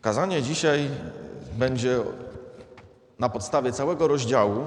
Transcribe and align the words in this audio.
Kazanie 0.00 0.42
dzisiaj 0.42 0.88
będzie 1.52 2.00
na 3.18 3.28
podstawie 3.28 3.72
całego 3.72 4.08
rozdziału, 4.08 4.66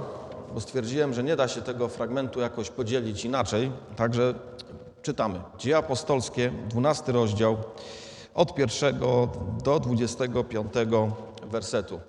bo 0.54 0.62
stwierdziłem, 0.62 1.14
że 1.14 1.24
nie 1.24 1.36
da 1.36 1.48
się 1.48 1.62
tego 1.62 1.88
fragmentu 1.88 2.40
jakoś 2.40 2.70
podzielić 2.70 3.26
inaczej. 3.26 3.72
Także 3.96 4.34
czytamy. 5.02 5.42
Dzieje 5.58 5.78
apostolskie, 5.78 6.52
12 6.70 7.12
rozdział, 7.12 7.58
od 8.34 8.56
pierwszego 8.56 9.30
do 9.64 9.80
25 9.80 10.74
wersetu. 11.44 12.00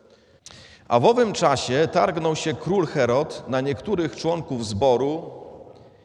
A 0.89 1.00
w 1.00 1.04
owym 1.04 1.32
czasie 1.32 1.89
targnął 1.93 2.36
się 2.36 2.54
król 2.54 2.86
Herod 2.86 3.45
na 3.48 3.61
niektórych 3.61 4.16
członków 4.16 4.66
zboru 4.66 5.30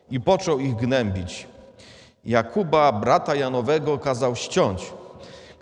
i 0.10 0.20
począł 0.20 0.60
ich 0.60 0.76
gnębić. 0.76 1.48
Jakuba, 2.26 2.92
brata 2.92 3.36
Janowego, 3.36 3.98
kazał 3.98 4.36
ściąć. 4.36 4.94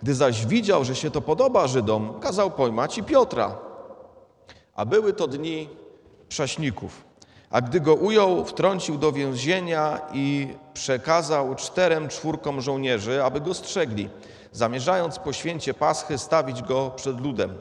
Gdy 0.02 0.14
zaś 0.14 0.46
widział, 0.46 0.84
że 0.84 0.96
się 0.96 1.10
to 1.10 1.20
podoba 1.20 1.66
Żydom, 1.66 2.20
kazał 2.20 2.50
pojmać 2.50 2.98
i 2.98 3.02
Piotra. 3.02 3.56
A 4.74 4.84
były 4.84 5.12
to 5.12 5.26
dni 5.26 5.68
prześników. 6.28 7.04
A 7.50 7.60
gdy 7.60 7.80
go 7.80 7.94
ujął, 7.94 8.44
wtrącił 8.44 8.98
do 8.98 9.12
więzienia 9.12 10.00
i 10.12 10.48
przekazał 10.74 11.54
czterem 11.54 12.08
czwórkom 12.08 12.60
żołnierzy, 12.60 13.24
aby 13.24 13.40
go 13.40 13.54
strzegli, 13.54 14.08
zamierzając 14.52 15.18
po 15.18 15.32
święcie 15.32 15.74
Paschy 15.74 16.18
stawić 16.18 16.62
go 16.62 16.90
przed 16.96 17.20
ludem. 17.20 17.58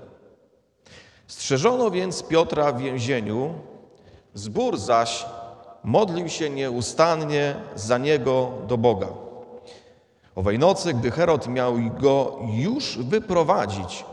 Strzeżono 1.27 1.91
więc 1.91 2.23
Piotra 2.23 2.71
w 2.71 2.81
więzieniu, 2.81 3.53
zbór 4.33 4.77
zaś 4.77 5.25
modlił 5.83 6.29
się 6.29 6.49
nieustannie 6.49 7.55
za 7.75 7.97
niego 7.97 8.51
do 8.67 8.77
Boga. 8.77 9.24
Owej 10.35 10.59
nocy, 10.59 10.93
gdy 10.93 11.11
Herod 11.11 11.47
miał 11.47 11.73
go 11.99 12.39
już 12.53 12.97
wyprowadzić, 12.97 14.05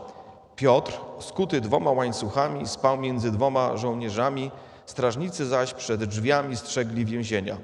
Piotr, 0.57 1.01
skuty 1.21 1.61
dwoma 1.61 1.91
łańcuchami, 1.91 2.69
spał 2.69 2.97
między 2.97 3.31
dwoma 3.31 3.77
żołnierzami, 3.77 4.51
strażnicy 4.87 5.47
zaś 5.47 5.75
przed 5.75 6.05
drzwiami 6.05 6.57
strzegli 6.57 7.05
więzienia. 7.05 7.57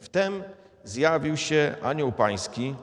Wtem 0.00 0.44
zjawił 0.84 1.36
się 1.36 1.76
anioł 1.82 2.12
pański 2.12 2.74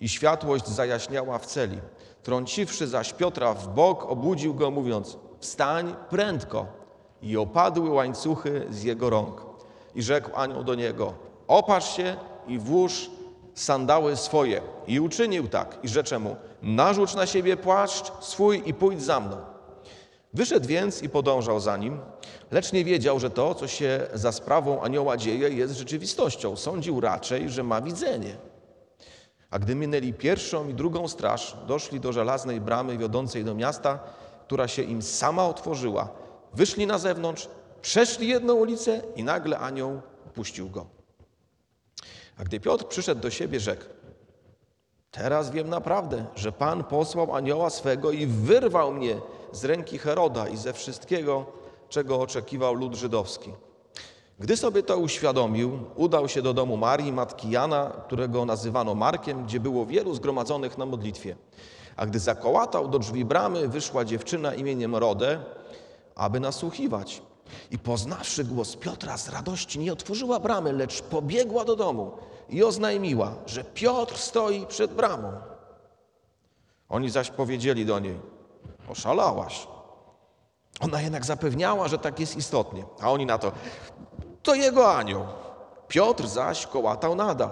i 0.00 0.08
światłość 0.08 0.68
zajaśniała 0.68 1.38
w 1.38 1.46
celi. 1.46 1.78
Trąciwszy 2.22 2.86
zaś 2.86 3.12
Piotra 3.12 3.54
w 3.54 3.68
bok, 3.68 4.10
obudził 4.10 4.54
go, 4.54 4.70
mówiąc: 4.70 5.18
Wstań 5.38 5.94
prędko! 6.10 6.66
I 7.22 7.36
opadły 7.36 7.90
łańcuchy 7.90 8.66
z 8.70 8.82
jego 8.82 9.10
rąk. 9.10 9.42
I 9.94 10.02
rzekł 10.02 10.30
anioł 10.34 10.64
do 10.64 10.74
niego: 10.74 11.12
Opatrz 11.48 11.96
się 11.96 12.16
i 12.46 12.58
włóż 12.58 13.10
sandały 13.60 14.16
swoje. 14.16 14.60
I 14.86 15.00
uczynił 15.00 15.48
tak. 15.48 15.78
I 15.82 15.88
rzecze 15.88 16.18
mu: 16.18 16.36
Narzuć 16.62 17.14
na 17.14 17.26
siebie 17.26 17.56
płaszcz 17.56 18.12
swój 18.20 18.62
i 18.66 18.74
pójdź 18.74 19.02
za 19.02 19.20
mną. 19.20 19.36
Wyszedł 20.34 20.66
więc 20.66 21.02
i 21.02 21.08
podążał 21.08 21.60
za 21.60 21.76
nim, 21.76 22.00
lecz 22.50 22.72
nie 22.72 22.84
wiedział, 22.84 23.20
że 23.20 23.30
to, 23.30 23.54
co 23.54 23.68
się 23.68 24.06
za 24.14 24.32
sprawą 24.32 24.82
anioła 24.82 25.16
dzieje, 25.16 25.48
jest 25.48 25.76
rzeczywistością. 25.76 26.56
Sądził 26.56 27.00
raczej, 27.00 27.50
że 27.50 27.62
ma 27.62 27.80
widzenie. 27.80 28.36
A 29.50 29.58
gdy 29.58 29.74
minęli 29.74 30.12
pierwszą 30.12 30.68
i 30.68 30.74
drugą 30.74 31.08
straż, 31.08 31.56
doszli 31.66 32.00
do 32.00 32.12
żelaznej 32.12 32.60
bramy 32.60 32.98
wiodącej 32.98 33.44
do 33.44 33.54
miasta, 33.54 33.98
która 34.46 34.68
się 34.68 34.82
im 34.82 35.02
sama 35.02 35.46
otworzyła. 35.46 36.08
Wyszli 36.54 36.86
na 36.86 36.98
zewnątrz, 36.98 37.48
przeszli 37.82 38.28
jedną 38.28 38.54
ulicę 38.54 39.02
i 39.16 39.24
nagle 39.24 39.58
anioł 39.58 40.00
puścił 40.34 40.70
go. 40.70 40.99
A 42.40 42.44
gdy 42.44 42.60
Piotr 42.60 42.84
przyszedł 42.84 43.20
do 43.20 43.30
siebie, 43.30 43.60
rzekł: 43.60 43.84
Teraz 45.10 45.50
wiem 45.50 45.68
naprawdę, 45.68 46.24
że 46.34 46.52
Pan 46.52 46.84
posłał 46.84 47.34
anioła 47.34 47.70
swego 47.70 48.10
i 48.10 48.26
wyrwał 48.26 48.92
mnie 48.92 49.16
z 49.52 49.64
ręki 49.64 49.98
Heroda 49.98 50.48
i 50.48 50.56
ze 50.56 50.72
wszystkiego, 50.72 51.46
czego 51.88 52.20
oczekiwał 52.20 52.74
lud 52.74 52.94
żydowski. 52.94 53.52
Gdy 54.38 54.56
sobie 54.56 54.82
to 54.82 54.98
uświadomił, 54.98 55.78
udał 55.96 56.28
się 56.28 56.42
do 56.42 56.54
domu 56.54 56.76
Marii, 56.76 57.12
matki 57.12 57.50
Jana, 57.50 57.92
którego 58.06 58.44
nazywano 58.44 58.94
Markiem, 58.94 59.44
gdzie 59.44 59.60
było 59.60 59.86
wielu 59.86 60.14
zgromadzonych 60.14 60.78
na 60.78 60.86
modlitwie. 60.86 61.36
A 61.96 62.06
gdy 62.06 62.18
zakołatał 62.18 62.88
do 62.88 62.98
drzwi 62.98 63.24
bramy, 63.24 63.68
wyszła 63.68 64.04
dziewczyna 64.04 64.54
imieniem 64.54 64.96
Rodę, 64.96 65.40
aby 66.14 66.40
nasłuchiwać. 66.40 67.22
I 67.70 67.78
poznawszy 67.78 68.44
głos 68.44 68.76
Piotra 68.76 69.18
z 69.18 69.28
radości, 69.28 69.78
nie 69.78 69.92
otworzyła 69.92 70.40
bramy, 70.40 70.72
lecz 70.72 71.02
pobiegła 71.02 71.64
do 71.64 71.76
domu 71.76 72.12
i 72.48 72.64
oznajmiła, 72.64 73.34
że 73.46 73.64
Piotr 73.64 74.18
stoi 74.18 74.66
przed 74.66 74.94
bramą. 74.94 75.32
Oni 76.88 77.10
zaś 77.10 77.30
powiedzieli 77.30 77.86
do 77.86 77.98
niej: 77.98 78.20
Oszalałaś. 78.88 79.66
Ona 80.80 81.02
jednak 81.02 81.24
zapewniała, 81.24 81.88
że 81.88 81.98
tak 81.98 82.20
jest 82.20 82.36
istotnie. 82.36 82.84
A 83.00 83.12
oni 83.12 83.26
na 83.26 83.38
to: 83.38 83.52
To 84.42 84.54
jego 84.54 84.94
anioł. 84.94 85.24
Piotr 85.88 86.26
zaś 86.26 86.66
kołatał 86.66 87.14
nadal. 87.14 87.50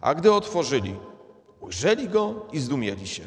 A 0.00 0.14
gdy 0.14 0.32
otworzyli, 0.32 0.96
ujrzeli 1.60 2.08
go 2.08 2.34
i 2.52 2.60
zdumieli 2.60 3.06
się. 3.08 3.22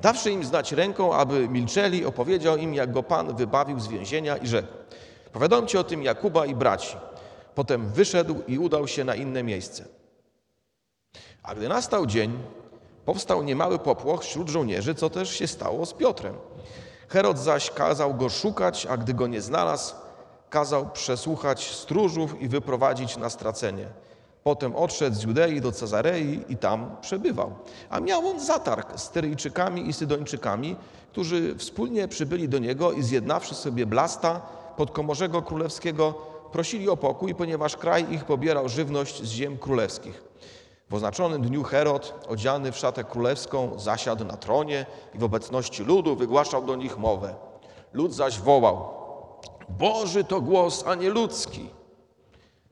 Dawszy 0.00 0.30
im 0.30 0.44
znać 0.44 0.72
ręką, 0.72 1.14
aby 1.14 1.48
milczeli, 1.48 2.04
opowiedział 2.04 2.56
im, 2.56 2.74
jak 2.74 2.92
go 2.92 3.02
Pan 3.02 3.36
wybawił 3.36 3.80
z 3.80 3.88
więzienia 3.88 4.36
i 4.36 4.46
rzekł: 4.46 4.68
Powiadomcie 5.32 5.80
o 5.80 5.84
tym 5.84 6.02
Jakuba 6.02 6.46
i 6.46 6.54
braci. 6.54 6.96
Potem 7.54 7.92
wyszedł 7.92 8.42
i 8.48 8.58
udał 8.58 8.88
się 8.88 9.04
na 9.04 9.14
inne 9.14 9.42
miejsce. 9.42 9.84
A 11.42 11.54
gdy 11.54 11.68
nastał 11.68 12.06
dzień, 12.06 12.38
powstał 13.04 13.42
niemały 13.42 13.78
popłoch 13.78 14.22
wśród 14.22 14.48
żołnierzy, 14.48 14.94
co 14.94 15.10
też 15.10 15.30
się 15.30 15.46
stało 15.46 15.86
z 15.86 15.92
Piotrem. 15.92 16.34
Herod 17.08 17.38
zaś 17.38 17.70
kazał 17.70 18.14
go 18.14 18.28
szukać, 18.28 18.86
a 18.86 18.96
gdy 18.96 19.14
go 19.14 19.26
nie 19.26 19.40
znalazł, 19.40 19.94
kazał 20.50 20.90
przesłuchać 20.90 21.70
stróżów 21.70 22.42
i 22.42 22.48
wyprowadzić 22.48 23.16
na 23.16 23.30
stracenie. 23.30 23.88
Potem 24.44 24.76
odszedł 24.76 25.16
z 25.16 25.22
Judei 25.22 25.60
do 25.60 25.72
Cezarei 25.72 26.40
i 26.48 26.56
tam 26.56 26.96
przebywał. 27.00 27.54
A 27.90 28.00
miał 28.00 28.28
on 28.28 28.40
zatarg 28.40 29.00
z 29.00 29.10
Tyryjczykami 29.10 29.88
i 29.88 29.92
Sydończykami, 29.92 30.76
którzy 31.12 31.54
wspólnie 31.58 32.08
przybyli 32.08 32.48
do 32.48 32.58
niego 32.58 32.92
i 32.92 33.02
zjednawszy 33.02 33.54
sobie 33.54 33.86
Blasta, 33.86 34.40
podkomorzego 34.76 35.42
królewskiego, 35.42 36.14
prosili 36.52 36.88
o 36.88 36.96
pokój, 36.96 37.34
ponieważ 37.34 37.76
kraj 37.76 38.12
ich 38.12 38.24
pobierał 38.24 38.68
żywność 38.68 39.22
z 39.22 39.30
ziem 39.30 39.58
królewskich. 39.58 40.24
W 40.90 40.94
oznaczonym 40.94 41.42
dniu 41.42 41.62
Herod, 41.62 42.26
odziany 42.28 42.72
w 42.72 42.76
szatę 42.76 43.04
królewską, 43.04 43.78
zasiadł 43.78 44.24
na 44.24 44.36
tronie 44.36 44.86
i 45.14 45.18
w 45.18 45.24
obecności 45.24 45.84
ludu 45.84 46.16
wygłaszał 46.16 46.66
do 46.66 46.76
nich 46.76 46.98
mowę. 46.98 47.34
Lud 47.92 48.14
zaś 48.14 48.40
wołał: 48.40 48.88
Boży 49.68 50.24
to 50.24 50.40
głos, 50.40 50.84
a 50.86 50.94
nie 50.94 51.10
ludzki. 51.10 51.68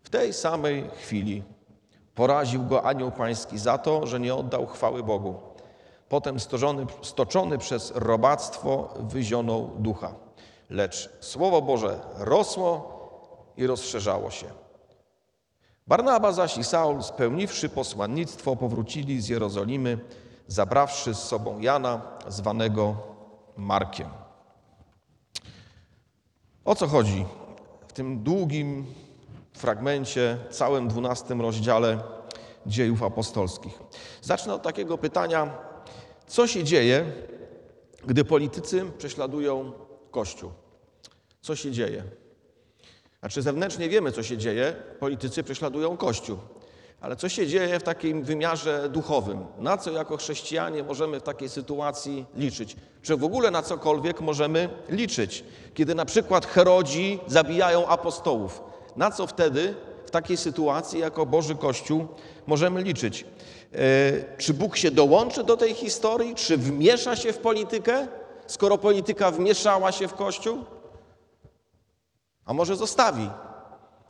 W 0.03 0.11
tej 0.11 0.33
samej 0.33 0.91
chwili 1.01 1.43
poraził 2.15 2.65
go 2.65 2.85
anioł 2.85 3.11
pański 3.11 3.59
za 3.59 3.79
to, 3.79 4.07
że 4.07 4.21
nie 4.21 4.35
oddał 4.35 4.67
chwały 4.67 5.03
Bogu. 5.03 5.35
Potem 6.09 6.41
stoczony, 6.41 6.87
stoczony 7.03 7.59
przez 7.59 7.93
robactwo 7.95 8.95
wyzionął 8.99 9.71
ducha. 9.79 10.15
Lecz 10.71 11.11
Słowo 11.21 11.63
Boże 11.63 12.01
rosło 12.19 12.93
i 13.57 13.67
rozszerzało 13.67 14.31
się. 14.31 14.47
Barnaba 15.87 16.33
zaś 16.33 16.59
i 16.59 16.65
Saul, 16.65 17.03
spełniwszy 17.03 17.69
posłannictwo, 17.69 18.57
powrócili 18.57 19.21
z 19.23 19.29
Jerozolimy, 19.29 19.99
zabrawszy 20.47 21.15
z 21.15 21.19
sobą 21.19 21.61
Jana, 21.61 22.01
zwanego 22.29 22.97
Markiem. 23.57 24.09
O 26.65 26.75
co 26.75 26.87
chodzi 26.87 27.27
w 27.89 27.93
tym 27.93 28.23
długim 28.23 28.87
fragmencie, 29.53 30.39
całym 30.51 30.89
dwunastym 30.89 31.41
rozdziale 31.41 31.99
dziejów 32.67 33.03
apostolskich? 33.03 33.79
Zacznę 34.23 34.55
od 34.55 34.63
takiego 34.63 34.99
pytania, 34.99 35.59
co 36.27 36.47
się 36.47 36.65
dzieje, 36.65 37.13
gdy 38.07 38.25
politycy 38.25 38.85
prześladują 38.99 39.73
Kościół? 40.11 40.51
Co 41.41 41.57
się 41.57 41.71
dzieje? 41.71 42.03
Znaczy 43.21 43.43
zewnętrznie 43.43 43.89
wiemy, 43.89 44.13
co 44.13 44.23
się 44.23 44.39
dzieje. 44.39 44.77
Politycy 45.01 45.43
prześladują 45.43 45.97
Kościół. 45.97 46.39
Ale 47.01 47.17
co 47.17 47.29
się 47.29 47.47
dzieje 47.47 47.81
w 47.81 47.83
takim 47.83 48.25
wymiarze 48.25 48.89
duchowym? 48.89 49.47
Na 49.59 49.79
co 49.79 49.91
jako 49.91 50.17
chrześcijanie 50.17 50.83
możemy 50.83 51.21
w 51.21 51.23
takiej 51.23 51.49
sytuacji 51.49 52.27
liczyć? 52.35 52.77
Czy 53.03 53.17
w 53.17 53.25
ogóle 53.25 53.51
na 53.51 53.63
cokolwiek 53.63 54.21
możemy 54.21 54.69
liczyć? 54.89 55.45
Kiedy 55.75 55.95
na 55.95 56.05
przykład 56.05 56.47
Herodzi 56.47 57.21
zabijają 57.27 57.87
apostołów. 57.87 58.63
Na 58.97 59.11
co 59.11 59.27
wtedy 59.27 59.75
w 60.07 60.11
takiej 60.11 60.37
sytuacji 60.37 61.01
jako 61.01 61.27
Boży 61.27 61.55
Kościół 61.55 62.07
możemy 62.47 62.83
liczyć? 62.83 63.25
E, 63.25 63.79
czy 64.39 64.55
Bóg 64.55 64.77
się 64.77 64.91
dołączy 64.91 65.45
do 65.45 65.57
tej 65.57 65.75
historii? 65.75 66.35
Czy 66.35 66.57
wmiesza 66.57 67.17
się 67.17 67.33
w 67.33 67.39
politykę, 67.39 68.07
skoro 68.47 68.79
polityka 68.79 69.31
wmieszała 69.31 69.93
się 69.93 70.09
w 70.09 70.15
Kościół? 70.15 70.65
A 72.45 72.53
może 72.53 72.77
zostawi? 72.77 73.31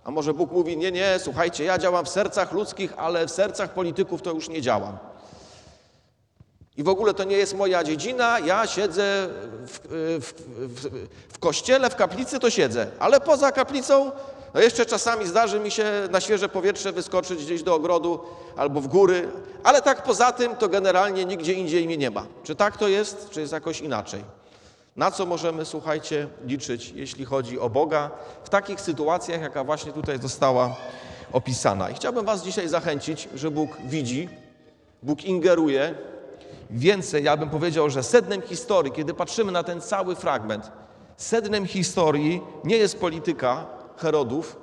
A 0.05 0.11
może 0.11 0.35
Bóg 0.35 0.53
mówi: 0.53 0.77
Nie, 0.77 0.93
nie, 0.93 1.15
słuchajcie, 1.19 1.65
ja 1.65 1.79
działam 1.79 2.05
w 2.05 2.09
sercach 2.09 2.53
ludzkich, 2.53 2.95
ale 2.97 3.27
w 3.27 3.31
sercach 3.31 3.75
polityków 3.75 4.23
to 4.23 4.33
już 4.33 4.49
nie 4.49 4.63
działam. 4.63 4.99
I 6.77 6.83
w 6.83 6.89
ogóle 6.89 7.15
to 7.15 7.25
nie 7.25 7.37
jest 7.37 7.55
moja 7.55 7.85
dziedzina, 7.85 8.39
ja 8.39 8.67
siedzę 8.67 9.29
w, 9.67 9.81
w, 10.21 10.33
w, 10.59 11.09
w 11.35 11.39
kościele, 11.39 11.91
w 11.91 11.97
kaplicy 11.97 12.39
to 12.39 12.51
siedzę, 12.51 12.87
ale 12.99 13.21
poza 13.21 13.53
kaplicą, 13.53 14.11
no 14.55 14.61
jeszcze 14.61 14.87
czasami 14.87 15.27
zdarzy 15.27 15.61
mi 15.61 15.71
się 15.71 15.85
na 16.11 16.21
świeże 16.21 16.49
powietrze 16.49 16.93
wyskoczyć 16.93 17.45
gdzieś 17.45 17.63
do 17.63 17.75
ogrodu 17.75 18.21
albo 18.57 18.81
w 18.81 18.87
góry, 18.87 19.29
ale 19.63 19.83
tak 19.83 20.03
poza 20.03 20.33
tym 20.33 20.57
to 20.57 20.69
generalnie 20.69 21.25
nigdzie 21.25 21.53
indziej 21.53 21.87
mnie 21.87 21.97
nie 21.97 22.11
ma. 22.11 22.27
Czy 22.45 22.55
tak 22.55 22.77
to 22.77 22.89
jest, 22.89 23.31
czy 23.31 23.41
jest 23.41 23.53
jakoś 23.53 23.81
inaczej? 23.81 24.25
Na 24.97 25.11
co 25.11 25.27
możemy, 25.27 25.65
słuchajcie, 25.65 26.29
liczyć, 26.45 26.93
jeśli 26.97 27.25
chodzi 27.25 27.59
o 27.59 27.71
Boga 27.71 28.11
w 28.45 28.49
takich 28.49 28.81
sytuacjach, 28.81 29.41
jaka 29.41 29.65
właśnie 29.65 29.93
tutaj 29.93 30.19
została 30.19 30.77
opisana? 31.33 31.91
I 31.91 31.95
chciałbym 31.95 32.25
Was 32.25 32.43
dzisiaj 32.45 32.69
zachęcić, 32.69 33.29
że 33.35 33.51
Bóg 33.51 33.77
widzi, 33.85 34.29
Bóg 35.03 35.25
ingeruje. 35.25 35.95
Więcej, 36.71 37.25
ja 37.25 37.37
bym 37.37 37.51
powiedział, 37.51 37.91
że 37.91 38.03
sednem 38.03 38.43
historii, 38.43 38.93
kiedy 38.93 39.15
patrzymy 39.15 39.53
na 39.53 39.63
ten 39.63 39.81
cały 39.81 40.17
fragment, 40.17 40.71
sednem 41.17 41.67
historii 41.67 42.41
nie 42.65 42.77
jest 42.77 42.99
polityka 42.99 43.67
Herodów, 43.97 44.57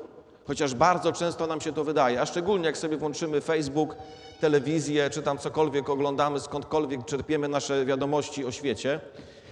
chociaż 0.47 0.73
bardzo 0.73 1.11
często 1.11 1.47
nam 1.47 1.61
się 1.61 1.73
to 1.73 1.83
wydaje, 1.83 2.21
a 2.21 2.25
szczególnie 2.25 2.65
jak 2.65 2.77
sobie 2.77 2.97
włączymy 2.97 3.41
Facebook, 3.41 3.95
telewizję, 4.39 5.09
czy 5.09 5.21
tam 5.21 5.37
cokolwiek 5.37 5.89
oglądamy, 5.89 6.39
skądkolwiek 6.39 7.05
czerpiemy 7.05 7.47
nasze 7.47 7.85
wiadomości 7.85 8.45
o 8.45 8.51
świecie. 8.51 8.99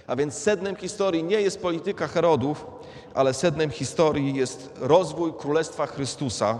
A 0.06 0.16
więc 0.16 0.34
sednem 0.34 0.76
historii 0.76 1.24
nie 1.24 1.40
jest 1.40 1.62
polityka 1.62 2.06
Herodów, 2.06 2.66
ale 3.14 3.34
sednem 3.34 3.70
historii 3.70 4.34
jest 4.34 4.70
rozwój 4.80 5.32
Królestwa 5.32 5.86
Chrystusa, 5.86 6.58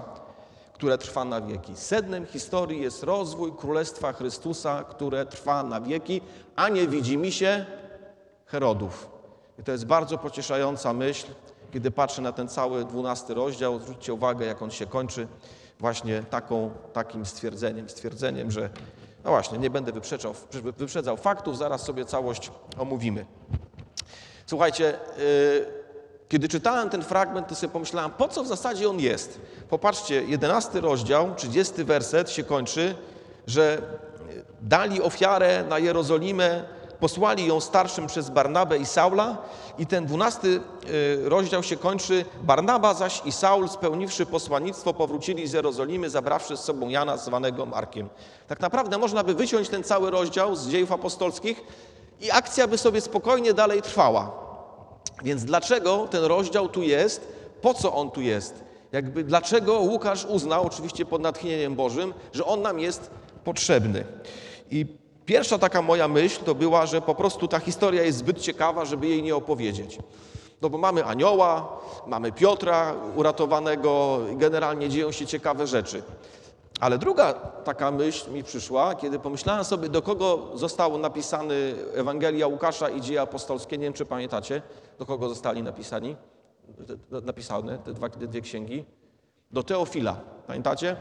które 0.73 0.99
trwa 0.99 1.25
na 1.25 1.41
wieki. 1.41 1.77
Sednem 1.77 2.27
historii 2.27 2.83
jest 2.83 3.03
rozwój 3.03 3.53
Królestwa 3.53 4.13
Chrystusa, 4.13 4.85
które 4.85 5.27
trwa 5.27 5.63
na 5.63 5.81
wieki, 5.81 6.21
a 6.57 6.69
nie 6.69 6.89
widzi 6.89 7.19
mi 7.19 7.33
się 7.33 7.67
Herodów. 8.47 9.09
I 9.59 9.63
to 9.63 9.73
jest 9.73 9.87
bardzo 9.87 10.19
pocieszająca 10.19 10.93
myśl, 10.93 11.27
kiedy 11.73 11.91
patrzę 11.91 12.23
na 12.23 12.33
ten 12.33 12.49
cały 12.49 12.85
dwunasty 12.85 13.35
rozdział. 13.35 13.81
Zwróćcie 13.81 14.15
uwagę, 14.15 14.47
jak 14.47 14.63
on 14.63 14.71
się 14.71 14.87
kończy 14.87 15.29
właśnie 15.79 16.23
taką, 16.23 16.71
takim 16.93 17.27
stwierdzeniem, 17.27 17.89
stwierdzeniem, 17.89 18.51
że 18.51 18.71
no 19.25 19.31
właśnie, 19.31 19.59
nie 19.59 19.71
będę 19.71 19.93
wyprzedzał, 19.93 20.35
wyprzedzał 20.77 21.17
faktów, 21.17 21.59
zaraz 21.59 21.83
sobie 21.83 22.05
całość 22.05 22.51
omówimy. 22.79 23.27
Słuchajcie, 24.47 24.99
yy, 25.19 25.67
kiedy 26.29 26.49
czytałem 26.49 26.91
ten 26.91 27.03
fragment, 27.03 27.49
to 27.49 27.55
sobie 27.55 27.73
pomyślałem, 27.73 28.11
po 28.11 28.29
co 28.29 28.45
w 28.45 28.47
zasadzie 28.47 28.89
on 28.89 29.01
jest? 29.01 29.41
Popatrzcie, 29.71 30.25
11 30.25 30.81
rozdział, 30.81 31.35
30 31.35 31.85
werset 31.85 32.31
się 32.31 32.45
kończy, 32.45 32.95
że 33.47 33.83
dali 34.61 35.03
ofiarę 35.03 35.65
na 35.69 35.79
Jerozolimę, 35.79 36.65
posłali 37.01 37.47
ją 37.47 37.61
starszym 37.61 38.07
przez 38.07 38.31
Barnabę 38.31 38.79
i 38.79 38.87
Saula 38.87 39.37
i 39.79 39.87
ten 39.87 40.07
12 40.07 40.49
y, 40.49 40.61
rozdział 41.29 41.63
się 41.63 41.77
kończy, 41.77 42.25
Barnaba 42.43 42.95
zaś 42.95 43.23
i 43.25 43.33
Saul 43.33 43.69
spełniwszy 43.69 44.27
posłannictwo 44.27 44.95
powrócili 44.95 45.49
z 45.49 45.53
Jerozolimy, 45.53 46.11
zabrawszy 46.11 46.57
z 46.57 46.61
sobą 46.61 46.89
Jana 46.89 47.17
zwanego 47.17 47.67
Markiem. 47.67 48.09
Tak 48.47 48.61
naprawdę 48.61 48.99
można 48.99 49.25
by 49.25 49.35
wyciąć 49.35 49.69
ten 49.69 49.85
cały 49.85 50.11
rozdział 50.11 50.57
z 50.57 50.69
dziejów 50.69 50.93
apostolskich 50.93 51.65
i 52.21 52.31
akcja 52.31 52.69
by 52.69 52.79
sobie 52.79 53.01
spokojnie 53.01 53.55
dalej 53.55 53.83
trwała. 53.83 54.49
Więc 55.23 55.45
dlaczego 55.45 56.09
ten 56.11 56.25
rozdział 56.25 56.69
tu 56.69 56.83
jest? 56.83 57.33
Po 57.63 57.75
co 57.75 57.95
on 57.95 58.11
tu 58.11 58.21
jest? 58.21 58.65
Jakby 58.93 59.25
dlaczego 59.25 59.81
Łukasz 59.81 60.25
uznał, 60.25 60.67
oczywiście 60.67 61.07
pod 61.07 61.23
natchnieniem 61.23 61.75
Bożym, 61.75 62.15
że 62.33 62.45
on 62.45 62.63
nam 62.63 62.79
jest 62.79 63.11
potrzebny? 63.45 64.05
I 64.71 64.87
pierwsza 65.29 65.59
taka 65.59 65.83
moja 65.83 66.09
myśl 66.09 66.45
to 66.45 66.55
była, 66.55 66.87
że 66.87 67.01
po 67.01 67.15
prostu 67.15 67.49
ta 67.49 67.59
historia 67.59 68.03
jest 68.03 68.19
zbyt 68.19 68.41
ciekawa, 68.41 68.85
żeby 68.85 69.07
jej 69.07 69.23
nie 69.23 69.37
opowiedzieć. 69.37 69.99
No 70.63 70.71
bo 70.71 70.79
mamy 70.79 71.05
anioła, 71.05 71.81
mamy 72.07 72.33
Piotra 72.33 72.95
uratowanego, 73.17 74.21
generalnie 74.33 74.89
dzieją 74.89 75.13
się 75.13 75.27
ciekawe 75.27 75.67
rzeczy. 75.67 76.03
Ale 76.81 76.99
druga 76.99 77.35
taka 77.65 77.91
myśl 77.91 78.31
mi 78.31 78.45
przyszła, 78.45 78.95
kiedy 78.95 79.19
pomyślałem 79.19 79.65
sobie, 79.65 79.89
do 79.89 80.03
kogo 80.03 80.51
został 80.55 80.99
napisany 80.99 81.75
Ewangelia 81.95 82.47
Łukasza 82.47 82.89
i 82.89 83.01
Dzieje 83.01 83.21
Apostolskie. 83.21 83.79
Nie 83.79 83.85
wiem, 83.85 83.93
czy 83.93 84.07
pamiętacie, 84.07 84.63
do 84.99 85.07
kogo 85.07 85.29
zostali 85.29 85.63
napisani, 85.63 86.17
napisane 87.11 87.79
te 87.79 87.93
dwa, 87.93 88.09
dwie 88.09 88.41
księgi. 88.41 88.85
Do 89.51 89.63
Teofila. 89.63 90.17
Pamiętacie? 90.47 90.97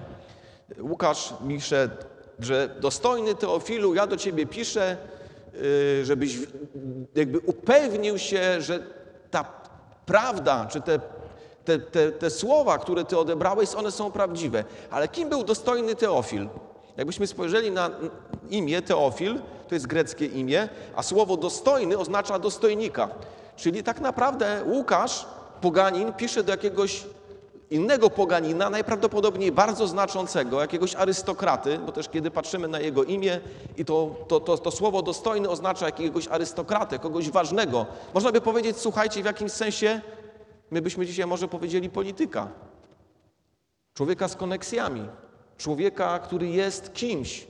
Łukasz 0.80 1.34
pisze, 1.48 1.90
że 2.40 2.76
dostojny 2.80 3.36
Teofilu, 3.36 3.94
ja 3.96 4.08
do 4.08 4.18
ciebie 4.18 4.46
piszę, 4.46 4.98
y, 5.56 6.06
żebyś 6.06 6.38
jakby 7.16 7.40
upewnił 7.40 8.18
się, 8.18 8.62
że 8.62 8.80
ta 9.32 9.46
prawda, 10.06 10.68
czy 10.72 10.82
te 10.82 11.00
te, 11.68 11.80
te, 11.80 12.12
te 12.12 12.30
słowa, 12.30 12.78
które 12.78 13.06
ty 13.06 13.18
odebrałeś, 13.18 13.76
one 13.76 13.92
są 13.92 14.12
prawdziwe. 14.12 14.64
Ale 14.92 15.08
kim 15.08 15.30
był 15.30 15.44
dostojny 15.44 15.96
Teofil? 15.96 16.48
Jakbyśmy 16.98 17.28
spojrzeli 17.28 17.72
na 17.72 17.90
imię 18.50 18.82
Teofil, 18.82 19.40
to 19.68 19.76
jest 19.76 19.88
greckie 19.88 20.26
imię, 20.26 20.70
a 20.96 21.04
słowo 21.04 21.38
dostojny 21.38 21.98
oznacza 21.98 22.40
dostojnika. 22.40 23.10
Czyli 23.56 23.84
tak 23.84 24.02
naprawdę 24.02 24.64
Łukasz, 24.66 25.26
poganin, 25.62 26.14
pisze 26.14 26.44
do 26.44 26.52
jakiegoś 26.52 27.04
innego 27.70 28.10
poganina, 28.10 28.70
najprawdopodobniej 28.70 29.52
bardzo 29.52 29.88
znaczącego, 29.88 30.62
jakiegoś 30.62 30.96
arystokraty, 30.96 31.80
bo 31.86 31.92
też 31.92 32.10
kiedy 32.10 32.32
patrzymy 32.32 32.68
na 32.68 32.80
jego 32.80 33.04
imię 33.04 33.40
i 33.78 33.86
to, 33.86 34.16
to, 34.28 34.40
to, 34.40 34.58
to 34.58 34.72
słowo 34.72 35.02
dostojny 35.02 35.50
oznacza 35.50 35.86
jakiegoś 35.86 36.28
arystokratę, 36.28 37.00
kogoś 37.00 37.30
ważnego. 37.30 37.86
Można 38.14 38.32
by 38.32 38.42
powiedzieć, 38.42 38.78
słuchajcie, 38.78 39.22
w 39.22 39.26
jakimś 39.26 39.52
sensie 39.52 40.02
My 40.72 40.82
byśmy 40.82 41.06
dzisiaj 41.06 41.28
może 41.28 41.48
powiedzieli 41.48 41.90
polityka. 41.90 42.48
Człowieka 43.94 44.28
z 44.28 44.36
koneksjami. 44.36 45.08
Człowieka, 45.58 46.20
który 46.20 46.48
jest 46.48 46.94
kimś, 46.94 47.48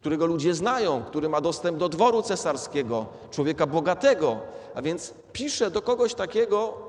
którego 0.00 0.26
ludzie 0.26 0.54
znają, 0.54 1.02
który 1.02 1.28
ma 1.28 1.40
dostęp 1.40 1.78
do 1.78 1.88
dworu 1.88 2.22
cesarskiego, 2.22 3.06
człowieka 3.30 3.66
bogatego. 3.66 4.40
A 4.74 4.82
więc 4.82 5.14
pisze 5.32 5.70
do 5.70 5.82
kogoś 5.82 6.14
takiego 6.14 6.87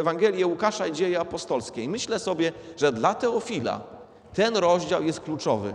Ewangelię 0.00 0.46
Łukasza 0.46 0.86
i 0.86 0.92
dzieje 0.92 1.20
apostolskie. 1.20 1.84
I 1.84 1.88
myślę 1.88 2.18
sobie, 2.18 2.52
że 2.76 2.92
dla 2.92 3.14
Teofila 3.14 3.80
ten 4.34 4.56
rozdział 4.56 5.02
jest 5.02 5.20
kluczowy, 5.20 5.74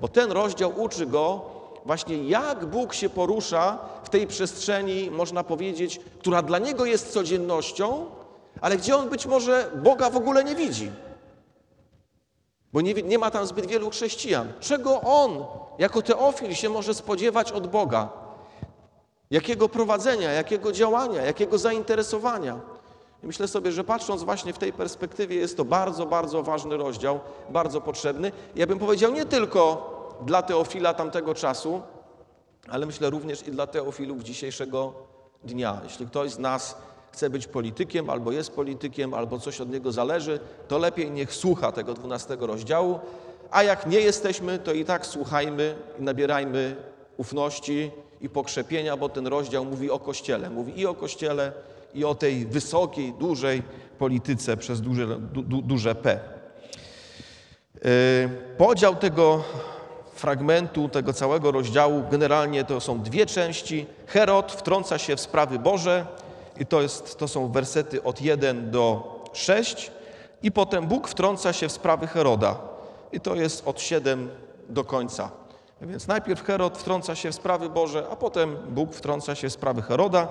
bo 0.00 0.08
ten 0.08 0.32
rozdział 0.32 0.72
uczy 0.76 1.06
go 1.06 1.56
właśnie 1.84 2.28
jak 2.28 2.66
Bóg 2.66 2.94
się 2.94 3.08
porusza 3.08 3.78
w 4.04 4.08
tej 4.08 4.26
przestrzeni, 4.26 5.10
można 5.10 5.44
powiedzieć, 5.44 6.00
która 6.18 6.42
dla 6.42 6.58
niego 6.58 6.84
jest 6.84 7.12
codziennością, 7.12 8.06
ale 8.60 8.76
gdzie 8.76 8.96
on 8.96 9.08
być 9.08 9.26
może 9.26 9.70
Boga 9.74 10.10
w 10.10 10.16
ogóle 10.16 10.44
nie 10.44 10.54
widzi. 10.54 10.90
Bo 12.72 12.80
nie, 12.80 12.94
nie 12.94 13.18
ma 13.18 13.30
tam 13.30 13.46
zbyt 13.46 13.66
wielu 13.66 13.90
chrześcijan. 13.90 14.52
Czego 14.60 15.00
on, 15.00 15.44
jako 15.78 16.02
teofil, 16.02 16.54
się 16.54 16.68
może 16.68 16.94
spodziewać 16.94 17.52
od 17.52 17.66
Boga? 17.66 18.08
Jakiego 19.30 19.68
prowadzenia, 19.68 20.32
jakiego 20.32 20.72
działania, 20.72 21.22
jakiego 21.22 21.58
zainteresowania? 21.58 22.60
I 23.22 23.26
myślę 23.26 23.48
sobie, 23.48 23.72
że 23.72 23.84
patrząc 23.84 24.22
właśnie 24.22 24.52
w 24.52 24.58
tej 24.58 24.72
perspektywie, 24.72 25.36
jest 25.36 25.56
to 25.56 25.64
bardzo, 25.64 26.06
bardzo 26.06 26.42
ważny 26.42 26.76
rozdział, 26.76 27.20
bardzo 27.50 27.80
potrzebny. 27.80 28.32
Ja 28.56 28.66
bym 28.66 28.78
powiedział 28.78 29.12
nie 29.12 29.24
tylko 29.24 29.92
dla 30.22 30.42
Teofila 30.42 30.94
tamtego 30.94 31.34
czasu, 31.34 31.82
ale 32.68 32.86
myślę 32.86 33.10
również 33.10 33.48
i 33.48 33.50
dla 33.50 33.66
Teofilów 33.66 34.22
dzisiejszego 34.22 34.92
dnia. 35.44 35.80
Jeśli 35.84 36.06
ktoś 36.06 36.30
z 36.30 36.38
nas 36.38 36.76
chce 37.12 37.30
być 37.30 37.46
politykiem, 37.46 38.10
albo 38.10 38.32
jest 38.32 38.50
politykiem, 38.50 39.14
albo 39.14 39.38
coś 39.38 39.60
od 39.60 39.70
niego 39.70 39.92
zależy, 39.92 40.40
to 40.68 40.78
lepiej 40.78 41.10
niech 41.10 41.34
słucha 41.34 41.72
tego 41.72 41.94
12 41.94 42.36
rozdziału, 42.40 42.98
a 43.50 43.62
jak 43.62 43.86
nie 43.86 44.00
jesteśmy, 44.00 44.58
to 44.58 44.72
i 44.72 44.84
tak 44.84 45.06
słuchajmy 45.06 45.76
i 45.98 46.02
nabierajmy 46.02 46.76
ufności 47.16 47.90
i 48.20 48.28
pokrzepienia, 48.28 48.96
bo 48.96 49.08
ten 49.08 49.26
rozdział 49.26 49.64
mówi 49.64 49.90
o 49.90 49.98
Kościele. 49.98 50.50
Mówi 50.50 50.80
i 50.80 50.86
o 50.86 50.94
Kościele, 50.94 51.52
i 51.94 52.04
o 52.04 52.14
tej 52.14 52.46
wysokiej, 52.46 53.12
dużej 53.12 53.62
polityce 53.98 54.56
przez 54.56 54.80
duże, 54.80 55.06
du, 55.20 55.62
duże 55.62 55.94
P. 55.94 56.20
Yy, 57.74 57.90
podział 58.58 58.96
tego 58.96 59.44
fragmentu 60.14 60.88
tego 60.88 61.12
całego 61.12 61.52
rozdziału 61.52 62.02
generalnie 62.10 62.64
to 62.64 62.80
są 62.80 63.02
dwie 63.02 63.26
części. 63.26 63.86
Herod 64.06 64.52
wtrąca 64.52 64.98
się 64.98 65.16
w 65.16 65.20
sprawy 65.20 65.58
Boże 65.58 66.06
i 66.60 66.66
to, 66.66 66.82
jest, 66.82 67.18
to 67.18 67.28
są 67.28 67.52
wersety 67.52 68.02
od 68.02 68.20
1 68.20 68.70
do 68.70 69.14
6 69.32 69.90
i 70.42 70.52
potem 70.52 70.86
Bóg 70.86 71.08
wtrąca 71.08 71.52
się 71.52 71.68
w 71.68 71.72
sprawy 71.72 72.06
Heroda 72.06 72.58
i 73.12 73.20
to 73.20 73.34
jest 73.34 73.68
od 73.68 73.80
7 73.80 74.30
do 74.68 74.84
końca. 74.84 75.30
Więc 75.80 76.06
najpierw 76.06 76.44
Herod 76.44 76.78
wtrąca 76.78 77.14
się 77.14 77.30
w 77.30 77.34
sprawy 77.34 77.68
Boże, 77.68 78.06
a 78.10 78.16
potem 78.16 78.56
Bóg 78.68 78.94
wtrąca 78.94 79.34
się 79.34 79.48
w 79.48 79.52
sprawy 79.52 79.82
Heroda. 79.82 80.28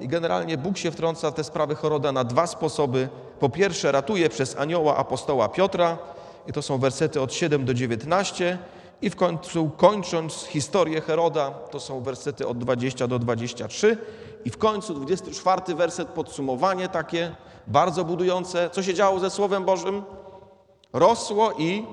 I 0.00 0.08
generalnie 0.08 0.58
Bóg 0.58 0.78
się 0.78 0.90
wtrąca 0.90 1.30
w 1.30 1.34
te 1.34 1.44
sprawy 1.44 1.74
Heroda 1.74 2.12
na 2.12 2.24
dwa 2.24 2.46
sposoby. 2.46 3.08
Po 3.40 3.48
pierwsze, 3.48 3.92
ratuje 3.92 4.28
przez 4.28 4.56
anioła 4.56 4.96
apostoła 4.96 5.48
Piotra, 5.48 5.98
i 6.46 6.52
to 6.52 6.62
są 6.62 6.78
wersety 6.78 7.20
od 7.20 7.32
7 7.32 7.64
do 7.64 7.74
19, 7.74 8.58
I 9.02 9.10
w 9.10 9.16
końcu, 9.16 9.70
kończąc 9.76 10.44
historię 10.44 11.00
Heroda, 11.00 11.50
to 11.50 11.80
są 11.80 12.00
wersety 12.00 12.48
od 12.48 12.58
20 12.58 13.06
do 13.06 13.18
23. 13.18 13.96
I 14.44 14.50
w 14.50 14.58
końcu 14.58 14.94
24 14.94 15.74
werset, 15.74 16.08
podsumowanie 16.08 16.88
takie 16.88 17.36
bardzo 17.66 18.04
budujące. 18.04 18.70
Co 18.70 18.82
się 18.82 18.94
działo 18.94 19.20
ze 19.20 19.30
Słowem 19.30 19.64
Bożym? 19.64 20.02
Rosło 20.92 21.52
i 21.58 21.86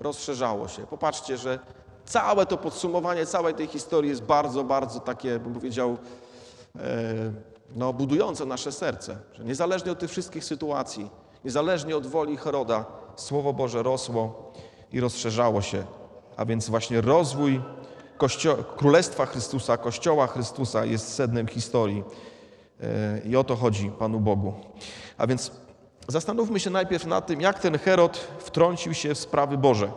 rozszerzało 0.00 0.68
się. 0.68 0.86
Popatrzcie, 0.86 1.36
że 1.36 1.58
całe 2.04 2.46
to 2.46 2.56
podsumowanie 2.56 3.26
całej 3.26 3.54
tej 3.54 3.66
historii 3.66 4.10
jest 4.10 4.22
bardzo, 4.22 4.64
bardzo 4.64 5.00
takie, 5.00 5.38
bym 5.38 5.54
powiedział, 5.54 5.96
no, 7.76 7.92
budujące 7.92 8.46
nasze 8.46 8.72
serce. 8.72 9.16
Że 9.32 9.44
niezależnie 9.44 9.92
od 9.92 9.98
tych 9.98 10.10
wszystkich 10.10 10.44
sytuacji, 10.44 11.10
niezależnie 11.44 11.96
od 11.96 12.06
woli 12.06 12.36
Heroda, 12.36 12.84
Słowo 13.16 13.52
Boże 13.52 13.82
rosło 13.82 14.52
i 14.92 15.00
rozszerzało 15.00 15.62
się. 15.62 15.84
A 16.36 16.44
więc 16.44 16.68
właśnie 16.68 17.00
rozwój 17.00 17.60
Kościo 18.18 18.56
Królestwa 18.56 19.26
Chrystusa, 19.26 19.76
Kościoła 19.76 20.26
Chrystusa 20.26 20.84
jest 20.84 21.14
sednem 21.14 21.48
historii. 21.48 22.04
E, 22.80 23.20
I 23.24 23.36
o 23.36 23.44
to 23.44 23.56
chodzi 23.56 23.90
Panu 23.98 24.20
Bogu. 24.20 24.54
A 25.18 25.26
więc 25.26 25.50
zastanówmy 26.08 26.60
się 26.60 26.70
najpierw 26.70 27.06
nad 27.06 27.26
tym, 27.26 27.40
jak 27.40 27.58
ten 27.58 27.78
Herod 27.78 28.16
wtrącił 28.38 28.94
się 28.94 29.14
w 29.14 29.18
sprawy 29.18 29.58
Boże. 29.58 29.92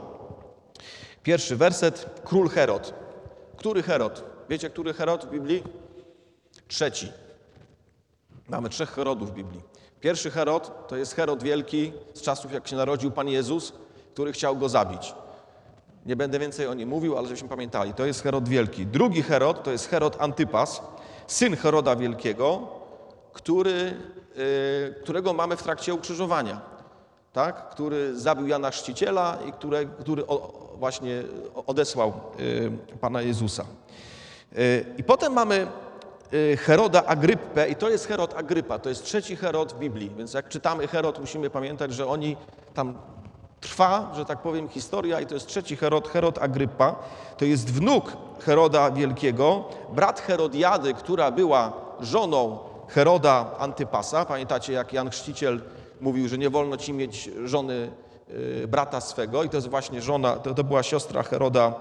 Pierwszy 1.23 1.55
werset, 1.55 2.21
król 2.23 2.49
Herod. 2.49 2.93
Który 3.57 3.83
Herod? 3.83 4.23
Wiecie, 4.49 4.69
który 4.69 4.93
Herod 4.93 5.25
w 5.25 5.29
Biblii? 5.29 5.63
Trzeci. 6.67 7.11
Mamy 8.49 8.69
trzech 8.69 8.91
Herodów 8.91 9.31
w 9.31 9.33
Biblii. 9.33 9.61
Pierwszy 9.99 10.31
Herod 10.31 10.87
to 10.87 10.95
jest 10.97 11.15
Herod 11.15 11.43
Wielki 11.43 11.93
z 12.13 12.21
czasów, 12.21 12.53
jak 12.53 12.67
się 12.67 12.75
narodził 12.75 13.11
Pan 13.11 13.27
Jezus, 13.27 13.73
który 14.13 14.31
chciał 14.31 14.57
go 14.57 14.69
zabić. 14.69 15.13
Nie 16.05 16.15
będę 16.15 16.39
więcej 16.39 16.67
o 16.67 16.73
nim 16.73 16.89
mówił, 16.89 17.17
ale 17.17 17.27
żebyśmy 17.27 17.49
pamiętali. 17.49 17.93
To 17.93 18.05
jest 18.05 18.23
Herod 18.23 18.49
Wielki. 18.49 18.85
Drugi 18.85 19.21
Herod 19.23 19.63
to 19.63 19.71
jest 19.71 19.89
Herod 19.89 20.17
Antypas, 20.19 20.81
syn 21.27 21.55
Heroda 21.55 21.95
Wielkiego, 21.95 22.67
który, 23.33 23.93
yy, 24.35 24.95
którego 25.03 25.33
mamy 25.33 25.57
w 25.57 25.63
trakcie 25.63 25.93
ukrzyżowania. 25.93 26.61
Tak? 27.33 27.69
Który 27.69 28.19
zabił 28.19 28.47
Jana 28.47 28.71
Chrzciciela 28.71 29.37
i 29.47 29.51
które, 29.51 29.85
który 29.85 30.27
o, 30.27 30.67
właśnie 30.77 31.23
odesłał 31.65 32.13
yy, 32.39 32.97
Pana 33.01 33.21
Jezusa. 33.21 33.65
Yy, 34.51 34.85
I 34.97 35.03
potem 35.03 35.33
mamy 35.33 35.55
y, 35.55 35.67
Heroda 36.57 37.05
Agryppę 37.05 37.69
i 37.69 37.75
to 37.75 37.89
jest 37.89 38.07
Herod 38.07 38.33
Agrypa, 38.37 38.79
to 38.79 38.89
jest 38.89 39.03
trzeci 39.03 39.35
Herod 39.35 39.73
w 39.73 39.79
Biblii, 39.79 40.11
więc 40.17 40.33
jak 40.33 40.49
czytamy 40.49 40.87
Herod 40.87 41.19
musimy 41.19 41.49
pamiętać, 41.49 41.93
że 41.93 42.07
oni 42.07 42.37
tam 42.73 42.97
trwa, 43.61 44.11
że 44.15 44.25
tak 44.25 44.39
powiem, 44.39 44.69
historia 44.69 45.21
i 45.21 45.25
to 45.25 45.33
jest 45.33 45.47
trzeci 45.47 45.75
Herod, 45.75 46.07
Herod 46.07 46.37
Agrypa. 46.37 46.95
To 47.37 47.45
jest 47.45 47.73
wnuk 47.73 48.17
Heroda 48.39 48.91
Wielkiego, 48.91 49.63
brat 49.93 50.19
Herodiady, 50.19 50.93
która 50.93 51.31
była 51.31 51.73
żoną 51.99 52.59
Heroda 52.87 53.51
Antypasa. 53.57 54.25
Pamiętacie, 54.25 54.73
jak 54.73 54.93
Jan 54.93 55.09
Chrzciciel 55.09 55.61
mówił, 56.01 56.27
że 56.27 56.37
nie 56.37 56.49
wolno 56.49 56.77
ci 56.77 56.93
mieć 56.93 57.29
żony 57.45 57.91
y, 58.29 58.67
brata 58.67 59.01
swego 59.01 59.43
i 59.43 59.49
to 59.49 59.57
jest 59.57 59.69
właśnie 59.69 60.01
żona, 60.01 60.35
to, 60.35 60.53
to 60.53 60.63
była 60.63 60.83
siostra 60.83 61.23
Heroda 61.23 61.73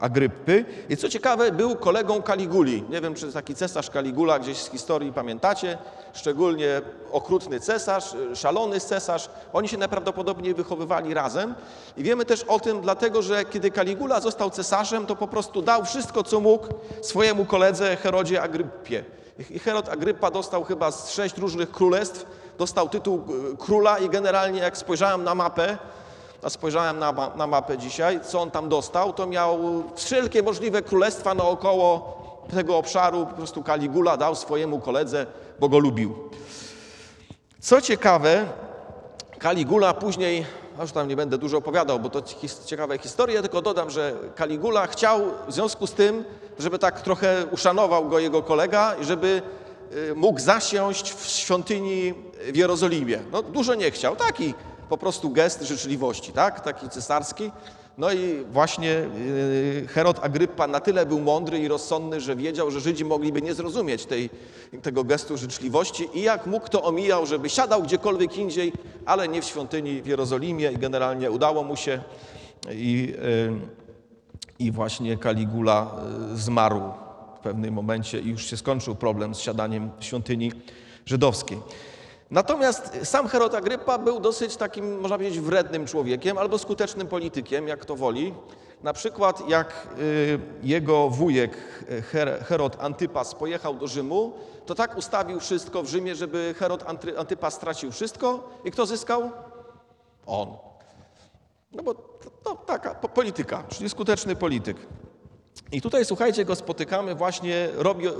Agryppy. 0.00 0.64
I 0.88 0.96
co 0.96 1.08
ciekawe, 1.08 1.52
był 1.52 1.76
kolegą 1.76 2.22
Kaliguli. 2.22 2.84
Nie 2.90 3.00
wiem, 3.00 3.14
czy 3.14 3.32
taki 3.32 3.54
cesarz 3.54 3.90
Kaligula 3.90 4.38
gdzieś 4.38 4.58
z 4.58 4.70
historii 4.70 5.12
pamiętacie, 5.12 5.78
szczególnie 6.12 6.82
okrutny 7.12 7.60
cesarz, 7.60 8.16
szalony 8.34 8.80
cesarz. 8.80 9.30
Oni 9.52 9.68
się 9.68 9.78
najprawdopodobniej 9.78 10.54
wychowywali 10.54 11.14
razem. 11.14 11.54
I 11.96 12.02
wiemy 12.02 12.24
też 12.24 12.42
o 12.42 12.60
tym, 12.60 12.80
dlatego 12.80 13.22
że 13.22 13.44
kiedy 13.44 13.70
Kaligula 13.70 14.20
został 14.20 14.50
cesarzem, 14.50 15.06
to 15.06 15.16
po 15.16 15.28
prostu 15.28 15.62
dał 15.62 15.84
wszystko, 15.84 16.22
co 16.22 16.40
mógł 16.40 16.66
swojemu 17.02 17.44
koledze 17.44 17.96
Herodzie 17.96 18.42
Agryppie. 18.42 19.04
I 19.50 19.58
Herod 19.58 19.88
Agrypa 19.88 20.30
dostał 20.30 20.64
chyba 20.64 20.90
z 20.90 21.10
sześć 21.10 21.38
różnych 21.38 21.70
królestw, 21.70 22.26
dostał 22.58 22.88
tytuł 22.88 23.22
e, 23.52 23.56
króla 23.56 23.98
i 23.98 24.08
generalnie 24.08 24.60
jak 24.60 24.76
spojrzałem 24.76 25.24
na 25.24 25.34
mapę, 25.34 25.78
a 26.42 26.50
spojrzałem 26.50 26.98
na, 26.98 27.12
na 27.36 27.46
mapę 27.46 27.78
dzisiaj, 27.78 28.20
co 28.24 28.40
on 28.40 28.50
tam 28.50 28.68
dostał, 28.68 29.12
to 29.12 29.26
miał 29.26 29.58
wszelkie 29.94 30.42
możliwe 30.42 30.82
królestwa 30.82 31.34
naokoło 31.34 32.16
tego 32.54 32.76
obszaru, 32.76 33.26
po 33.26 33.34
prostu 33.34 33.62
Kaligula 33.62 34.16
dał 34.16 34.34
swojemu 34.34 34.80
koledze, 34.80 35.26
bo 35.60 35.68
go 35.68 35.78
lubił. 35.78 36.14
Co 37.60 37.80
ciekawe, 37.80 38.46
Kaligula 39.38 39.94
później, 39.94 40.46
już 40.80 40.92
tam 40.92 41.08
nie 41.08 41.16
będę 41.16 41.38
dużo 41.38 41.58
opowiadał, 41.58 42.00
bo 42.00 42.08
to 42.10 42.22
ciekawe 42.66 42.98
historie, 42.98 43.42
tylko 43.42 43.62
dodam, 43.62 43.90
że 43.90 44.12
Kaligula 44.34 44.86
chciał 44.86 45.20
w 45.48 45.52
związku 45.52 45.86
z 45.86 45.92
tym, 45.92 46.24
żeby 46.58 46.78
tak 46.78 47.00
trochę 47.00 47.46
uszanował 47.50 48.08
go 48.08 48.18
jego 48.18 48.42
kolega 48.42 48.94
i 48.94 49.04
żeby 49.04 49.42
y, 49.92 50.14
mógł 50.14 50.40
zasiąść 50.40 51.14
w 51.14 51.26
świątyni 51.26 52.14
w 52.52 52.56
Jerozolimie. 52.56 53.20
No 53.32 53.42
dużo 53.42 53.74
nie 53.74 53.90
chciał, 53.90 54.16
taki 54.16 54.54
po 54.88 54.98
prostu 54.98 55.30
gest 55.30 55.62
życzliwości, 55.62 56.32
tak? 56.32 56.60
taki 56.60 56.88
cesarski. 56.88 57.50
No 57.98 58.12
i 58.12 58.44
właśnie 58.52 58.90
y, 58.90 59.86
Herod 59.88 60.24
Agrypa 60.24 60.66
na 60.66 60.80
tyle 60.80 61.06
był 61.06 61.20
mądry 61.20 61.58
i 61.58 61.68
rozsądny, 61.68 62.20
że 62.20 62.36
wiedział, 62.36 62.70
że 62.70 62.80
Żydzi 62.80 63.04
mogliby 63.04 63.42
nie 63.42 63.54
zrozumieć 63.54 64.06
tej, 64.06 64.30
tego 64.82 65.04
gestu 65.04 65.36
życzliwości 65.36 66.08
i 66.14 66.22
jak 66.22 66.46
mógł 66.46 66.68
to 66.68 66.82
omijał, 66.82 67.26
żeby 67.26 67.48
siadał 67.48 67.82
gdziekolwiek 67.82 68.36
indziej, 68.36 68.72
ale 69.06 69.28
nie 69.28 69.42
w 69.42 69.44
świątyni 69.44 70.02
w 70.02 70.06
Jerozolimie 70.06 70.72
i 70.72 70.78
generalnie 70.78 71.30
udało 71.30 71.64
mu 71.64 71.76
się 71.76 72.02
i, 72.70 73.14
y, 73.24 73.52
i 74.58 74.72
właśnie 74.72 75.16
Kaligula 75.16 75.90
y, 76.34 76.36
zmarł 76.36 76.80
w 77.36 77.40
pewnym 77.40 77.74
momencie 77.74 78.20
i 78.20 78.28
już 78.28 78.46
się 78.46 78.56
skończył 78.56 78.94
problem 78.94 79.34
z 79.34 79.38
siadaniem 79.38 79.90
w 79.98 80.04
świątyni 80.04 80.52
żydowskiej. 81.06 81.58
Natomiast 82.30 82.98
sam 83.04 83.28
Herod 83.28 83.54
Agrypa 83.54 83.98
był 83.98 84.20
dosyć 84.20 84.56
takim, 84.56 85.00
można 85.00 85.16
powiedzieć, 85.18 85.40
wrednym 85.40 85.86
człowiekiem 85.86 86.38
albo 86.38 86.58
skutecznym 86.58 87.06
politykiem, 87.06 87.68
jak 87.68 87.84
to 87.84 87.96
woli. 87.96 88.34
Na 88.82 88.92
przykład 88.92 89.48
jak 89.48 89.88
y, 89.98 90.38
jego 90.62 91.08
wujek 91.08 91.56
Herod 92.44 92.76
Antypas 92.80 93.34
pojechał 93.34 93.74
do 93.74 93.86
Rzymu, 93.86 94.32
to 94.66 94.74
tak 94.74 94.96
ustawił 94.96 95.40
wszystko 95.40 95.82
w 95.82 95.88
Rzymie, 95.88 96.14
żeby 96.14 96.54
Herod 96.58 96.84
Antypas 97.16 97.54
stracił 97.54 97.92
wszystko 97.92 98.48
i 98.64 98.70
kto 98.70 98.86
zyskał? 98.86 99.30
On. 100.26 100.56
No 101.72 101.82
bo 101.82 101.94
to 102.42 102.54
taka 102.54 102.94
polityka, 102.94 103.64
czyli 103.68 103.90
skuteczny 103.90 104.36
polityk. 104.36 104.76
I 105.72 105.82
tutaj, 105.82 106.04
słuchajcie, 106.04 106.44
go 106.44 106.54
spotykamy 106.56 107.14
właśnie 107.14 107.68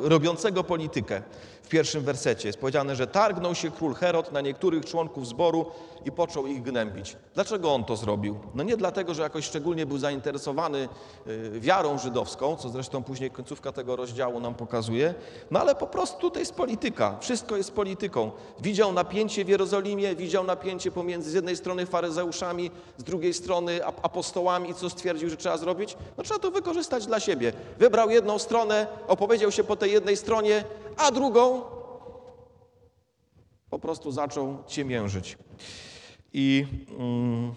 robiącego 0.02 0.64
politykę. 0.64 1.22
W 1.66 1.68
pierwszym 1.68 2.02
wersecie 2.02 2.48
jest 2.48 2.58
powiedziane, 2.58 2.96
że 2.96 3.06
targnął 3.06 3.54
się 3.54 3.70
król 3.70 3.94
Herod 3.94 4.32
na 4.32 4.40
niektórych 4.40 4.84
członków 4.84 5.26
zboru 5.26 5.66
i 6.04 6.12
począł 6.12 6.46
ich 6.46 6.62
gnębić. 6.62 7.16
Dlaczego 7.34 7.74
on 7.74 7.84
to 7.84 7.96
zrobił? 7.96 8.38
No 8.54 8.62
nie 8.62 8.76
dlatego, 8.76 9.14
że 9.14 9.22
jakoś 9.22 9.44
szczególnie 9.44 9.86
był 9.86 9.98
zainteresowany 9.98 10.88
y, 11.26 11.60
wiarą 11.60 11.98
żydowską, 11.98 12.56
co 12.56 12.68
zresztą 12.68 13.02
później 13.02 13.30
końcówka 13.30 13.72
tego 13.72 13.96
rozdziału 13.96 14.40
nam 14.40 14.54
pokazuje, 14.54 15.14
no 15.50 15.60
ale 15.60 15.74
po 15.74 15.86
prostu 15.86 16.20
tutaj 16.20 16.42
jest 16.42 16.54
polityka. 16.54 17.16
Wszystko 17.20 17.56
jest 17.56 17.72
polityką. 17.72 18.30
Widział 18.60 18.92
napięcie 18.92 19.44
w 19.44 19.48
Jerozolimie, 19.48 20.16
widział 20.16 20.44
napięcie 20.44 20.90
pomiędzy 20.90 21.30
z 21.30 21.34
jednej 21.34 21.56
strony 21.56 21.86
faryzeuszami, 21.86 22.70
z 22.96 23.04
drugiej 23.04 23.34
strony 23.34 23.86
apostołami 23.86 24.70
i 24.70 24.74
co 24.74 24.90
stwierdził, 24.90 25.30
że 25.30 25.36
trzeba 25.36 25.56
zrobić? 25.56 25.96
No 26.18 26.24
trzeba 26.24 26.40
to 26.40 26.50
wykorzystać 26.50 27.06
dla 27.06 27.20
siebie. 27.20 27.52
Wybrał 27.78 28.10
jedną 28.10 28.38
stronę, 28.38 28.86
opowiedział 29.08 29.52
się 29.52 29.64
po 29.64 29.76
tej 29.76 29.92
jednej 29.92 30.16
stronie, 30.16 30.64
a 30.96 31.10
drugą 31.10 31.55
po 33.70 33.78
prostu 33.78 34.12
zaczął 34.12 34.58
ciemiężyć. 34.66 35.38
I, 36.32 36.66
mm, 36.98 37.54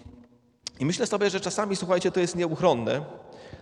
I 0.80 0.86
myślę 0.86 1.06
sobie, 1.06 1.30
że 1.30 1.40
czasami, 1.40 1.76
słuchajcie, 1.76 2.10
to 2.10 2.20
jest 2.20 2.36
nieuchronne. 2.36 3.04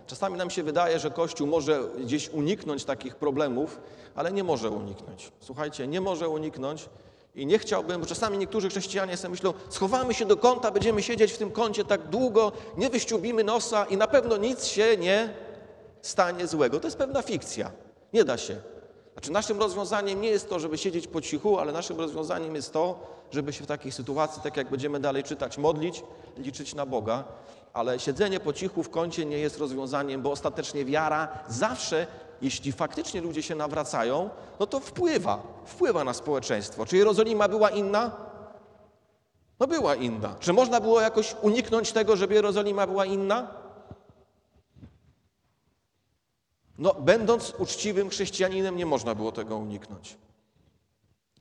Czasami 0.07 0.37
nam 0.37 0.49
się 0.49 0.63
wydaje, 0.63 0.99
że 0.99 1.11
Kościół 1.11 1.47
może 1.47 1.83
gdzieś 1.99 2.29
uniknąć 2.29 2.85
takich 2.85 3.15
problemów, 3.15 3.79
ale 4.15 4.31
nie 4.31 4.43
może 4.43 4.69
uniknąć. 4.69 5.31
Słuchajcie, 5.39 5.87
nie 5.87 6.01
może 6.01 6.29
uniknąć. 6.29 6.89
I 7.35 7.45
nie 7.45 7.59
chciałbym, 7.59 8.01
bo 8.01 8.07
czasami 8.07 8.37
niektórzy 8.37 8.69
chrześcijanie 8.69 9.17
sobie 9.17 9.31
myślą, 9.31 9.53
schowamy 9.69 10.13
się 10.13 10.25
do 10.25 10.37
kąta, 10.37 10.71
będziemy 10.71 11.03
siedzieć 11.03 11.31
w 11.31 11.37
tym 11.37 11.51
kącie 11.51 11.85
tak 11.85 12.07
długo, 12.07 12.51
nie 12.77 12.89
wyściubimy 12.89 13.43
nosa 13.43 13.85
i 13.85 13.97
na 13.97 14.07
pewno 14.07 14.37
nic 14.37 14.65
się 14.65 14.97
nie 14.97 15.33
stanie 16.01 16.47
złego. 16.47 16.79
To 16.79 16.87
jest 16.87 16.97
pewna 16.97 17.21
fikcja. 17.21 17.71
Nie 18.13 18.23
da 18.23 18.37
się. 18.37 18.61
Znaczy, 19.19 19.31
naszym 19.31 19.59
rozwiązaniem 19.59 20.21
nie 20.21 20.29
jest 20.29 20.49
to, 20.49 20.59
żeby 20.59 20.77
siedzieć 20.77 21.07
po 21.07 21.21
cichu, 21.21 21.59
ale 21.59 21.71
naszym 21.71 21.97
rozwiązaniem 21.97 22.55
jest 22.55 22.73
to, 22.73 22.99
żeby 23.31 23.53
się 23.53 23.63
w 23.63 23.67
takiej 23.67 23.91
sytuacji, 23.91 24.41
tak 24.41 24.57
jak 24.57 24.69
będziemy 24.69 24.99
dalej 24.99 25.23
czytać, 25.23 25.57
modlić, 25.57 26.03
liczyć 26.37 26.75
na 26.75 26.85
Boga. 26.85 27.23
Ale 27.73 27.99
siedzenie 27.99 28.39
po 28.39 28.53
cichu 28.53 28.83
w 28.83 28.89
kącie 28.89 29.25
nie 29.25 29.37
jest 29.37 29.57
rozwiązaniem, 29.57 30.21
bo 30.21 30.31
ostatecznie 30.31 30.85
wiara 30.85 31.27
zawsze, 31.47 32.07
jeśli 32.41 32.71
faktycznie 32.71 33.21
ludzie 33.21 33.43
się 33.43 33.55
nawracają, 33.55 34.29
no 34.59 34.67
to 34.67 34.79
wpływa, 34.79 35.41
wpływa 35.65 36.03
na 36.03 36.13
społeczeństwo. 36.13 36.85
Czy 36.85 36.97
Jerozolima 36.97 37.47
była 37.47 37.69
inna? 37.69 38.11
No 39.59 39.67
była 39.67 39.95
inna. 39.95 40.35
Czy 40.39 40.53
można 40.53 40.79
było 40.79 41.01
jakoś 41.01 41.35
uniknąć 41.41 41.91
tego, 41.91 42.15
żeby 42.15 42.33
Jerozolima 42.33 42.87
była 42.87 43.05
inna? 43.05 43.58
No, 46.79 46.93
będąc 46.93 47.53
uczciwym 47.57 48.09
chrześcijaninem, 48.09 48.77
nie 48.77 48.85
można 48.85 49.15
było 49.15 49.31
tego 49.31 49.57
uniknąć. 49.57 50.17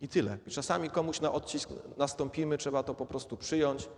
I 0.00 0.08
tyle. 0.08 0.38
I 0.46 0.50
czasami 0.50 0.90
komuś 0.90 1.20
na 1.20 1.32
odcisk 1.32 1.70
nastąpimy, 1.96 2.58
trzeba 2.58 2.82
to 2.82 2.94
po 2.94 3.06
prostu 3.06 3.36
przyjąć 3.36 3.88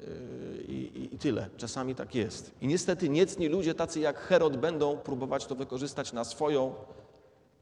yy, 0.00 0.64
i, 0.68 0.72
i, 0.72 1.14
i 1.14 1.18
tyle. 1.18 1.50
Czasami 1.56 1.94
tak 1.94 2.14
jest. 2.14 2.50
I 2.60 2.66
niestety 2.66 3.08
niecni 3.08 3.48
ludzie, 3.48 3.74
tacy 3.74 4.00
jak 4.00 4.18
Herod, 4.18 4.56
będą 4.56 4.98
próbować 4.98 5.46
to 5.46 5.54
wykorzystać 5.54 6.12
na 6.12 6.24
swoją 6.24 6.74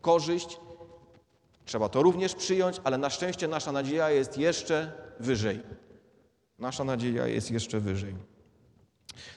korzyść. 0.00 0.60
Trzeba 1.64 1.88
to 1.88 2.02
również 2.02 2.34
przyjąć, 2.34 2.80
ale 2.84 2.98
na 2.98 3.10
szczęście 3.10 3.48
nasza 3.48 3.72
nadzieja 3.72 4.10
jest 4.10 4.38
jeszcze 4.38 4.92
wyżej. 5.20 5.60
Nasza 6.58 6.84
nadzieja 6.84 7.26
jest 7.26 7.50
jeszcze 7.50 7.80
wyżej. 7.80 8.14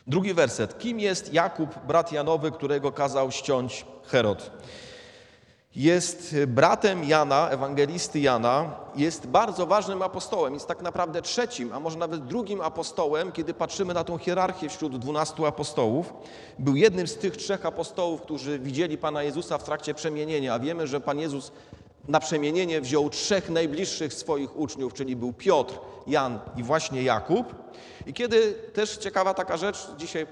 Drugi 0.07 0.33
werset. 0.33 0.79
Kim 0.79 0.99
jest 0.99 1.33
Jakub, 1.33 1.69
brat 1.87 2.11
Janowy, 2.11 2.51
którego 2.51 2.91
kazał 2.91 3.31
ściąć 3.31 3.85
Herod? 4.03 4.51
Jest 5.75 6.35
bratem 6.47 7.03
Jana, 7.03 7.49
ewangelisty 7.49 8.19
Jana, 8.19 8.75
jest 8.95 9.27
bardzo 9.27 9.65
ważnym 9.65 10.01
apostołem, 10.01 10.53
jest 10.53 10.67
tak 10.67 10.81
naprawdę 10.81 11.21
trzecim, 11.21 11.73
a 11.73 11.79
może 11.79 11.97
nawet 11.97 12.25
drugim 12.25 12.61
apostołem, 12.61 13.31
kiedy 13.31 13.53
patrzymy 13.53 13.93
na 13.93 14.03
tą 14.03 14.17
hierarchię 14.17 14.69
wśród 14.69 14.97
dwunastu 14.97 15.45
apostołów. 15.45 16.13
Był 16.59 16.75
jednym 16.75 17.07
z 17.07 17.15
tych 17.17 17.37
trzech 17.37 17.65
apostołów, 17.65 18.21
którzy 18.21 18.59
widzieli 18.59 18.97
Pana 18.97 19.23
Jezusa 19.23 19.57
w 19.57 19.63
trakcie 19.63 19.93
przemienienia, 19.93 20.53
a 20.53 20.59
wiemy, 20.59 20.87
że 20.87 21.01
Pan 21.01 21.19
Jezus 21.19 21.51
na 22.07 22.19
przemienienie 22.19 22.81
wziął 22.81 23.09
trzech 23.09 23.49
najbliższych 23.49 24.13
swoich 24.13 24.57
uczniów, 24.59 24.93
czyli 24.93 25.15
był 25.15 25.33
Piotr, 25.33 25.79
Jan 26.07 26.39
i 26.57 26.63
właśnie 26.63 27.03
Jakub. 27.03 27.55
I 28.05 28.13
kiedy 28.13 28.53
też 28.73 28.97
ciekawa 28.97 29.33
taka 29.33 29.57
rzecz, 29.57 29.87
dzisiaj 29.97 30.27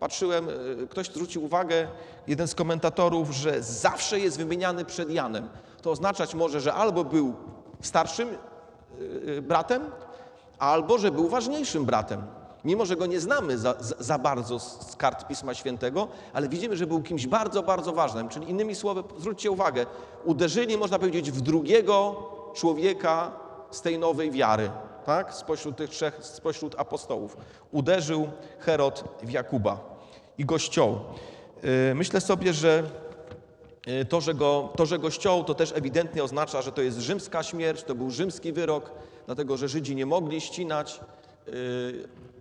patrzyłem, 0.00 0.48
y, 0.48 0.86
ktoś 0.90 1.06
zwrócił 1.06 1.44
uwagę, 1.44 1.88
jeden 2.26 2.48
z 2.48 2.54
komentatorów, 2.54 3.30
że 3.30 3.62
zawsze 3.62 4.20
jest 4.20 4.38
wymieniany 4.38 4.84
przed 4.84 5.10
Janem. 5.10 5.48
To 5.82 5.90
oznaczać 5.90 6.34
może, 6.34 6.60
że 6.60 6.74
albo 6.74 7.04
był 7.04 7.34
starszym 7.82 8.28
y, 8.28 8.34
y, 9.28 9.42
bratem, 9.42 9.82
albo 10.58 10.98
że 10.98 11.10
był 11.10 11.28
ważniejszym 11.28 11.84
bratem. 11.84 12.22
Mimo, 12.64 12.86
że 12.86 12.96
go 12.96 13.06
nie 13.06 13.20
znamy 13.20 13.58
za, 13.58 13.74
za, 13.80 14.18
bardzo 14.18 14.58
z 14.58 14.96
kart 14.96 15.28
Pisma 15.28 15.54
Świętego, 15.54 16.08
ale 16.32 16.48
widzimy, 16.48 16.76
że 16.76 16.86
był 16.86 17.02
kimś 17.02 17.26
bardzo, 17.26 17.62
bardzo 17.62 17.92
ważnym. 17.92 18.28
Czyli 18.28 18.50
innymi 18.50 18.74
słowy, 18.74 19.02
zwróćcie 19.18 19.50
uwagę, 19.50 19.86
uderzyli, 20.24 20.78
można 20.78 20.98
powiedzieć, 20.98 21.30
w 21.30 21.40
drugiego 21.40 22.22
człowieka 22.54 23.32
z 23.70 23.82
tej 23.82 23.98
nowej 23.98 24.30
wiary, 24.30 24.70
tak? 25.06 25.34
spośród 25.34 25.76
tych 25.76 25.90
trzech, 25.90 26.18
spośród 26.22 26.74
apostołów. 26.78 27.36
Uderzył 27.72 28.28
Herod 28.58 29.04
w 29.22 29.30
Jakuba 29.30 29.98
i 30.38 30.44
go 30.44 30.58
ściął. 30.58 31.00
Myślę 31.94 32.20
sobie, 32.20 32.52
że 32.52 32.82
to 34.08 34.20
że, 34.20 34.34
go, 34.34 34.72
to, 34.76 34.86
że 34.86 34.98
go 34.98 35.10
ściął, 35.10 35.44
to 35.44 35.54
też 35.54 35.72
ewidentnie 35.76 36.24
oznacza, 36.24 36.62
że 36.62 36.72
to 36.72 36.82
jest 36.82 36.98
rzymska 36.98 37.42
śmierć, 37.42 37.82
to 37.82 37.94
był 37.94 38.10
rzymski 38.10 38.52
wyrok, 38.52 38.90
dlatego 39.26 39.56
że 39.56 39.68
Żydzi 39.68 39.96
nie 39.96 40.06
mogli 40.06 40.40
ścinać 40.40 41.00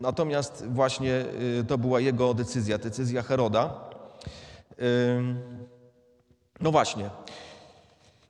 Natomiast 0.01 0.63
właśnie 0.67 1.25
y, 1.59 1.65
to 1.67 1.77
była 1.77 1.99
jego 1.99 2.33
decyzja, 2.33 2.77
decyzja 2.77 3.21
Heroda. 3.21 3.73
No 6.61 6.71
właśnie. 6.71 7.09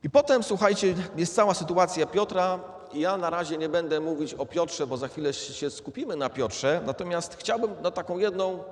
I 0.04 0.10
potem, 0.10 0.44
słuchajcie, 0.44 0.96
jest 1.16 1.36
cała 1.36 1.54
sytuacja 1.54 2.06
Piotra. 2.06 2.60
Ja 2.94 3.18
na 3.18 3.30
razie 3.30 3.58
nie 3.58 3.70
będę 3.70 4.00
mówić 4.00 4.34
o 4.34 4.46
Piotrze, 4.46 4.88
bo 4.88 4.98
za 4.98 5.08
chwilę 5.08 5.34
się 5.34 5.70
skupimy 5.70 6.16
na 6.16 6.30
Piotrze. 6.30 6.82
Natomiast 6.86 7.36
chciałbym 7.40 7.72
na 7.82 7.92
taką 7.92 8.18
jedną 8.18 8.64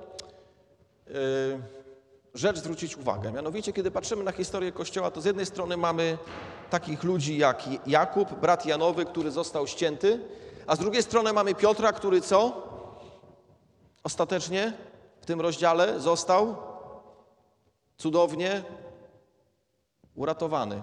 y, 1.08 1.12
rzecz 2.34 2.58
zwrócić 2.58 2.96
uwagę. 2.96 3.32
Mianowicie, 3.32 3.72
kiedy 3.72 3.90
patrzymy 3.90 4.24
na 4.24 4.32
historię 4.32 4.72
Kościoła, 4.72 5.10
to 5.10 5.20
z 5.20 5.24
jednej 5.24 5.46
strony 5.46 5.76
mamy 5.76 6.18
takich 6.70 7.04
ludzi 7.04 7.38
jak 7.38 7.62
Jakub, 7.86 8.34
brat 8.34 8.66
Janowy, 8.66 9.04
który 9.04 9.30
został 9.30 9.66
ścięty, 9.66 10.20
a 10.66 10.76
z 10.76 10.78
drugiej 10.78 11.02
strony 11.02 11.32
mamy 11.32 11.54
Piotra, 11.54 11.92
który 11.92 12.20
co? 12.20 12.66
Ostatecznie 14.06 14.72
w 15.20 15.26
tym 15.26 15.40
rozdziale 15.40 16.00
został 16.00 16.56
cudownie 17.98 18.62
uratowany. 20.14 20.82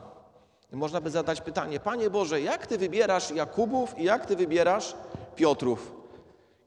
Można 0.71 1.01
by 1.01 1.09
zadać 1.09 1.41
pytanie, 1.41 1.79
Panie 1.79 2.09
Boże, 2.09 2.41
jak 2.41 2.67
Ty 2.67 2.77
wybierasz 2.77 3.31
Jakubów 3.31 3.99
i 3.99 4.03
jak 4.03 4.25
Ty 4.25 4.35
wybierasz 4.35 4.95
Piotrów? 5.35 5.91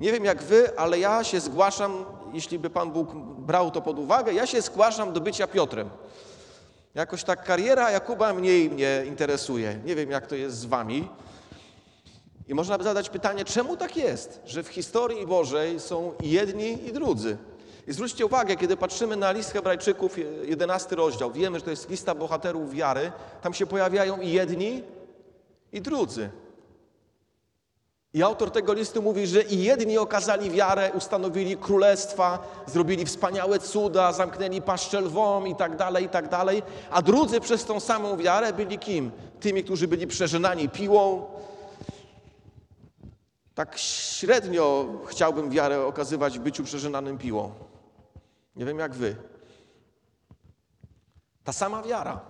Nie 0.01 0.13
wiem 0.13 0.25
jak 0.25 0.43
Wy, 0.43 0.79
ale 0.79 0.99
ja 0.99 1.25
się 1.25 1.41
zgłaszam, 1.41 2.05
jeśli 2.33 2.59
by 2.59 2.71
Pan 2.71 2.91
Bóg 2.91 3.15
brał 3.39 3.71
to 3.71 3.83
pod 3.83 3.99
uwagę, 3.99 4.33
ja 4.33 4.47
się 4.47 4.63
zgłaszam 4.63 5.13
do 5.13 5.21
bycia 5.21 5.47
Piotrem. 5.47 5.91
Jakoś 6.95 7.25
tak 7.25 7.45
kariera 7.45 7.91
Jakuba 7.91 8.35
mniej 8.35 8.71
mnie 8.71 9.03
interesuje. 9.07 9.81
Nie 9.85 9.95
wiem 9.95 10.11
jak 10.11 10.27
to 10.27 10.35
jest 10.35 10.57
z 10.59 10.65
Wami. 10.65 11.09
I 12.49 12.55
można 12.55 12.79
by 12.79 12.85
zadać 12.85 13.09
pytanie, 13.09 13.45
czemu 13.45 13.77
tak 13.77 13.97
jest, 13.97 14.41
że 14.47 14.63
w 14.63 14.69
historii 14.69 15.27
Bożej 15.27 15.81
są 15.81 16.13
i 16.23 16.31
jedni 16.31 16.87
i 16.87 16.93
drudzy. 16.93 17.37
I 17.87 17.93
zwróćcie 17.93 18.27
uwagę, 18.27 18.57
kiedy 18.57 18.77
patrzymy 18.77 19.17
na 19.17 19.33
list 19.33 19.53
Hebrajczyków, 19.53 20.17
11 20.45 20.97
rozdział, 20.97 21.33
wiemy, 21.33 21.59
że 21.59 21.65
to 21.65 21.71
jest 21.71 21.91
lista 21.91 22.15
bohaterów 22.15 22.73
wiary, 22.73 23.13
tam 23.43 23.55
się 23.55 23.67
pojawiają 23.67 24.21
i 24.21 24.31
jedni, 24.31 24.83
i 25.73 25.81
drudzy. 25.81 26.31
I 28.15 28.23
autor 28.23 28.51
tego 28.51 28.73
listu 28.73 29.03
mówi, 29.03 29.27
że 29.27 29.43
i 29.43 29.63
jedni 29.63 29.99
okazali 29.99 30.51
wiarę, 30.51 30.91
ustanowili 30.95 31.57
królestwa, 31.57 32.39
zrobili 32.67 33.05
wspaniałe 33.05 33.59
cuda, 33.59 34.13
zamknęli 34.13 34.63
paszczę 34.63 35.01
lwom 35.01 35.49
i 35.49 35.55
tak 35.55 35.77
dalej, 35.77 36.05
i 36.05 36.09
tak 36.09 36.29
dalej, 36.29 36.63
a 36.91 37.03
drudzy 37.03 37.41
przez 37.41 37.65
tą 37.65 37.81
samą 37.81 38.17
wiarę 38.17 38.53
byli 38.53 38.79
kim? 38.79 39.11
Tymi, 39.41 39.65
którzy 39.65 39.89
byli 39.89 40.07
przeżynani 40.07 40.69
piłą, 40.69 41.27
tak 43.57 43.79
średnio 43.79 44.87
chciałbym 45.07 45.51
wiarę 45.51 45.87
okazywać 45.87 46.39
w 46.39 46.43
byciu 46.43 46.65
przeżynanym 46.65 47.19
piłą. 47.19 47.55
Nie 48.57 48.65
wiem 48.65 48.79
jak 48.79 48.95
wy. 48.95 49.17
Ta 51.45 51.53
sama 51.53 51.83
wiara, 51.83 52.21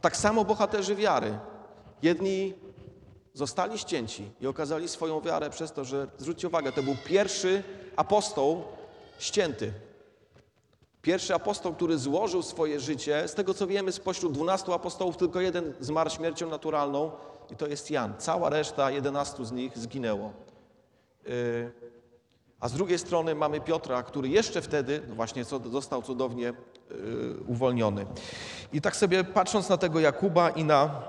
tak 0.00 0.16
samo 0.16 0.44
bohaterzy 0.44 0.94
wiary. 0.94 1.38
Jedni 2.02 2.54
zostali 3.34 3.78
ścięci 3.78 4.30
i 4.40 4.46
okazali 4.46 4.88
swoją 4.88 5.20
wiarę 5.20 5.50
przez 5.50 5.72
to, 5.72 5.84
że, 5.84 6.06
zwróćcie 6.18 6.48
uwagę, 6.48 6.72
to 6.72 6.82
był 6.82 6.96
pierwszy 7.04 7.62
apostoł 7.96 8.62
ścięty. 9.18 9.72
Pierwszy 11.02 11.34
apostoł, 11.34 11.74
który 11.74 11.98
złożył 11.98 12.42
swoje 12.42 12.80
życie, 12.80 13.28
z 13.28 13.34
tego 13.34 13.54
co 13.54 13.66
wiemy, 13.66 13.92
spośród 13.92 14.32
dwunastu 14.32 14.72
apostołów 14.72 15.16
tylko 15.16 15.40
jeden 15.40 15.74
zmarł 15.80 16.10
śmiercią 16.10 16.48
naturalną 16.50 17.10
i 17.50 17.56
to 17.56 17.66
jest 17.66 17.90
Jan. 17.90 18.14
Cała 18.18 18.50
reszta, 18.50 18.90
jedenastu 18.90 19.44
z 19.44 19.52
nich 19.52 19.78
zginęło. 19.78 20.47
Y, 21.28 21.72
a 22.60 22.68
z 22.68 22.72
drugiej 22.72 22.98
strony 22.98 23.34
mamy 23.34 23.60
Piotra, 23.60 24.02
który 24.02 24.28
jeszcze 24.28 24.62
wtedy 24.62 25.02
no 25.08 25.14
właśnie 25.14 25.44
został 25.70 26.02
cudownie 26.02 26.48
y, 26.48 26.54
uwolniony. 27.46 28.06
I 28.72 28.80
tak 28.80 28.96
sobie 28.96 29.24
patrząc 29.24 29.68
na 29.68 29.76
tego 29.76 30.00
Jakuba 30.00 30.50
i 30.50 30.64
na, 30.64 31.02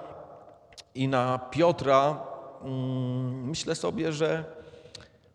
i 0.95 1.07
na 1.07 1.39
Piotra, 1.39 2.23
mm, 2.61 3.49
myślę 3.49 3.75
sobie, 3.75 4.13
że 4.13 4.43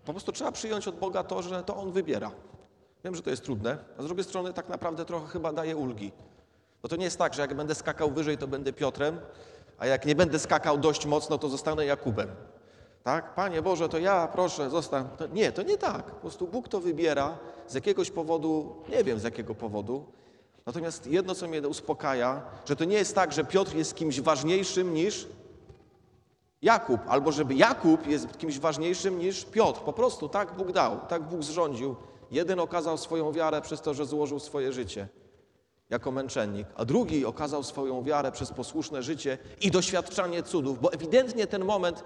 po 0.04 0.12
prostu 0.12 0.32
trzeba 0.32 0.52
przyjąć 0.52 0.88
od 0.88 0.98
Boga 0.98 1.24
to, 1.24 1.42
że 1.42 1.62
to 1.62 1.76
On 1.76 1.92
wybiera. 1.92 2.30
Wiem, 3.04 3.14
że 3.14 3.22
to 3.22 3.30
jest 3.30 3.44
trudne, 3.44 3.78
a 3.98 4.02
z 4.02 4.06
drugiej 4.06 4.24
strony 4.24 4.52
tak 4.52 4.68
naprawdę 4.68 5.04
trochę 5.04 5.26
chyba 5.26 5.52
daje 5.52 5.76
ulgi. 5.76 6.12
Bo 6.82 6.88
to 6.88 6.96
nie 6.96 7.04
jest 7.04 7.18
tak, 7.18 7.34
że 7.34 7.42
jak 7.42 7.54
będę 7.54 7.74
skakał 7.74 8.10
wyżej, 8.10 8.38
to 8.38 8.48
będę 8.48 8.72
Piotrem, 8.72 9.20
a 9.78 9.86
jak 9.86 10.06
nie 10.06 10.14
będę 10.14 10.38
skakał 10.38 10.78
dość 10.78 11.06
mocno, 11.06 11.38
to 11.38 11.48
zostanę 11.48 11.86
Jakubem. 11.86 12.28
Tak? 13.04 13.34
Panie 13.34 13.62
Boże, 13.62 13.88
to 13.88 13.98
ja 13.98 14.28
proszę, 14.32 14.70
zostań. 14.70 15.08
Nie, 15.32 15.52
to 15.52 15.62
nie 15.62 15.78
tak. 15.78 16.04
Po 16.04 16.20
prostu 16.20 16.46
Bóg 16.46 16.68
to 16.68 16.80
wybiera 16.80 17.38
z 17.68 17.74
jakiegoś 17.74 18.10
powodu, 18.10 18.74
nie 18.88 19.04
wiem 19.04 19.18
z 19.18 19.22
jakiego 19.22 19.54
powodu. 19.54 20.04
Natomiast 20.66 21.06
jedno, 21.06 21.34
co 21.34 21.48
mnie 21.48 21.68
uspokaja, 21.68 22.42
że 22.64 22.76
to 22.76 22.84
nie 22.84 22.96
jest 22.96 23.14
tak, 23.14 23.32
że 23.32 23.44
Piotr 23.44 23.76
jest 23.76 23.94
kimś 23.94 24.20
ważniejszym 24.20 24.94
niż 24.94 25.28
Jakub, 26.62 27.00
albo 27.08 27.32
żeby 27.32 27.54
Jakub 27.54 28.06
jest 28.06 28.38
kimś 28.38 28.58
ważniejszym 28.58 29.18
niż 29.18 29.44
Piotr. 29.44 29.80
Po 29.80 29.92
prostu 29.92 30.28
tak 30.28 30.56
Bóg 30.56 30.72
dał, 30.72 31.00
tak 31.08 31.22
Bóg 31.22 31.42
zrządził. 31.42 31.96
Jeden 32.30 32.60
okazał 32.60 32.98
swoją 32.98 33.32
wiarę 33.32 33.60
przez 33.60 33.80
to, 33.80 33.94
że 33.94 34.06
złożył 34.06 34.38
swoje 34.38 34.72
życie 34.72 35.08
jako 35.90 36.10
męczennik, 36.10 36.66
a 36.76 36.84
drugi 36.84 37.26
okazał 37.26 37.62
swoją 37.62 38.02
wiarę 38.02 38.32
przez 38.32 38.52
posłuszne 38.52 39.02
życie 39.02 39.38
i 39.60 39.70
doświadczanie 39.70 40.42
cudów, 40.42 40.80
bo 40.80 40.92
ewidentnie 40.92 41.46
ten 41.46 41.64
moment 41.64 42.04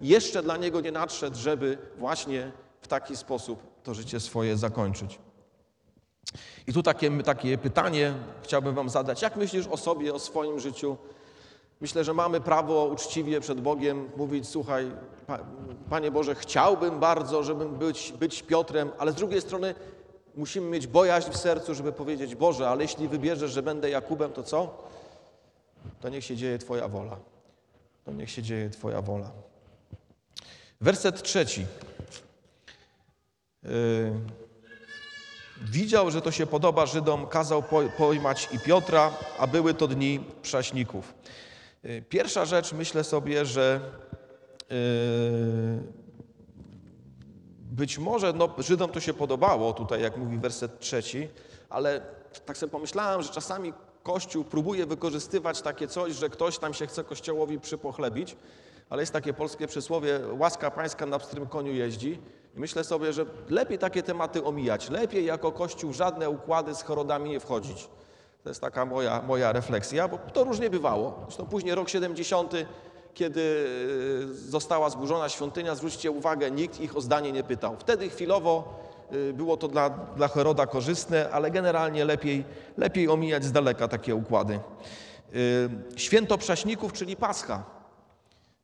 jeszcze 0.00 0.42
dla 0.42 0.56
niego 0.56 0.80
nie 0.80 0.92
nadszedł, 0.92 1.36
żeby 1.36 1.78
właśnie 1.98 2.52
w 2.80 2.88
taki 2.88 3.16
sposób 3.16 3.62
to 3.82 3.94
życie 3.94 4.20
swoje 4.20 4.56
zakończyć. 4.56 5.18
I 6.66 6.72
tu 6.72 6.82
takie, 6.82 7.22
takie 7.22 7.58
pytanie 7.58 8.14
chciałbym 8.42 8.74
Wam 8.74 8.88
zadać. 8.88 9.22
Jak 9.22 9.36
myślisz 9.36 9.66
o 9.66 9.76
sobie, 9.76 10.14
o 10.14 10.18
swoim 10.18 10.60
życiu? 10.60 10.96
Myślę, 11.80 12.04
że 12.04 12.14
mamy 12.14 12.40
prawo 12.40 12.84
uczciwie 12.84 13.40
przed 13.40 13.60
Bogiem 13.60 14.10
mówić: 14.16 14.48
Słuchaj, 14.48 14.90
Panie 15.90 16.10
Boże, 16.10 16.34
chciałbym 16.34 17.00
bardzo, 17.00 17.42
żebym 17.42 17.74
być, 17.74 18.12
być 18.12 18.42
Piotrem, 18.42 18.90
ale 18.98 19.12
z 19.12 19.14
drugiej 19.14 19.40
strony 19.40 19.74
musimy 20.34 20.70
mieć 20.70 20.86
bojaźń 20.86 21.30
w 21.30 21.36
sercu, 21.36 21.74
żeby 21.74 21.92
powiedzieć: 21.92 22.34
Boże, 22.34 22.68
ale 22.68 22.82
jeśli 22.82 23.08
wybierzesz, 23.08 23.50
że 23.50 23.62
będę 23.62 23.90
Jakubem, 23.90 24.32
to 24.32 24.42
co? 24.42 24.78
To 26.00 26.08
niech 26.08 26.24
się 26.24 26.36
dzieje 26.36 26.58
Twoja 26.58 26.88
wola. 26.88 27.16
To 28.04 28.12
niech 28.12 28.30
się 28.30 28.42
dzieje 28.42 28.70
Twoja 28.70 29.02
wola. 29.02 29.45
Werset 30.80 31.22
trzeci. 31.22 31.66
Yy, 33.62 33.70
widział, 35.62 36.10
że 36.10 36.22
to 36.22 36.30
się 36.30 36.46
podoba 36.46 36.86
Żydom, 36.86 37.26
kazał 37.26 37.62
pojmać 37.98 38.48
i 38.52 38.58
Piotra, 38.58 39.12
a 39.38 39.46
były 39.46 39.74
to 39.74 39.88
dni 39.88 40.24
prześników. 40.42 41.14
Yy, 41.82 42.02
pierwsza 42.02 42.44
rzecz, 42.44 42.72
myślę 42.72 43.04
sobie, 43.04 43.44
że 43.44 43.80
yy, 44.70 44.76
być 47.60 47.98
może 47.98 48.32
no, 48.32 48.54
Żydom 48.58 48.90
to 48.90 49.00
się 49.00 49.14
podobało, 49.14 49.72
tutaj 49.72 50.02
jak 50.02 50.16
mówi 50.16 50.38
werset 50.38 50.80
trzeci, 50.80 51.28
ale 51.68 52.00
tak 52.46 52.58
sobie 52.58 52.70
pomyślałem, 52.70 53.22
że 53.22 53.28
czasami 53.28 53.72
Kościół 54.02 54.44
próbuje 54.44 54.86
wykorzystywać 54.86 55.62
takie 55.62 55.88
coś, 55.88 56.14
że 56.14 56.30
ktoś 56.30 56.58
tam 56.58 56.74
się 56.74 56.86
chce 56.86 57.04
Kościołowi 57.04 57.60
przypochlebić, 57.60 58.36
ale 58.90 59.02
jest 59.02 59.12
takie 59.12 59.32
polskie 59.32 59.66
przysłowie, 59.66 60.20
łaska 60.38 60.70
pańska 60.70 61.06
na 61.06 61.18
pstrym 61.18 61.46
koniu 61.46 61.72
jeździ. 61.72 62.18
I 62.56 62.60
myślę 62.60 62.84
sobie, 62.84 63.12
że 63.12 63.26
lepiej 63.48 63.78
takie 63.78 64.02
tematy 64.02 64.44
omijać, 64.44 64.90
lepiej 64.90 65.24
jako 65.24 65.52
Kościół 65.52 65.92
żadne 65.92 66.30
układy 66.30 66.74
z 66.74 66.82
chorodami 66.82 67.30
nie 67.30 67.40
wchodzić. 67.40 67.88
To 68.42 68.50
jest 68.50 68.60
taka 68.60 68.84
moja, 68.84 69.22
moja 69.22 69.52
refleksja, 69.52 70.08
bo 70.08 70.18
to 70.18 70.44
różnie 70.44 70.70
bywało. 70.70 71.20
Zresztą 71.24 71.46
później 71.46 71.74
rok 71.74 71.88
70 71.88 72.54
kiedy 73.16 73.66
e, 74.22 74.34
została 74.34 74.90
zburzona 74.90 75.28
świątynia, 75.28 75.74
zwróćcie 75.74 76.10
uwagę, 76.10 76.50
nikt 76.50 76.80
ich 76.80 76.96
o 76.96 77.00
zdanie 77.00 77.32
nie 77.32 77.44
pytał. 77.44 77.76
Wtedy 77.78 78.10
chwilowo 78.10 78.78
e, 79.10 79.32
było 79.32 79.56
to 79.56 79.68
dla, 79.68 79.90
dla 79.90 80.28
Heroda 80.28 80.66
korzystne, 80.66 81.30
ale 81.30 81.50
generalnie 81.50 82.04
lepiej, 82.04 82.44
lepiej 82.76 83.08
omijać 83.08 83.44
z 83.44 83.52
daleka 83.52 83.88
takie 83.88 84.14
układy. 84.14 84.54
E, 84.54 84.58
święto 85.96 86.38
Prześników, 86.38 86.92
czyli 86.92 87.16
Pascha. 87.16 87.75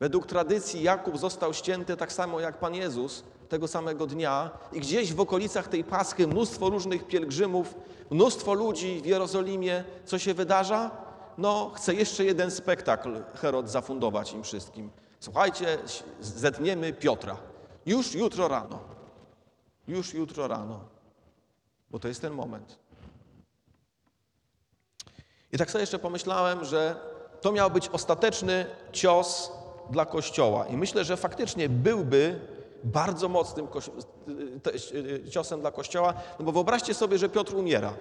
Według 0.03 0.27
tradycji 0.27 0.83
Jakub 0.83 1.19
został 1.19 1.55
ścięty 1.55 1.97
tak 1.97 2.13
samo 2.13 2.41
jak 2.41 2.59
Pan 2.59 2.75
Jezus 2.75 3.25
tego 3.49 3.69
samego 3.69 4.07
dnia 4.07 4.51
i 4.73 4.81
gdzieś 4.81 5.13
w 5.15 5.21
okolicach 5.21 5.69
tej 5.69 5.85
Paschy 5.85 6.27
mnóstwo 6.27 6.71
różnych 6.71 7.07
pielgrzymów, 7.07 7.75
mnóstwo 8.11 8.55
ludzi 8.55 9.01
w 9.01 9.07
Jerozolimie. 9.07 9.85
Co 10.05 10.19
się 10.19 10.35
wydarza? 10.35 10.91
no 11.39 11.73
chce 11.75 11.95
jeszcze 11.95 12.25
jeden 12.25 12.51
spektakl 12.51 13.23
Herod 13.35 13.71
zafundować 13.71 14.33
im 14.33 14.43
wszystkim. 14.43 14.91
Słuchajcie, 15.21 15.79
zetniemy 16.21 16.93
Piotra. 16.93 17.37
Już 17.87 18.15
jutro 18.15 18.49
rano. 18.49 18.79
Już 19.89 20.15
jutro 20.15 20.49
rano. 20.49 20.81
Bo 21.91 21.99
to 21.99 22.09
jest 22.09 22.21
ten 22.21 22.33
moment. 22.33 22.79
I 25.53 25.59
tak 25.59 25.71
sobie 25.71 25.83
jeszcze 25.83 25.99
pomyślałem, 25.99 26.65
że 26.65 26.97
to 27.41 27.53
miał 27.53 27.71
być 27.71 27.89
ostateczny 27.89 28.67
cios 28.93 29.62
dla 29.91 30.07
Kościoła. 30.07 30.67
I 30.67 30.77
myślę, 30.77 31.05
że 31.05 31.17
faktycznie 31.17 31.69
byłby 31.69 32.41
bardzo 32.85 33.29
mocnym 33.29 33.67
ciosem 35.31 35.61
dla 35.61 35.71
Kościoła, 35.71 36.15
no 36.39 36.45
bo 36.45 36.53
wyobraźcie 36.53 36.95
sobie, 36.95 37.19
że 37.19 37.29
Piotr 37.29 37.55
umiera. 37.55 37.95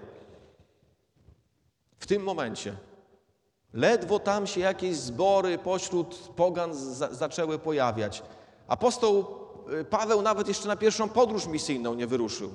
W 2.00 2.08
tym 2.08 2.24
momencie. 2.24 2.76
Ledwo 3.74 4.20
tam 4.20 4.48
się 4.48 4.60
jakieś 4.60 4.98
zbory 4.98 5.58
pośród 5.58 6.16
pogan 6.36 6.74
za 6.74 7.14
zaczęły 7.14 7.60
pojawiać. 7.60 8.24
Apostoł 8.68 9.26
y, 9.82 9.86
Paweł 9.86 10.22
nawet 10.22 10.48
jeszcze 10.48 10.68
na 10.68 10.76
pierwszą 10.76 11.10
podróż 11.10 11.48
misyjną 11.48 11.94
nie 11.94 12.08
wyruszył. 12.08 12.50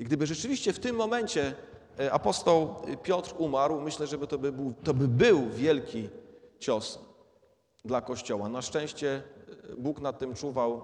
I 0.00 0.04
gdyby 0.04 0.26
rzeczywiście 0.26 0.72
w 0.72 0.78
tym 0.78 0.96
momencie 0.96 1.54
y, 2.00 2.12
apostoł 2.12 2.74
Piotr 3.02 3.34
umarł, 3.38 3.80
myślę, 3.80 4.06
że 4.06 4.18
to 4.18 4.38
by 4.38 4.52
był, 4.52 4.72
to 4.84 4.94
by 4.94 5.08
był 5.08 5.50
wielki 5.50 6.08
cios 6.58 6.98
dla 7.84 8.00
Kościoła. 8.00 8.48
Na 8.48 8.62
szczęście 8.62 9.22
y, 9.70 9.76
Bóg 9.76 10.00
nad 10.00 10.18
tym 10.18 10.34
czuwał 10.34 10.82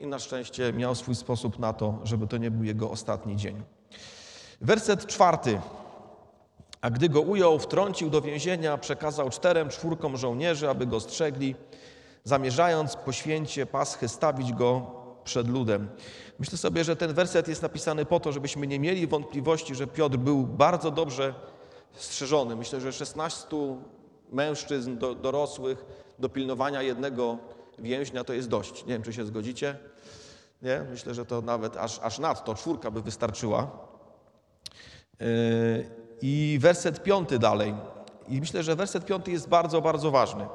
i 0.00 0.06
na 0.06 0.18
szczęście 0.18 0.72
miał 0.72 0.94
swój 0.94 1.14
sposób 1.14 1.58
na 1.58 1.72
to, 1.72 1.98
żeby 2.04 2.26
to 2.26 2.36
nie 2.36 2.50
był 2.50 2.64
jego 2.64 2.90
ostatni 2.90 3.36
dzień. 3.36 3.62
Werset 4.60 5.06
czwarty. 5.06 5.60
A 6.80 6.90
gdy 6.90 7.08
go 7.08 7.20
ujął, 7.20 7.58
wtrącił 7.58 8.10
do 8.10 8.20
więzienia, 8.20 8.78
przekazał 8.78 9.30
czterem, 9.30 9.68
czwórkom 9.68 10.16
żołnierzy, 10.16 10.70
aby 10.70 10.86
go 10.86 11.00
strzegli, 11.00 11.54
zamierzając 12.24 12.96
po 12.96 13.12
święcie 13.12 13.66
Paschy 13.66 14.08
stawić 14.08 14.52
go 14.52 14.86
przed 15.24 15.48
ludem. 15.48 15.88
Myślę 16.38 16.58
sobie, 16.58 16.84
że 16.84 16.96
ten 16.96 17.14
werset 17.14 17.48
jest 17.48 17.62
napisany 17.62 18.04
po 18.04 18.20
to, 18.20 18.32
żebyśmy 18.32 18.66
nie 18.66 18.78
mieli 18.80 19.06
wątpliwości, 19.06 19.74
że 19.74 19.86
Piotr 19.86 20.16
był 20.16 20.46
bardzo 20.46 20.90
dobrze 20.90 21.34
strzeżony. 21.92 22.56
Myślę, 22.56 22.80
że 22.80 22.92
16 22.92 23.56
mężczyzn 24.32 24.98
do, 24.98 25.14
dorosłych 25.14 25.84
do 26.22 26.28
pilnowania 26.28 26.82
jednego 26.82 27.38
więźnia 27.78 28.24
to 28.24 28.32
jest 28.32 28.48
dość. 28.48 28.86
Nie 28.86 28.92
wiem, 28.92 29.02
czy 29.02 29.12
się 29.12 29.24
zgodzicie. 29.26 29.76
Nie? 30.62 30.84
Myślę, 30.90 31.14
że 31.14 31.26
to 31.26 31.40
nawet 31.40 31.76
aż, 31.76 31.98
aż 32.02 32.18
nadto 32.18 32.54
czwórka 32.54 32.90
by 32.90 33.02
wystarczyła. 33.02 33.70
Yy, 35.20 35.26
i 36.22 36.58
werset 36.60 37.02
piąty 37.02 37.38
dalej. 37.38 37.74
I 38.28 38.40
myślę, 38.40 38.62
że 38.62 38.76
werset 38.76 39.04
piąty 39.04 39.30
jest 39.30 39.48
bardzo, 39.48 39.80
bardzo 39.80 40.10
ważny. 40.10 40.46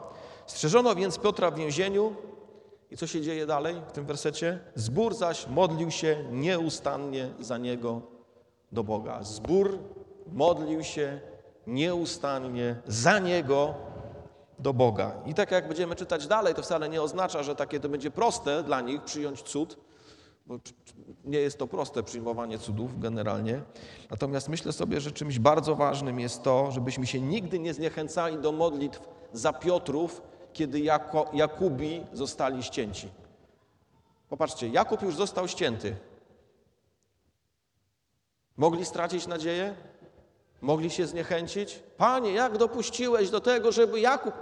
Strzeżono 0.46 0.96
więc 0.96 1.18
Piotra 1.18 1.52
w 1.52 1.56
więzieniu. 1.56 2.16
I 2.92 2.98
co 2.98 3.08
się 3.08 3.22
dzieje 3.22 3.46
dalej 3.46 3.76
w 3.88 3.92
tym 3.92 4.06
wersecie? 4.06 4.60
Zbór 4.76 5.16
zaś 5.16 5.48
modlił 5.48 5.92
się 5.92 6.26
nieustannie 6.32 7.30
za 7.40 7.58
niego 7.58 8.02
do 8.72 8.84
Boga. 8.84 9.24
Zbór 9.24 9.80
modlił 10.32 10.84
się 10.84 11.20
nieustannie 11.68 12.76
za 12.88 13.20
niego 13.20 13.87
do 14.60 14.74
Boga. 14.74 15.12
I 15.26 15.34
tak 15.34 15.52
jak 15.52 15.68
będziemy 15.68 15.96
czytać 15.96 16.28
dalej, 16.28 16.56
to 16.56 16.62
wcale 16.62 16.90
nie 16.90 17.02
oznacza, 17.02 17.44
że 17.44 17.56
takie 17.56 17.80
to 17.80 17.90
będzie 17.90 18.12
proste 18.12 18.64
dla 18.64 18.82
nich 18.82 19.04
przyjąć 19.04 19.42
cud, 19.42 19.78
bo 20.46 20.60
nie 21.26 21.40
jest 21.40 21.58
to 21.58 21.68
proste 21.68 22.04
przyjmowanie 22.04 22.60
cudów 22.60 23.00
generalnie. 23.00 23.62
Natomiast 24.12 24.50
myślę 24.50 24.74
sobie, 24.74 25.02
że 25.02 25.12
czymś 25.12 25.40
bardzo 25.40 25.76
ważnym 25.76 26.20
jest 26.20 26.44
to, 26.44 26.72
żebyśmy 26.72 27.08
się 27.08 27.22
nigdy 27.22 27.60
nie 27.60 27.74
zniechęcali 27.74 28.38
do 28.38 28.52
modlitw 28.52 29.02
za 29.34 29.54
Piotrów, 29.54 30.22
kiedy 30.54 30.80
jako, 30.80 31.30
Jakubi 31.34 32.04
zostali 32.14 32.64
ścięci. 32.64 33.10
Popatrzcie, 34.30 34.68
Jakub 34.68 35.02
już 35.02 35.16
został 35.16 35.48
ścięty. 35.48 35.96
Mogli 38.58 38.86
stracić 38.86 39.28
nadzieję? 39.28 39.76
Mogli 40.62 40.90
się 40.90 41.08
zniechęcić? 41.08 41.80
Panie, 41.98 42.34
jak 42.34 42.58
dopuściłeś 42.58 43.30
do 43.30 43.42
tego, 43.42 43.72
żeby 43.72 44.00
Jakub, 44.00 44.34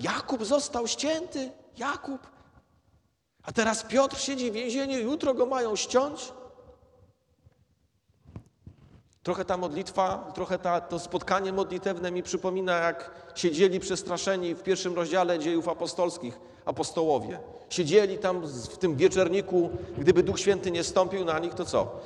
Jakub 0.00 0.44
został 0.44 0.86
ścięty? 0.86 1.50
Jakub, 1.76 2.20
a 3.42 3.52
teraz 3.52 3.82
Piotr 3.82 4.18
siedzi 4.20 4.50
w 4.50 4.54
więzieniu, 4.54 4.98
jutro 4.98 5.34
go 5.34 5.46
mają 5.46 5.76
ściąć. 5.76 6.32
Trochę 9.22 9.44
ta 9.44 9.56
modlitwa, 9.56 10.30
trochę 10.34 10.58
ta, 10.58 10.80
to 10.80 10.98
spotkanie 10.98 11.52
modlitewne 11.52 12.10
mi 12.10 12.22
przypomina, 12.22 12.78
jak 12.78 13.10
siedzieli 13.34 13.80
przestraszeni 13.80 14.54
w 14.54 14.62
pierwszym 14.62 14.94
rozdziale 14.94 15.38
dziejów 15.38 15.68
apostolskich 15.68 16.40
apostołowie. 16.64 17.40
Siedzieli 17.70 18.18
tam 18.18 18.46
w 18.46 18.78
tym 18.78 18.96
wieczerniku, 18.96 19.70
gdyby 19.98 20.22
Duch 20.22 20.40
Święty 20.40 20.70
nie 20.70 20.84
stąpił 20.84 21.24
na 21.24 21.38
nich, 21.38 21.54
to 21.54 21.64
co? 21.64 22.00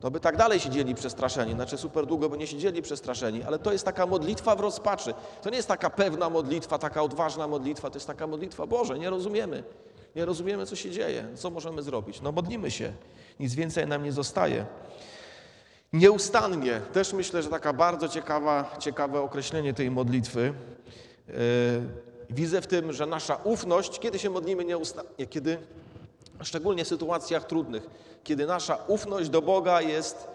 To 0.00 0.10
by 0.10 0.20
tak 0.20 0.36
dalej 0.36 0.60
siedzieli 0.60 0.94
przestraszeni, 0.94 1.52
znaczy 1.52 1.78
super 1.78 2.06
długo 2.06 2.28
by 2.28 2.38
nie 2.38 2.46
siedzieli 2.46 2.82
przestraszeni, 2.82 3.42
ale 3.42 3.58
to 3.58 3.72
jest 3.72 3.84
taka 3.84 4.06
modlitwa 4.06 4.56
w 4.56 4.60
rozpaczy. 4.60 5.14
To 5.42 5.50
nie 5.50 5.56
jest 5.56 5.68
taka 5.68 5.90
pewna 5.90 6.30
modlitwa, 6.30 6.78
taka 6.78 7.02
odważna 7.02 7.48
modlitwa, 7.48 7.90
to 7.90 7.96
jest 7.96 8.06
taka 8.06 8.26
modlitwa, 8.26 8.66
Boże, 8.66 8.98
nie 8.98 9.10
rozumiemy. 9.10 9.64
Nie 10.16 10.24
rozumiemy, 10.24 10.66
co 10.66 10.76
się 10.76 10.90
dzieje. 10.90 11.28
Co 11.34 11.50
możemy 11.50 11.82
zrobić? 11.82 12.20
No 12.20 12.32
modlimy 12.32 12.70
się. 12.70 12.92
Nic 13.40 13.54
więcej 13.54 13.86
nam 13.86 14.04
nie 14.04 14.12
zostaje. 14.12 14.66
Nieustannie, 15.92 16.80
też 16.92 17.12
myślę, 17.12 17.42
że 17.42 17.48
taka 17.48 17.72
bardzo 17.72 18.08
ciekawa, 18.08 18.76
ciekawe 18.78 19.20
określenie 19.20 19.74
tej 19.74 19.90
modlitwy. 19.90 20.52
Yy, 21.28 21.34
widzę 22.30 22.60
w 22.60 22.66
tym, 22.66 22.92
że 22.92 23.06
nasza 23.06 23.36
ufność, 23.44 23.98
kiedy 23.98 24.18
się 24.18 24.30
modlimy 24.30 24.64
nieustannie, 24.64 25.26
kiedy, 25.30 25.58
szczególnie 26.42 26.84
w 26.84 26.88
sytuacjach 26.88 27.44
trudnych, 27.44 27.90
kiedy 28.24 28.46
nasza 28.46 28.78
ufność 28.86 29.28
do 29.28 29.42
Boga 29.42 29.80
jest 29.80 30.28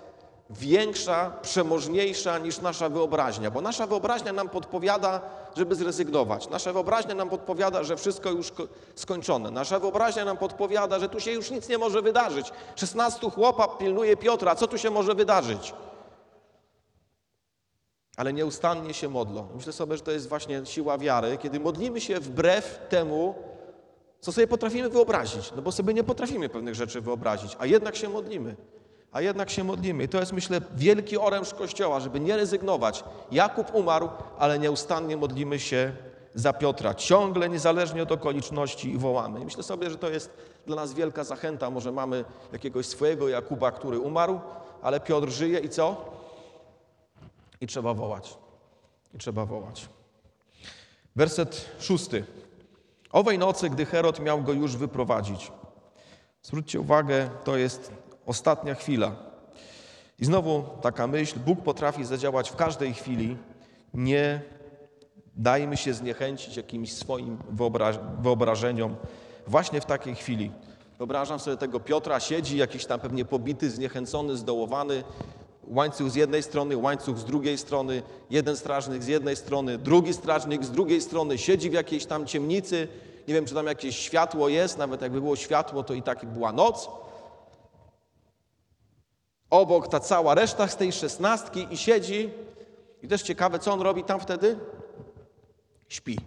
większa, 0.49 1.31
przemożniejsza 1.41 2.37
niż 2.37 2.61
nasza 2.61 2.89
wyobraźnia, 2.89 3.51
bo 3.51 3.61
nasza 3.61 3.87
wyobraźnia 3.87 4.33
nam 4.33 4.49
podpowiada, 4.49 5.21
żeby 5.55 5.75
zrezygnować. 5.75 6.49
Nasza 6.49 6.73
wyobraźnia 6.73 7.15
nam 7.15 7.29
podpowiada, 7.29 7.83
że 7.83 7.97
wszystko 7.97 8.29
już 8.29 8.51
skończone. 8.95 9.51
Nasza 9.51 9.79
wyobraźnia 9.79 10.25
nam 10.25 10.37
podpowiada, 10.37 10.99
że 10.99 11.09
tu 11.09 11.19
się 11.19 11.31
już 11.31 11.51
nic 11.51 11.69
nie 11.69 11.77
może 11.77 12.01
wydarzyć. 12.01 12.51
16 12.75 13.29
chłopa 13.29 13.67
pilnuje 13.67 14.17
Piotra, 14.17 14.55
co 14.55 14.67
tu 14.67 14.77
się 14.77 14.89
może 14.89 15.15
wydarzyć? 15.15 15.73
Ale 18.17 18.33
nieustannie 18.33 18.93
się 18.93 19.09
modlą. 19.09 19.47
Myślę 19.55 19.73
sobie, 19.73 19.97
że 19.97 20.03
to 20.03 20.11
jest 20.11 20.29
właśnie 20.29 20.65
siła 20.65 20.97
wiary, 20.97 21.37
kiedy 21.37 21.59
modlimy 21.59 22.01
się 22.01 22.19
wbrew 22.19 22.79
temu, 22.89 23.35
co 24.21 24.31
sobie 24.31 24.47
potrafimy 24.47 24.89
wyobrazić. 24.89 25.51
No 25.55 25.61
bo 25.61 25.71
sobie 25.71 25.93
nie 25.93 26.03
potrafimy 26.03 26.49
pewnych 26.49 26.75
rzeczy 26.75 27.01
wyobrazić, 27.01 27.55
a 27.59 27.65
jednak 27.65 27.95
się 27.95 28.09
modlimy. 28.09 28.55
a 29.11 29.21
jednak 29.21 29.49
się 29.49 29.63
modlimy. 29.63 30.03
I 30.03 30.07
to 30.07 30.19
jest, 30.19 30.33
myślę, 30.33 30.61
wielki 30.75 31.17
oręż 31.17 31.53
Kościoła, 31.53 31.99
żeby 31.99 32.19
nie 32.19 32.37
rezygnować. 32.37 33.03
Jakub 33.31 33.75
umarł, 33.75 34.09
ale 34.37 34.59
nieustannie 34.59 35.17
modlimy 35.17 35.59
się 35.59 35.93
za 36.35 36.53
Piotra. 36.53 36.93
Ciągle, 36.93 37.49
niezależnie 37.49 38.03
od 38.03 38.11
okoliczności 38.11 38.97
wołamy. 38.97 39.41
I 39.41 39.45
myślę 39.45 39.63
sobie, 39.63 39.89
że 39.89 39.97
to 39.97 40.09
jest 40.09 40.29
dla 40.65 40.75
nas 40.75 40.93
wielka 40.93 41.23
zachęta. 41.23 41.69
Może 41.69 41.91
mamy 41.91 42.25
jakiegoś 42.53 42.85
swojego 42.85 43.29
Jakuba, 43.29 43.71
który 43.71 43.99
umarł, 43.99 44.39
ale 44.81 44.99
Piotr 44.99 45.29
żyje 45.29 45.59
i 45.59 45.69
co? 45.69 46.05
I 47.61 47.67
trzeba 47.67 47.93
wołać. 47.93 48.37
I 49.13 49.17
trzeba 49.17 49.45
wołać. 49.45 49.89
Werset 51.15 51.65
szósty. 51.79 52.25
Owej 53.11 53.37
nocy, 53.37 53.69
gdy 53.69 53.85
Herod 53.85 54.19
miał 54.19 54.41
go 54.43 54.53
już 54.53 54.77
wyprowadzić. 54.77 55.51
Zwróćcie 56.43 56.79
uwagę, 56.79 57.29
to 57.43 57.57
jest 57.57 57.91
ostatnia 58.25 58.75
chwila. 58.75 59.11
I 60.19 60.25
znowu 60.25 60.63
taka 60.81 61.07
myśl, 61.07 61.39
Bóg 61.39 61.61
potrafi 61.61 62.05
zadziałać 62.05 62.49
w 62.49 62.55
każdej 62.55 62.93
chwili. 62.93 63.37
Nie 63.93 64.41
dajmy 65.35 65.77
się 65.77 65.93
zniechęcić 65.93 66.57
jakimś 66.57 66.93
swoim 66.93 67.37
wyobraż 67.49 67.99
wyobrażeniom 68.21 68.95
właśnie 69.47 69.81
w 69.81 69.85
takiej 69.85 70.15
chwili. 70.15 70.51
Wyobrażam 70.97 71.39
sobie 71.39 71.57
tego 71.57 71.79
Piotra, 71.79 72.19
siedzi 72.19 72.57
jakiś 72.57 72.85
tam 72.85 72.99
pewnie 72.99 73.25
pobity, 73.25 73.69
zniechęcony, 73.69 74.37
zdołowany, 74.37 75.03
łańcuch 75.71 76.09
z 76.09 76.15
jednej 76.15 76.43
strony, 76.43 76.77
łańcuch 76.77 77.17
z 77.17 77.25
drugiej 77.25 77.57
strony, 77.57 78.03
jeden 78.29 78.57
strażnik 78.57 79.03
z 79.03 79.07
jednej 79.07 79.35
strony, 79.35 79.77
drugi 79.77 80.13
strażnik 80.13 80.63
z 80.63 80.71
drugiej 80.71 81.01
strony, 81.01 81.37
siedzi 81.37 81.69
w 81.69 81.73
jakiejś 81.73 82.05
tam 82.05 82.25
ciemnicy, 82.25 82.87
nie 83.27 83.33
wiem, 83.33 83.45
czy 83.45 83.53
tam 83.53 83.67
jakieś 83.67 83.97
światło 83.97 84.49
jest, 84.49 84.77
nawet 84.77 85.01
jakby 85.01 85.21
było 85.21 85.35
światło, 85.35 85.83
to 85.83 85.93
i 85.93 86.01
tak 86.01 86.25
była 86.25 86.51
noc. 86.51 86.89
Obok 89.49 89.87
ta 89.87 89.99
cała 89.99 90.35
reszta 90.35 90.67
z 90.67 90.77
tej 90.77 90.91
szesnastki 90.91 91.67
i 91.71 91.77
siedzi. 91.77 92.29
I 93.03 93.07
też 93.07 93.21
ciekawe, 93.21 93.59
co 93.59 93.73
on 93.73 93.81
robi 93.81 94.03
tam 94.03 94.19
wtedy? 94.19 94.59
Śpi. 95.89 96.17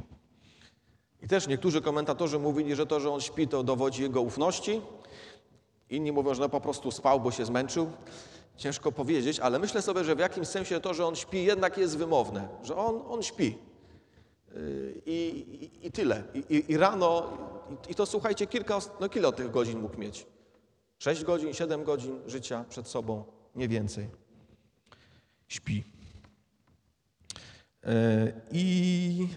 I 1.22 1.28
też 1.28 1.48
niektórzy 1.48 1.82
komentatorzy 1.82 2.38
mówili, 2.38 2.74
że 2.74 2.86
to, 2.86 3.00
że 3.00 3.10
on 3.10 3.20
śpi, 3.20 3.48
to 3.48 3.62
dowodzi 3.62 4.02
jego 4.02 4.20
ufności. 4.20 4.80
Inni 5.90 6.12
mówią, 6.12 6.34
że 6.34 6.40
no 6.40 6.48
po 6.48 6.60
prostu 6.60 6.90
spał, 6.90 7.20
bo 7.20 7.30
się 7.30 7.44
zmęczył. 7.44 7.90
Ciężko 8.56 8.92
powiedzieć, 8.92 9.40
ale 9.40 9.58
myślę 9.58 9.82
sobie, 9.82 10.04
że 10.04 10.16
w 10.16 10.18
jakimś 10.18 10.48
sensie 10.48 10.80
to, 10.80 10.94
że 10.94 11.06
on 11.06 11.16
śpi, 11.16 11.44
jednak 11.44 11.78
jest 11.78 11.96
wymowne, 11.96 12.48
że 12.62 12.76
on, 12.76 13.02
on 13.08 13.22
śpi. 13.22 13.58
Yy, 14.54 15.02
I, 15.06 15.28
i, 15.64 15.86
i 15.86 15.92
tyle. 15.92 16.22
I, 16.34 16.64
I, 16.68 16.76
rano, 16.76 17.38
i, 17.88 17.94
to 17.94 18.06
słuchajcie, 18.06 18.46
kilka, 18.46 18.78
no 19.00 19.08
kilka 19.08 19.32
tych 19.32 19.50
godzin 19.50 19.80
mógł 19.80 19.98
mieć. 19.98 20.26
Sześć 20.98 21.24
godzin, 21.24 21.54
siedem 21.54 21.84
godzin 21.84 22.20
życia 22.26 22.64
przed 22.68 22.88
sobą, 22.88 23.24
nie 23.54 23.68
więcej. 23.68 24.08
Śpi. 25.48 25.84
Yy, 27.84 27.90
I, 28.52 29.28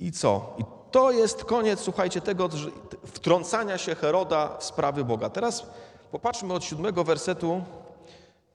I 0.00 0.12
co? 0.12 0.56
I 0.58 0.64
to 0.90 1.10
jest 1.10 1.44
koniec, 1.44 1.80
słuchajcie, 1.80 2.20
tego 2.20 2.48
wtrącania 3.06 3.78
się 3.78 3.94
Heroda 3.94 4.58
w 4.58 4.64
sprawy 4.64 5.04
Boga. 5.04 5.30
Teraz 5.30 5.66
popatrzmy 6.14 6.54
od 6.54 6.64
siódmego 6.64 7.04
wersetu, 7.04 7.62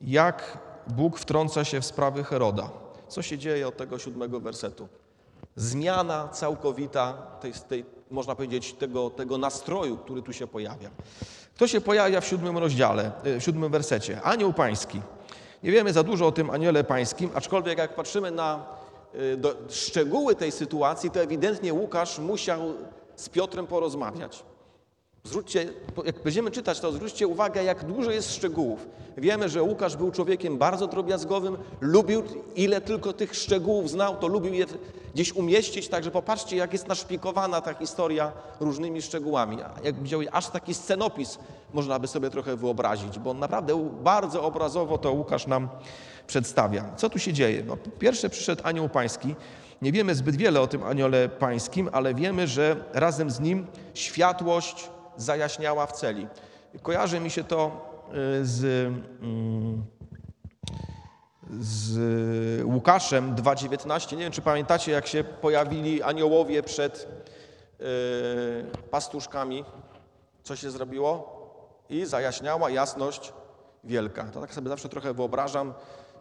jak 0.02 0.58
Bóg 0.88 1.20
wtrąca 1.20 1.66
się 1.66 1.82
w 1.82 1.86
sprawy 1.86 2.24
Heroda. 2.24 2.70
Co 3.08 3.22
się 3.22 3.38
dzieje 3.38 3.68
od 3.68 3.78
tego 3.78 4.00
siódmego 4.00 4.40
wersetu? 4.40 4.88
Zmiana 5.56 6.28
całkowita 6.28 7.14
tej, 7.42 7.54
tej 7.54 7.86
można 8.12 8.36
powiedzieć, 8.36 8.74
tego, 8.74 9.10
tego 9.10 9.38
nastroju, 9.38 9.98
który 9.98 10.22
tu 10.22 10.34
się 10.34 10.48
pojawia. 10.48 10.90
Kto 11.56 11.68
się 11.68 11.82
pojawia 11.82 12.22
w 12.22 12.26
siódmym 12.26 12.58
rozdziale, 12.58 13.12
e, 13.24 13.40
w 13.40 13.44
siódmym 13.44 13.72
wersecie? 13.72 14.22
Anioł 14.22 14.54
pański. 14.54 15.02
Nie 15.64 15.72
wiemy 15.72 15.94
za 15.94 16.04
dużo 16.04 16.28
o 16.28 16.32
tym 16.32 16.50
aniele 16.50 16.84
pańskim, 16.84 17.30
aczkolwiek 17.34 17.78
jak 17.78 17.96
patrzymy 17.96 18.32
na 18.32 18.66
e, 19.14 19.38
do, 19.38 19.56
szczegóły 19.70 20.36
tej 20.36 20.52
sytuacji, 20.52 21.12
to 21.12 21.22
ewidentnie 21.22 21.74
Łukasz 21.74 22.20
musiał 22.20 22.60
z 23.16 23.30
Piotrem 23.30 23.68
porozmawiać. 23.68 24.49
Zwróćcie, 25.24 25.74
jak 26.06 26.24
będziemy 26.24 26.52
czytać, 26.52 26.80
to 26.80 26.92
zwróćcie 26.92 27.28
uwagę, 27.28 27.64
jak 27.64 27.86
dużo 27.86 28.12
jest 28.12 28.36
szczegółów. 28.36 28.88
Wiemy, 29.18 29.50
że 29.50 29.64
Łukasz 29.64 29.96
był 29.96 30.12
człowiekiem 30.12 30.58
bardzo 30.58 30.88
drobiazgowym, 30.88 31.58
lubił, 31.82 32.24
ile 32.56 32.82
tylko 32.82 33.14
tych 33.14 33.36
szczegółów 33.36 33.90
znał, 33.90 34.16
to 34.16 34.28
lubił 34.28 34.54
je 34.54 34.66
gdzieś 35.14 35.34
umieścić, 35.34 35.88
także 35.88 36.12
popatrzcie, 36.12 36.56
jak 36.56 36.74
jest 36.74 36.88
naszpikowana 36.88 37.62
ta 37.62 37.74
historia 37.74 38.32
różnymi 38.60 39.02
szczegółami. 39.02 39.58
Jak 39.84 39.96
wziął 39.96 40.22
aż 40.32 40.50
taki 40.50 40.74
scenopis 40.74 41.40
można 41.74 42.00
by 42.00 42.08
sobie 42.08 42.30
trochę 42.30 42.56
wyobrazić, 42.56 43.20
bo 43.20 43.34
naprawdę 43.34 43.90
bardzo 44.04 44.44
obrazowo 44.44 44.98
to 44.98 45.12
Łukasz 45.12 45.48
nam 45.48 45.70
przedstawia. 46.28 46.86
Co 46.98 47.10
tu 47.10 47.20
się 47.20 47.34
dzieje? 47.34 47.64
No, 47.68 47.78
pierwsze 48.00 48.30
przyszedł 48.30 48.62
anioł 48.66 48.90
pański. 48.90 49.36
Nie 49.82 49.92
wiemy 49.92 50.16
zbyt 50.16 50.36
wiele 50.36 50.62
o 50.62 50.68
tym 50.68 50.84
aniole 50.84 51.30
pańskim, 51.30 51.90
ale 51.92 52.14
wiemy, 52.14 52.48
że 52.48 52.76
razem 52.94 53.32
z 53.32 53.40
nim 53.40 53.68
światłość 53.94 54.90
zajaśniała 55.22 55.86
w 55.86 55.92
celi. 55.92 56.28
Kojarzy 56.82 57.20
mi 57.20 57.30
się 57.30 57.44
to 57.44 57.72
y, 58.42 58.46
z, 58.46 58.64
mm, 59.22 59.84
z 61.60 62.64
Łukaszem 62.66 63.36
2,19. 63.36 64.12
Nie 64.18 64.24
wiem, 64.24 64.32
czy 64.32 64.42
pamiętacie, 64.42 64.92
jak 64.92 65.08
się 65.08 65.24
pojawili 65.24 66.04
aniołowie 66.04 66.64
przed 66.64 67.08
y, 67.82 67.86
pastuszkami. 68.92 69.66
Co 70.44 70.56
się 70.56 70.72
zrobiło? 70.72 71.40
I 71.90 72.06
zajaśniała 72.06 72.70
jasność 72.70 73.34
wielka. 73.84 74.24
To 74.24 74.42
tak 74.42 74.54
sobie 74.54 74.70
zawsze 74.70 74.90
trochę 74.90 75.14
wyobrażam, 75.14 75.74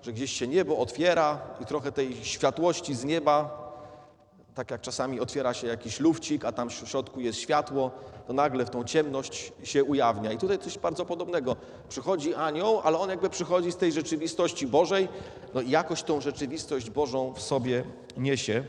że 0.03 0.13
gdzieś 0.13 0.33
się 0.33 0.49
niebo 0.49 0.79
otwiera 0.79 1.41
i 1.61 1.67
trochę 1.67 1.93
tej 1.93 2.25
światłości 2.25 2.95
z 2.95 3.05
nieba 3.05 3.68
tak 4.59 4.71
jak 4.71 4.81
czasami 4.81 5.21
otwiera 5.21 5.55
się 5.55 5.67
jakiś 5.67 6.01
lufcik, 6.01 6.45
a 6.45 6.53
tam 6.53 6.71
w 6.71 6.73
środku 6.73 7.21
jest 7.21 7.39
światło, 7.39 7.91
to 8.27 8.33
nagle 8.33 8.67
w 8.67 8.71
tą 8.71 8.85
ciemność 8.85 9.53
się 9.63 9.85
ujawnia. 9.85 10.33
I 10.33 10.39
tutaj 10.39 10.59
coś 10.59 10.79
bardzo 10.79 11.05
podobnego. 11.05 11.57
Przychodzi 11.89 12.35
anioł, 12.35 12.81
ale 12.85 12.99
on 12.99 13.11
jakby 13.11 13.31
przychodzi 13.31 13.73
z 13.73 13.77
tej 13.77 13.93
rzeczywistości 13.93 14.67
Bożej, 14.67 15.09
no 15.55 15.61
i 15.61 15.71
jakoś 15.71 16.03
tą 16.03 16.21
rzeczywistość 16.21 16.91
Bożą 16.91 17.33
w 17.33 17.43
sobie 17.43 17.85
niesie. 18.17 18.65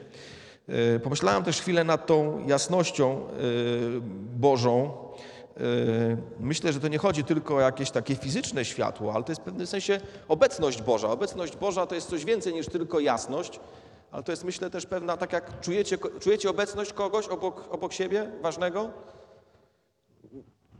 E, 0.95 0.99
pomyślałem 0.99 1.43
też 1.43 1.61
chwilę 1.61 1.83
nad 1.83 2.05
tą 2.05 2.47
jasnością 2.47 3.11
e, 3.11 3.21
Bożą. 4.39 4.91
E, 5.57 5.61
myślę, 6.39 6.73
że 6.73 6.79
to 6.79 6.87
nie 6.87 6.97
chodzi 6.97 7.23
tylko 7.23 7.55
o 7.55 7.59
jakieś 7.59 7.91
takie 7.91 8.15
fizyczne 8.15 8.65
światło, 8.65 9.13
ale 9.13 9.23
to 9.23 9.31
jest 9.31 9.41
w 9.41 9.45
pewnym 9.45 9.67
sensie 9.67 9.99
obecność 10.27 10.81
Boża. 10.81 11.09
Obecność 11.09 11.55
Boża 11.55 11.85
to 11.85 11.95
jest 11.95 12.09
coś 12.09 12.25
więcej 12.25 12.53
niż 12.53 12.65
tylko 12.65 12.99
jasność 12.99 13.59
ale 14.11 14.23
to 14.23 14.31
jest 14.31 14.43
myślę 14.43 14.69
też 14.69 14.85
pewna, 14.85 15.17
tak 15.17 15.33
jak 15.33 15.59
czujecie, 15.59 15.97
czujecie 16.19 16.49
obecność 16.49 16.93
kogoś 16.93 17.27
obok, 17.27 17.63
obok 17.71 17.93
siebie, 17.93 18.31
ważnego? 18.41 18.89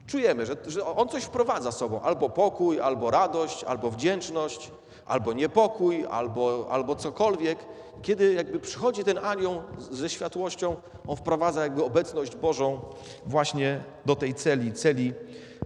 Czujemy, 0.08 0.46
że, 0.46 0.56
że 0.68 0.86
on 0.86 1.08
coś 1.08 1.24
wprowadza 1.24 1.72
sobą, 1.72 2.02
albo 2.02 2.30
pokój, 2.30 2.80
albo 2.80 3.12
radość, 3.12 3.64
albo 3.64 3.92
wdzięczność, 3.92 4.72
albo 5.06 5.34
niepokój, 5.34 6.06
albo, 6.10 6.68
albo 6.70 6.96
cokolwiek. 6.96 7.60
Kiedy 8.02 8.34
jakby 8.34 8.60
przychodzi 8.60 9.04
ten 9.04 9.18
anioł 9.18 9.62
ze 9.92 10.10
światłością, 10.10 10.76
on 11.08 11.16
wprowadza 11.16 11.64
jakby 11.64 11.84
obecność 11.84 12.36
Bożą 12.36 12.80
właśnie 13.26 13.84
do 14.06 14.16
tej 14.16 14.34
celi, 14.34 14.74
celi 14.74 15.14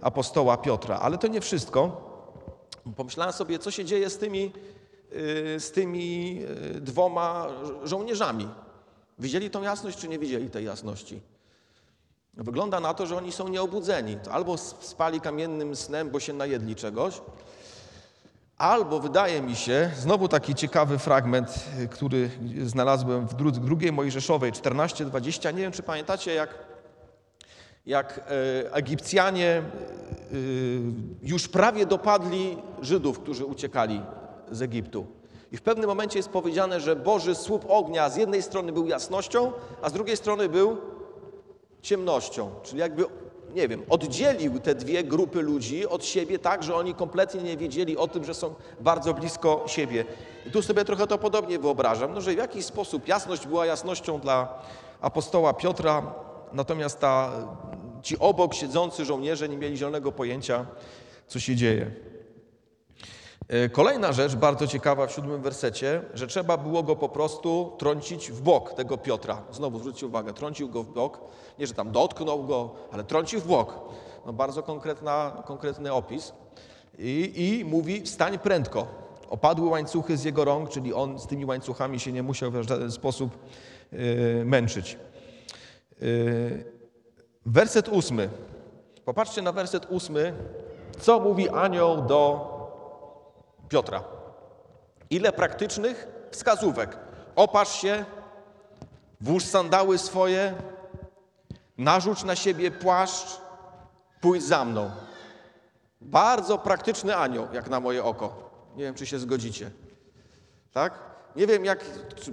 apostoła 0.02 0.58
Piotra. 0.58 1.00
Ale 1.00 1.18
to 1.18 1.28
nie 1.28 1.42
wszystko. 1.42 2.02
Pomyślałem 2.96 3.34
sobie, 3.34 3.60
co 3.60 3.72
się 3.72 3.86
dzieje 3.86 4.10
z 4.10 4.18
tymi 4.18 4.52
z 5.60 5.72
tymi 5.72 6.40
y, 6.76 6.82
dwoma 6.82 7.48
żołnierzami. 7.84 8.48
Widzieli 9.20 9.50
tą 9.50 9.62
jasność, 9.62 9.98
czy 9.98 10.08
nie 10.08 10.20
widzieli 10.20 10.50
tej 10.50 10.66
jasności? 10.66 11.22
Wygląda 12.34 12.80
na 12.80 12.94
to, 12.94 13.06
że 13.06 13.18
oni 13.18 13.32
są 13.32 13.48
nieobudzeni. 13.48 14.18
Albo 14.32 14.58
spali 14.58 15.22
kamiennym 15.22 15.76
snem, 15.76 16.10
bo 16.10 16.20
się 16.20 16.34
najedli 16.34 16.76
czegoś, 16.76 17.22
albo 18.58 19.00
wydaje 19.00 19.42
mi 19.42 19.56
się, 19.56 19.92
znowu 19.98 20.28
taki 20.28 20.56
ciekawy 20.56 20.98
fragment, 21.00 21.66
y, 21.80 21.88
który 21.88 22.30
znalazłem 22.66 23.28
w 23.28 23.34
drugiej 23.60 23.92
Mojżeszowej 23.92 24.52
14:20. 24.52 25.54
Nie 25.54 25.62
wiem, 25.62 25.72
czy 25.72 25.84
pamiętacie, 25.84 26.34
jak, 26.34 26.50
jak 27.86 28.30
Egipcjanie 28.72 29.64
już 31.22 31.48
prawie 31.48 31.86
dopadli 31.86 32.58
Żydów, 32.82 33.20
którzy 33.20 33.46
uciekali 33.46 34.02
z 34.56 34.62
Egiptu. 34.62 35.06
I 35.52 35.58
w 35.58 35.62
pewnym 35.62 35.88
momencie 35.88 36.20
jest 36.20 36.30
powiedziane, 36.30 36.80
że 36.80 36.96
Boży 36.96 37.36
słup 37.36 37.66
ognia 37.68 38.10
z 38.10 38.16
jednej 38.16 38.42
strony 38.42 38.72
był 38.72 38.88
jasnością, 38.88 39.52
a 39.82 39.90
z 39.90 39.94
drugiej 39.94 40.18
strony 40.18 40.50
był 40.50 40.78
ciemnością. 41.82 42.50
Czyli 42.64 42.80
jakby, 42.80 43.06
nie 43.56 43.68
wiem, 43.68 43.84
oddzielił 43.90 44.60
te 44.60 44.76
dwie 44.76 45.04
grupy 45.04 45.42
ludzi 45.42 45.88
od 45.88 46.06
siebie 46.06 46.40
tak, 46.40 46.64
że 46.64 46.76
oni 46.76 46.94
kompletnie 46.94 47.42
nie 47.42 47.58
wiedzieli 47.58 47.98
o 47.98 48.08
tym, 48.08 48.24
że 48.24 48.34
są 48.34 48.56
bardzo 48.80 49.14
blisko 49.14 49.64
siebie. 49.68 50.06
I 50.46 50.52
tu 50.52 50.62
sobie 50.62 50.86
trochę 50.86 51.08
to 51.08 51.18
podobnie 51.18 51.60
wyobrażam, 51.60 52.14
no, 52.14 52.22
że 52.22 52.32
w 52.32 52.38
jakiś 52.38 52.66
sposób 52.66 53.08
jasność 53.08 53.48
była 53.48 53.66
jasnością 53.66 54.20
dla 54.20 54.62
apostoła 55.02 55.54
Piotra, 55.54 56.14
natomiast 56.54 57.00
ta, 57.00 57.32
ci 58.02 58.20
obok 58.20 58.54
siedzący 58.54 59.06
żołnierze 59.06 59.50
nie 59.50 59.58
mieli 59.58 59.78
zielonego 59.78 60.12
pojęcia, 60.12 60.66
co 61.28 61.40
się 61.40 61.56
dzieje. 61.56 62.13
E, 63.48 63.70
Kolejna 63.70 64.12
rzecz, 64.12 64.36
bardzo 64.36 64.68
ciekawa 64.68 65.08
w 65.08 65.12
siódmym 65.12 65.42
wersecie, 65.42 66.02
że 66.14 66.28
trzeba 66.28 66.58
było 66.58 66.84
go 66.84 66.96
po 66.96 67.10
prostu 67.10 67.72
trącić 67.78 68.32
w 68.32 68.42
bok 68.42 68.74
tego 68.74 68.98
Piotra. 68.98 69.42
Znowu 69.52 69.80
zwróćcie 69.80 70.08
uwagę, 70.08 70.34
trącił 70.34 70.70
go 70.70 70.84
w 70.84 70.94
bok, 70.94 71.20
nie 71.60 71.68
że 71.68 71.74
tam 71.74 71.92
dotknął 71.92 72.44
go, 72.44 72.76
ale 72.92 73.04
trącił 73.04 73.40
w 73.40 73.48
bok. 73.48 73.80
No 74.26 74.34
bardzo 74.34 74.64
konkretna, 74.64 75.44
konkretny 75.46 75.94
opis. 75.94 76.34
I, 77.00 77.34
I 77.36 77.66
mówi, 77.66 78.02
wstań 78.02 78.40
prędko. 78.40 78.88
Opadły 79.30 79.70
łańcuchy 79.70 80.18
z 80.18 80.24
jego 80.24 80.46
rąk, 80.46 80.70
czyli 80.70 80.94
on 80.94 81.20
z 81.20 81.28
tymi 81.28 81.46
łańcuchami 81.46 82.00
się 82.00 82.12
nie 82.12 82.24
musiał 82.24 82.52
w 82.52 82.64
żaden 82.64 82.92
sposób 82.92 83.38
e, 83.92 83.96
męczyć. 84.46 84.98
E, 86.02 86.06
werset 87.46 87.90
ósmy. 87.90 88.30
Popatrzcie 89.06 89.42
na 89.42 89.52
werset 89.52 89.88
ósmy, 89.90 90.34
co 91.00 91.20
mówi 91.20 91.50
anioł 91.50 92.02
do 92.02 92.53
Piotra. 93.74 94.04
Ile 95.10 95.32
praktycznych 95.32 96.08
wskazówek. 96.32 96.98
Opasz 97.36 97.82
się, 97.82 98.06
włóż 99.22 99.46
sandały 99.46 99.98
swoje, 99.98 100.54
narzuć 101.78 102.24
na 102.24 102.36
siebie 102.36 102.72
płaszcz, 102.72 103.42
pójdź 104.22 104.44
za 104.44 104.66
mną. 104.66 104.92
Bardzo 106.02 106.58
praktyczny 106.58 107.16
anioł, 107.16 107.48
jak 107.54 107.70
na 107.70 107.80
moje 107.80 108.04
oko. 108.04 108.50
Nie 108.76 108.84
wiem, 108.84 108.96
czy 108.96 109.06
się 109.06 109.20
zgodzicie. 109.20 109.72
Tak? 110.74 111.00
Nie 111.36 111.48
wiem, 111.48 111.66
jak, 111.66 111.86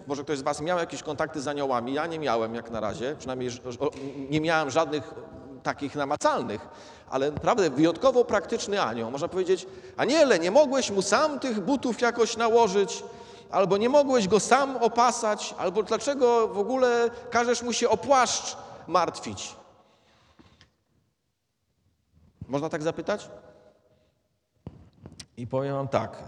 może 0.06 0.24
ktoś 0.24 0.38
z 0.38 0.42
Was 0.42 0.60
miał 0.60 0.78
jakieś 0.78 1.02
kontakty 1.02 1.40
z 1.40 1.48
aniołami. 1.48 1.94
Ja 1.94 2.06
nie 2.06 2.18
miałem 2.18 2.54
jak 2.54 2.70
na 2.70 2.80
razie, 2.80 3.16
przynajmniej 3.18 3.50
nie 4.30 4.40
miałem 4.40 4.70
żadnych 4.70 5.14
takich 5.62 5.94
namacalnych, 5.94 6.68
ale 7.10 7.30
naprawdę 7.30 7.70
wyjątkowo 7.70 8.24
praktyczny 8.24 8.82
anioł. 8.82 9.10
Można 9.10 9.28
powiedzieć, 9.28 9.66
aniele, 9.96 10.38
nie 10.38 10.50
mogłeś 10.50 10.90
mu 10.90 11.02
sam 11.02 11.40
tych 11.40 11.60
butów 11.60 12.00
jakoś 12.00 12.36
nałożyć, 12.36 13.02
albo 13.50 13.76
nie 13.76 13.88
mogłeś 13.88 14.28
go 14.28 14.40
sam 14.40 14.76
opasać, 14.76 15.54
albo 15.58 15.82
dlaczego 15.82 16.48
w 16.48 16.58
ogóle 16.58 17.10
każesz 17.30 17.62
mu 17.62 17.72
się 17.72 17.88
o 17.88 17.96
płaszcz 17.96 18.56
martwić? 18.86 19.56
Można 22.48 22.68
tak 22.68 22.82
zapytać? 22.82 23.28
I 25.36 25.46
powiem 25.46 25.74
wam 25.74 25.88
tak, 25.88 26.22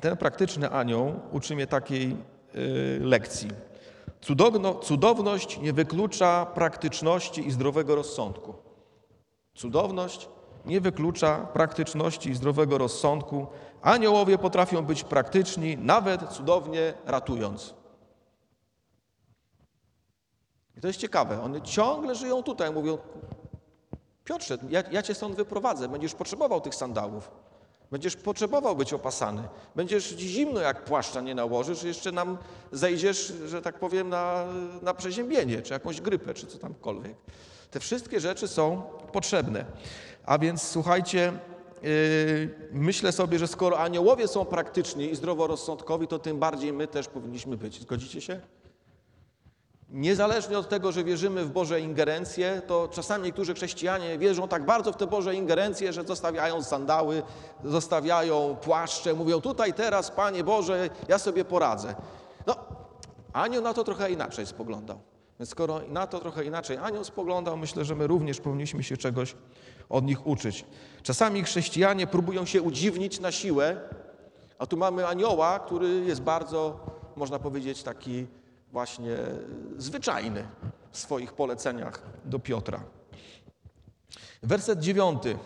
ten 0.00 0.16
praktyczny 0.16 0.70
anioł 0.70 1.14
uczy 1.32 1.54
mnie 1.54 1.66
takiej 1.66 2.16
y, 2.54 3.00
lekcji. 3.02 3.48
Cudowno, 4.20 4.74
cudowność 4.74 5.58
nie 5.58 5.72
wyklucza 5.72 6.46
praktyczności 6.54 7.48
i 7.48 7.50
zdrowego 7.50 7.94
rozsądku. 7.94 8.69
Cudowność 9.60 10.28
nie 10.64 10.80
wyklucza 10.80 11.38
praktyczności 11.38 12.30
i 12.30 12.34
zdrowego 12.34 12.78
rozsądku. 12.78 13.46
Aniołowie 13.82 14.38
potrafią 14.38 14.82
być 14.82 15.04
praktyczni, 15.04 15.76
nawet 15.76 16.28
cudownie 16.28 16.94
ratując. 17.06 17.74
I 20.76 20.80
to 20.80 20.86
jest 20.86 20.98
ciekawe. 20.98 21.42
One 21.42 21.62
ciągle 21.62 22.14
żyją 22.14 22.42
tutaj. 22.42 22.72
Mówią, 22.72 22.98
Piotrze, 24.24 24.58
ja, 24.68 24.82
ja 24.90 25.02
cię 25.02 25.14
stąd 25.14 25.36
wyprowadzę. 25.36 25.88
Będziesz 25.88 26.14
potrzebował 26.14 26.60
tych 26.60 26.74
sandałów. 26.74 27.30
Będziesz 27.90 28.16
potrzebował 28.16 28.76
być 28.76 28.92
opasany. 28.92 29.48
Będziesz 29.76 30.04
zimno, 30.04 30.60
jak 30.60 30.84
płaszcza 30.84 31.20
nie 31.20 31.34
nałożysz, 31.34 31.82
jeszcze 31.82 32.12
nam 32.12 32.38
zejdziesz, 32.72 33.32
że 33.46 33.62
tak 33.62 33.78
powiem, 33.78 34.08
na, 34.08 34.44
na 34.82 34.94
przeziębienie, 34.94 35.62
czy 35.62 35.72
jakąś 35.72 36.00
grypę, 36.00 36.34
czy 36.34 36.46
co 36.46 36.58
tamkolwiek. 36.58 37.16
Te 37.70 37.80
wszystkie 37.80 38.20
rzeczy 38.20 38.48
są 38.48 38.82
potrzebne. 39.12 39.64
A 40.26 40.38
więc 40.38 40.62
słuchajcie, 40.62 41.32
yy, 41.82 41.88
myślę 42.72 43.12
sobie, 43.12 43.38
że 43.38 43.48
skoro 43.48 43.78
aniołowie 43.78 44.28
są 44.28 44.44
praktyczni 44.44 45.10
i 45.10 45.16
zdroworozsądkowi, 45.16 46.06
to 46.06 46.18
tym 46.18 46.38
bardziej 46.38 46.72
my 46.72 46.86
też 46.86 47.08
powinniśmy 47.08 47.56
być. 47.56 47.80
Zgodzicie 47.80 48.20
się? 48.20 48.40
Niezależnie 49.92 50.58
od 50.58 50.68
tego, 50.68 50.92
że 50.92 51.04
wierzymy 51.04 51.44
w 51.44 51.50
Boże 51.50 51.80
ingerencje, 51.80 52.62
to 52.66 52.88
czasami 52.88 53.24
niektórzy 53.24 53.54
chrześcijanie 53.54 54.18
wierzą 54.18 54.48
tak 54.48 54.64
bardzo 54.64 54.92
w 54.92 54.96
te 54.96 55.06
Boże 55.06 55.34
ingerencje, 55.34 55.92
że 55.92 56.04
zostawiają 56.04 56.62
sandały, 56.62 57.22
zostawiają 57.64 58.56
płaszcze, 58.62 59.14
mówią 59.14 59.40
tutaj 59.40 59.74
teraz, 59.74 60.10
Panie 60.10 60.44
Boże, 60.44 60.90
ja 61.08 61.18
sobie 61.18 61.44
poradzę. 61.44 61.94
No, 62.46 62.56
anioł 63.32 63.62
na 63.62 63.74
to 63.74 63.84
trochę 63.84 64.10
inaczej 64.10 64.46
spoglądał. 64.46 65.09
Więc 65.40 65.50
skoro 65.50 65.80
na 65.88 66.06
to 66.06 66.18
trochę 66.18 66.44
inaczej 66.44 66.76
anioł 66.76 67.04
spoglądał, 67.04 67.56
myślę, 67.56 67.84
że 67.84 67.94
my 67.94 68.06
również 68.06 68.40
powinniśmy 68.40 68.82
się 68.82 68.96
czegoś 68.96 69.34
od 69.88 70.04
nich 70.04 70.26
uczyć. 70.26 70.64
Czasami 71.02 71.42
chrześcijanie 71.42 72.06
próbują 72.06 72.44
się 72.44 72.62
udziwnić 72.62 73.20
na 73.20 73.32
siłę, 73.32 73.80
a 74.58 74.66
tu 74.66 74.76
mamy 74.76 75.06
anioła, 75.06 75.58
który 75.58 75.88
jest 75.88 76.22
bardzo, 76.22 76.80
można 77.16 77.38
powiedzieć, 77.38 77.82
taki 77.82 78.26
właśnie 78.72 79.16
zwyczajny 79.78 80.48
w 80.90 80.98
swoich 80.98 81.32
poleceniach 81.32 82.02
do 82.24 82.38
Piotra. 82.38 82.80
Werset 84.42 84.80
dziewiąty. 84.80 85.38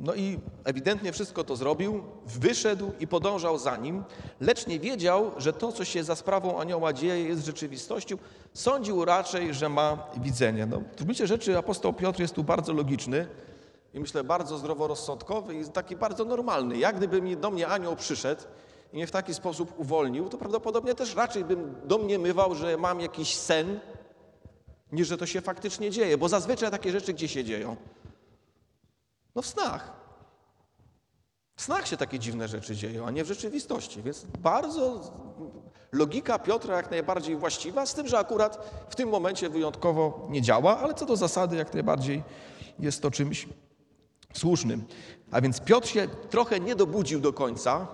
No 0.00 0.14
i 0.14 0.38
ewidentnie 0.64 1.12
wszystko 1.12 1.44
to 1.44 1.56
zrobił, 1.56 2.02
wyszedł 2.26 2.90
i 3.00 3.06
podążał 3.06 3.58
za 3.58 3.76
nim, 3.76 4.04
lecz 4.40 4.66
nie 4.66 4.80
wiedział, 4.80 5.30
że 5.36 5.52
to, 5.52 5.72
co 5.72 5.84
się 5.84 6.04
za 6.04 6.16
sprawą 6.16 6.60
anioła 6.60 6.92
dzieje, 6.92 7.24
jest 7.24 7.46
rzeczywistością. 7.46 8.16
Sądził 8.54 9.04
raczej, 9.04 9.54
że 9.54 9.68
ma 9.68 10.06
widzenie. 10.16 10.66
No, 10.66 10.82
w 10.96 11.04
gruncie 11.04 11.26
rzeczy 11.26 11.58
apostoł 11.58 11.92
Piotr 11.92 12.20
jest 12.20 12.34
tu 12.34 12.44
bardzo 12.44 12.72
logiczny 12.72 13.26
i 13.94 14.00
myślę 14.00 14.24
bardzo 14.24 14.58
zdroworozsądkowy 14.58 15.54
i 15.54 15.64
taki 15.64 15.96
bardzo 15.96 16.24
normalny. 16.24 16.78
Jak 16.78 16.96
gdyby 16.96 17.36
do 17.36 17.50
mnie 17.50 17.68
anioł 17.68 17.96
przyszedł 17.96 18.42
i 18.92 18.96
mnie 18.96 19.06
w 19.06 19.10
taki 19.10 19.34
sposób 19.34 19.80
uwolnił, 19.80 20.28
to 20.28 20.38
prawdopodobnie 20.38 20.94
też 20.94 21.14
raczej 21.14 21.44
bym 21.44 21.74
domniemywał, 21.84 22.54
że 22.54 22.76
mam 22.76 23.00
jakiś 23.00 23.34
sen, 23.36 23.80
niż 24.92 25.08
że 25.08 25.18
to 25.18 25.26
się 25.26 25.40
faktycznie 25.40 25.90
dzieje, 25.90 26.18
bo 26.18 26.28
zazwyczaj 26.28 26.70
takie 26.70 26.92
rzeczy 26.92 27.12
gdzie 27.12 27.28
się 27.28 27.44
dzieją? 27.44 27.76
No 29.34 29.42
w 29.42 29.46
snach. 29.46 29.92
W 31.56 31.62
snach 31.62 31.88
się 31.88 31.96
takie 31.96 32.18
dziwne 32.18 32.48
rzeczy 32.48 32.76
dzieją, 32.76 33.06
a 33.06 33.10
nie 33.10 33.24
w 33.24 33.26
rzeczywistości. 33.26 34.02
Więc 34.02 34.24
bardzo 34.38 35.00
logika 35.92 36.38
Piotra 36.38 36.76
jak 36.76 36.90
najbardziej 36.90 37.36
właściwa, 37.36 37.86
z 37.86 37.94
tym, 37.94 38.08
że 38.08 38.18
akurat 38.18 38.70
w 38.88 38.96
tym 38.96 39.08
momencie 39.08 39.48
wyjątkowo 39.48 40.26
nie 40.30 40.42
działa, 40.42 40.78
ale 40.78 40.94
co 40.94 41.06
do 41.06 41.16
zasady 41.16 41.56
jak 41.56 41.74
najbardziej 41.74 42.22
jest 42.78 43.02
to 43.02 43.10
czymś 43.10 43.48
słusznym. 44.32 44.84
A 45.30 45.40
więc 45.40 45.60
Piotr 45.60 45.88
się 45.88 46.08
trochę 46.30 46.60
nie 46.60 46.76
dobudził 46.76 47.20
do 47.20 47.32
końca, 47.32 47.86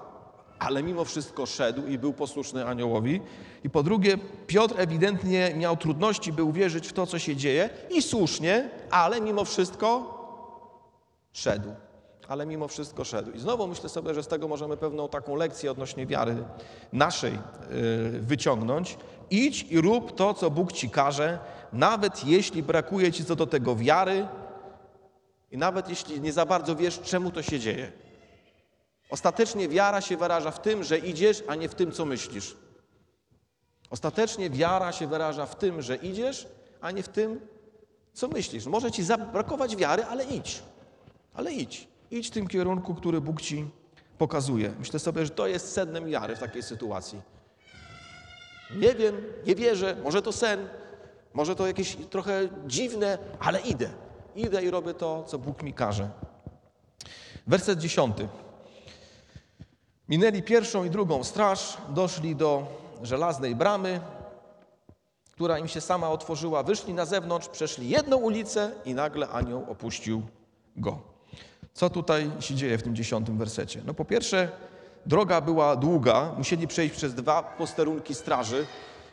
ale 0.59 0.83
mimo 0.83 1.05
wszystko 1.05 1.47
szedł 1.47 1.87
i 1.87 1.99
był 1.99 2.13
posłuszny 2.13 2.67
aniołowi. 2.67 3.21
I 3.65 3.71
po 3.71 3.83
drugie, 3.83 4.19
Piotr 4.47 4.75
ewidentnie 4.79 5.55
miał 5.57 5.77
trudności, 5.77 6.33
by 6.33 6.45
uwierzyć 6.45 6.89
w 6.89 6.93
to, 6.93 7.07
co 7.07 7.19
się 7.19 7.37
dzieje 7.37 7.71
i 7.91 8.03
słusznie, 8.03 8.71
ale 8.91 9.21
mimo 9.21 9.45
wszystko 9.45 10.18
szedł. 11.33 11.75
Ale 12.29 12.47
mimo 12.47 12.69
wszystko 12.69 13.05
szedł. 13.05 13.31
I 13.31 13.39
znowu 13.39 13.69
myślę 13.69 13.89
sobie, 13.89 14.15
że 14.15 14.23
z 14.23 14.29
tego 14.29 14.49
możemy 14.49 14.77
pewną 14.77 15.09
taką 15.09 15.37
lekcję 15.37 15.71
odnośnie 15.71 16.07
wiary 16.07 16.45
naszej 16.93 17.33
yy, 17.33 18.21
wyciągnąć. 18.21 18.97
Idź 19.31 19.63
i 19.63 19.81
rób 19.81 20.17
to, 20.17 20.35
co 20.35 20.51
Bóg 20.51 20.73
ci 20.73 20.91
każe, 20.91 21.39
nawet 21.73 22.25
jeśli 22.25 22.63
brakuje 22.63 23.13
ci 23.13 23.25
co 23.25 23.37
do 23.37 23.47
tego 23.47 23.77
wiary 23.77 24.29
i 25.51 25.59
nawet 25.59 25.89
jeśli 25.89 26.21
nie 26.21 26.33
za 26.33 26.47
bardzo 26.47 26.77
wiesz, 26.77 27.01
czemu 27.01 27.31
to 27.31 27.43
się 27.43 27.61
dzieje. 27.61 27.93
Ostatecznie 29.11 29.69
wiara 29.69 30.01
się 30.01 30.17
wyraża 30.17 30.51
w 30.51 30.63
tym, 30.63 30.85
że 30.85 30.99
idziesz, 30.99 31.45
a 31.49 31.55
nie 31.55 31.69
w 31.69 31.75
tym, 31.75 31.93
co 31.93 32.05
myślisz. 32.05 32.57
Ostatecznie 33.91 34.51
wiara 34.51 34.93
się 34.93 35.07
wyraża 35.07 35.47
w 35.47 35.57
tym, 35.57 35.83
że 35.83 35.97
idziesz, 35.97 36.49
a 36.81 36.91
nie 36.91 37.03
w 37.03 37.09
tym, 37.09 37.41
co 38.13 38.29
myślisz. 38.29 38.67
Może 38.67 38.91
ci 38.91 39.05
zabrakować 39.05 39.77
wiary, 39.77 40.05
ale 40.05 40.25
idź. 40.25 40.63
Ale 41.39 41.53
idź. 41.53 41.89
Idź 42.11 42.29
w 42.29 42.31
tym 42.31 42.49
kierunku, 42.49 42.95
który 42.95 43.21
Bóg 43.21 43.41
ci 43.41 43.71
pokazuje. 44.19 44.73
Myślę 44.79 44.99
sobie, 44.99 45.25
że 45.25 45.31
to 45.31 45.47
jest 45.47 45.73
sednem 45.73 46.07
wiary 46.07 46.37
w 46.37 46.39
takiej 46.39 46.63
sytuacji. 46.63 47.23
Nie 48.77 48.95
wiem, 48.95 49.23
nie 49.47 49.55
wierzę, 49.55 49.97
może 50.05 50.23
to 50.23 50.33
sen, 50.33 50.69
może 51.35 51.57
to 51.57 51.67
jakieś 51.67 51.97
trochę 52.11 52.49
dziwne, 52.67 53.19
ale 53.41 53.61
idę. 53.61 53.91
Idę 54.37 54.65
i 54.65 54.71
robię 54.71 54.95
to, 54.95 55.25
co 55.25 55.39
Bóg 55.39 55.63
mi 55.63 55.75
każe. 55.75 56.11
Werset 57.47 57.79
dziesiąty. 57.79 58.29
Minęli 60.09 60.43
pierwszą 60.43 60.85
i 60.85 60.91
drugą 60.91 61.25
straż, 61.25 61.79
doszli 61.89 62.37
do 62.37 62.67
żelaznej 63.03 63.55
bramy, 63.55 64.01
która 65.33 65.59
im 65.59 65.69
się 65.69 65.81
sama 65.81 66.11
otworzyła. 66.11 66.63
Wyszli 66.63 66.95
na 66.95 67.05
zewnątrz, 67.05 67.49
przeszli 67.49 67.89
jedną 67.89 68.17
ulicę 68.17 68.71
i 68.85 68.95
nagle 68.95 69.29
anioł 69.29 69.71
opuścił 69.71 70.23
go. 70.77 71.18
Co 71.79 71.91
tutaj 71.91 72.31
się 72.41 72.55
dzieje 72.55 72.79
w 72.79 72.83
tym 72.83 72.97
dziesiątym 72.97 73.39
wersecie? 73.39 73.81
No 73.87 73.95
po 73.95 74.05
pierwsze, 74.05 74.49
droga 75.07 75.41
była 75.41 75.77
długa, 75.77 76.33
musieli 76.39 76.69
przejść 76.69 76.95
przez 76.95 77.15
dwa 77.15 77.43
posterunki 77.43 78.15
straży 78.15 78.67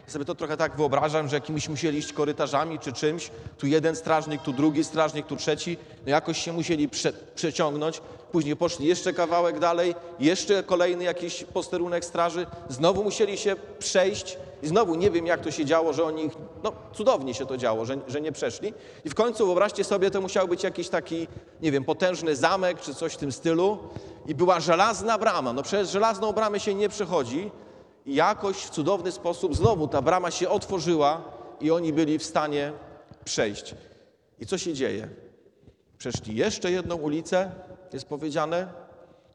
Ja 0.08 0.14
sobie 0.14 0.26
to 0.26 0.36
trochę 0.36 0.58
tak 0.58 0.76
wyobrażam, 0.76 1.28
że 1.28 1.36
jakimiś 1.36 1.70
musieli 1.70 1.98
iść 1.98 2.14
korytarzami 2.14 2.80
czy 2.80 2.94
czymś. 2.94 3.32
Tu 3.58 3.68
jeden 3.68 3.96
strażnik, 3.96 4.42
tu 4.42 4.54
drugi 4.54 4.84
strażnik, 4.84 5.26
tu 5.26 5.36
trzeci. 5.36 5.78
No 6.06 6.12
jakoś 6.12 6.38
się 6.38 6.54
musieli 6.54 6.90
prze, 6.90 7.14
przeciągnąć. 7.36 8.02
Później 8.36 8.56
poszli 8.56 8.88
jeszcze 8.88 9.14
kawałek 9.14 9.60
dalej, 9.60 9.96
jeszcze 10.20 10.64
kolejny 10.64 11.04
jakiś 11.04 11.44
posterunek 11.44 12.06
straży. 12.06 12.46
Znowu 12.70 13.04
musieli 13.04 13.38
się 13.38 13.56
przejść. 13.80 14.38
I 14.64 14.68
znowu 14.68 14.96
nie 14.96 15.12
wiem, 15.12 15.26
jak 15.26 15.42
to 15.42 15.52
się 15.52 15.66
działo, 15.66 15.94
że 15.94 16.04
oni, 16.04 16.30
no 16.64 16.74
cudownie 16.94 17.34
się 17.34 17.46
to 17.46 17.58
działo, 17.58 17.86
że, 17.86 17.98
że 18.08 18.22
nie 18.22 18.32
przeszli. 18.32 18.74
I 19.06 19.10
w 19.10 19.16
końcu 19.16 19.46
wyobraźcie 19.46 19.84
sobie, 19.84 20.12
to 20.12 20.22
musiał 20.22 20.48
być 20.48 20.64
jakiś 20.64 20.90
taki, 20.90 21.28
nie 21.62 21.72
wiem, 21.72 21.84
potężny 21.84 22.36
zamek 22.36 22.82
czy 22.82 22.96
coś 22.96 23.14
w 23.14 23.18
tym 23.18 23.32
stylu. 23.32 23.78
I 24.28 24.36
była 24.36 24.60
żelazna 24.60 25.18
brama. 25.18 25.54
No 25.54 25.64
przez 25.64 25.92
żelazną 25.92 26.32
bramę 26.32 26.60
się 26.60 26.74
nie 26.74 26.90
przechodzi. 26.90 27.52
I 28.06 28.16
jakoś 28.16 28.56
w 28.56 28.70
cudowny 28.70 29.12
sposób 29.12 29.56
znowu 29.56 29.88
ta 29.88 30.02
brama 30.02 30.32
się 30.32 30.50
otworzyła 30.50 31.22
i 31.62 31.72
oni 31.72 31.94
byli 31.94 32.20
w 32.20 32.24
stanie 32.24 32.74
przejść. 33.26 33.76
I 34.40 34.46
co 34.46 34.58
się 34.58 34.74
dzieje? 34.74 35.08
Przeszli 35.98 36.36
jeszcze 36.36 36.72
jedną 36.72 36.96
ulicę, 36.96 37.52
jest 37.96 38.10
powiedziane. 38.10 38.74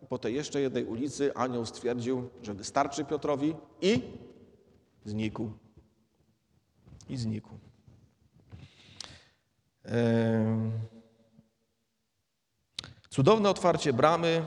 Po 0.09 0.19
tej 0.19 0.35
jeszcze 0.35 0.61
jednej 0.61 0.85
ulicy 0.85 1.35
anioł 1.35 1.67
stwierdził, 1.67 2.31
że 2.43 2.55
wystarczy 2.55 3.05
Piotrowi 3.05 3.55
i 3.81 4.03
znikł. 5.05 5.51
I 7.09 7.17
znikł. 7.17 7.51
Cudowne 13.11 13.51
otwarcie 13.51 13.93
bramy 13.93 14.47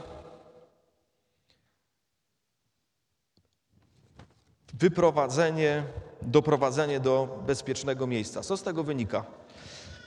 wyprowadzenie, 4.74 5.84
doprowadzenie 6.22 7.00
do 7.00 7.44
bezpiecznego 7.48 8.08
miejsca. 8.08 8.42
Co 8.42 8.58
z 8.58 8.64
tego 8.64 8.84
wynika? 8.84 9.26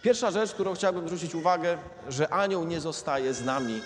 Pierwsza 0.07 0.30
rzecz, 0.30 0.52
którą 0.52 0.74
chciałbym 0.74 1.07
zwrócić 1.07 1.34
uwagę, 1.34 1.78
że 2.09 2.32
anioł 2.32 2.64
nie 2.64 2.80
zostaje 2.80 3.34
z 3.34 3.44
nami. 3.44 3.82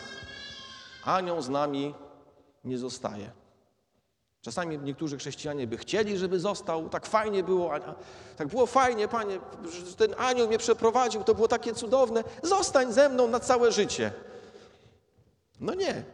Anioł 1.05 1.43
z 1.43 1.49
nami 1.49 1.95
nie 2.65 2.79
zostaje. 2.79 3.31
Czasami 4.41 4.79
niektórzy 4.79 5.19
chrześcijanie 5.19 5.67
by 5.67 5.77
chcieli, 5.77 6.19
żeby 6.19 6.41
został. 6.41 6.89
Tak 6.89 7.07
fajnie 7.07 7.43
było, 7.43 7.71
tak 8.37 8.49
było 8.49 8.67
fajnie, 8.67 9.09
panie, 9.09 9.39
że 9.87 9.97
ten 9.97 10.15
anioł 10.19 10.49
mnie 10.49 10.59
przeprowadził, 10.59 11.25
to 11.25 11.35
było 11.35 11.49
takie 11.49 11.75
cudowne. 11.75 12.25
Zostań 12.43 12.93
ze 12.93 13.09
mną 13.09 13.29
na 13.29 13.41
całe 13.41 13.73
życie. 13.73 14.13
No 15.61 15.75
nie. 15.75 16.05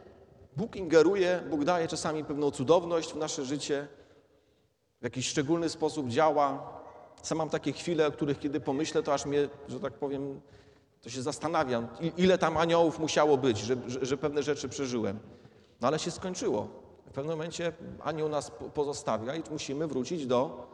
Bóg 0.57 0.75
ingeruje, 0.75 1.43
Bóg 1.49 1.63
daje 1.63 1.87
czasami 1.87 2.23
pewną 2.23 2.51
cudowność 2.51 3.13
w 3.13 3.15
nasze 3.15 3.45
życie, 3.45 3.87
w 5.01 5.03
jakiś 5.03 5.27
szczególny 5.27 5.69
sposób 5.69 6.09
działa. 6.09 6.76
Sam 7.21 7.37
mam 7.37 7.49
takie 7.49 7.73
chwile, 7.73 8.07
o 8.07 8.11
których 8.11 8.39
kiedy 8.39 8.59
pomyślę, 8.59 9.03
to 9.03 9.13
aż 9.13 9.25
mnie, 9.25 9.49
że 9.67 9.79
tak 9.79 9.93
powiem, 9.93 10.41
to 11.01 11.09
się 11.09 11.21
zastanawiam, 11.21 11.87
ile 12.17 12.37
tam 12.37 12.57
aniołów 12.57 12.99
musiało 12.99 13.37
być, 13.37 13.57
że, 13.57 13.75
że, 13.87 14.05
że 14.05 14.17
pewne 14.17 14.43
rzeczy 14.43 14.69
przeżyłem. 14.69 15.19
No 15.81 15.87
ale 15.87 15.99
się 15.99 16.11
skończyło. 16.11 16.67
W 17.05 17.11
pewnym 17.11 17.37
momencie 17.37 17.73
anioł 18.03 18.29
nas 18.29 18.51
pozostawia 18.73 19.35
i 19.35 19.43
musimy 19.51 19.87
wrócić 19.87 20.25
do 20.25 20.67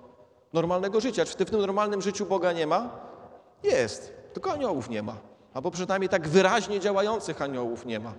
normalnego 0.54 1.02
życia. 1.02 1.26
Czy 1.26 1.46
w 1.46 1.50
tym 1.50 1.60
normalnym 1.60 2.02
życiu 2.02 2.26
Boga 2.26 2.52
nie 2.52 2.68
ma? 2.68 2.90
Jest, 3.64 4.14
tylko 4.34 4.52
aniołów 4.52 4.90
nie 4.90 5.04
ma. 5.04 5.18
Albo 5.54 5.72
przynajmniej 5.72 6.10
tak 6.10 6.28
wyraźnie 6.28 6.80
działających 6.80 7.42
aniołów 7.42 7.86
nie 7.86 8.00
ma 8.00 8.14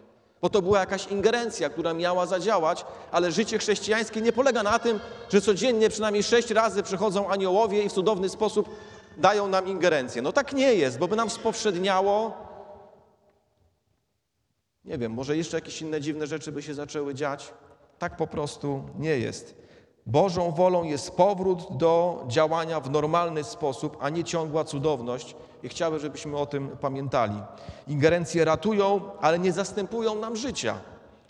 bo 0.44 0.50
to 0.50 0.62
była 0.62 0.80
jakaś 0.80 1.06
ingerencja, 1.06 1.70
która 1.70 1.94
miała 1.94 2.26
zadziałać, 2.26 2.84
ale 3.12 3.32
życie 3.32 3.58
chrześcijańskie 3.58 4.20
nie 4.20 4.32
polega 4.32 4.62
na 4.62 4.78
tym, 4.78 5.00
że 5.28 5.40
codziennie 5.40 5.88
przynajmniej 5.88 6.22
sześć 6.22 6.50
razy 6.50 6.82
przychodzą 6.82 7.28
aniołowie 7.28 7.82
i 7.82 7.88
w 7.88 7.92
cudowny 7.92 8.28
sposób 8.28 8.68
dają 9.16 9.48
nam 9.48 9.68
ingerencję. 9.68 10.22
No 10.22 10.32
tak 10.32 10.52
nie 10.52 10.74
jest, 10.74 10.98
bo 10.98 11.08
by 11.08 11.16
nam 11.16 11.30
spowszedniało. 11.30 12.32
Nie 14.84 14.98
wiem, 14.98 15.12
może 15.12 15.36
jeszcze 15.36 15.56
jakieś 15.56 15.82
inne 15.82 16.00
dziwne 16.00 16.26
rzeczy 16.26 16.52
by 16.52 16.62
się 16.62 16.74
zaczęły 16.74 17.14
dziać. 17.14 17.52
Tak 17.98 18.16
po 18.16 18.26
prostu 18.26 18.82
nie 18.98 19.18
jest. 19.18 19.54
Bożą 20.06 20.50
wolą 20.50 20.82
jest 20.82 21.10
powrót 21.10 21.76
do 21.76 22.24
działania 22.28 22.80
w 22.80 22.90
normalny 22.90 23.44
sposób, 23.44 23.96
a 24.00 24.08
nie 24.08 24.24
ciągła 24.24 24.64
cudowność. 24.64 25.36
I 25.64 25.68
chciałbym, 25.68 26.00
żebyśmy 26.00 26.36
o 26.36 26.46
tym 26.46 26.68
pamiętali. 26.68 27.42
Ingerencje 27.88 28.44
ratują, 28.44 29.00
ale 29.20 29.38
nie 29.38 29.52
zastępują 29.52 30.14
nam 30.14 30.36
życia. 30.36 30.78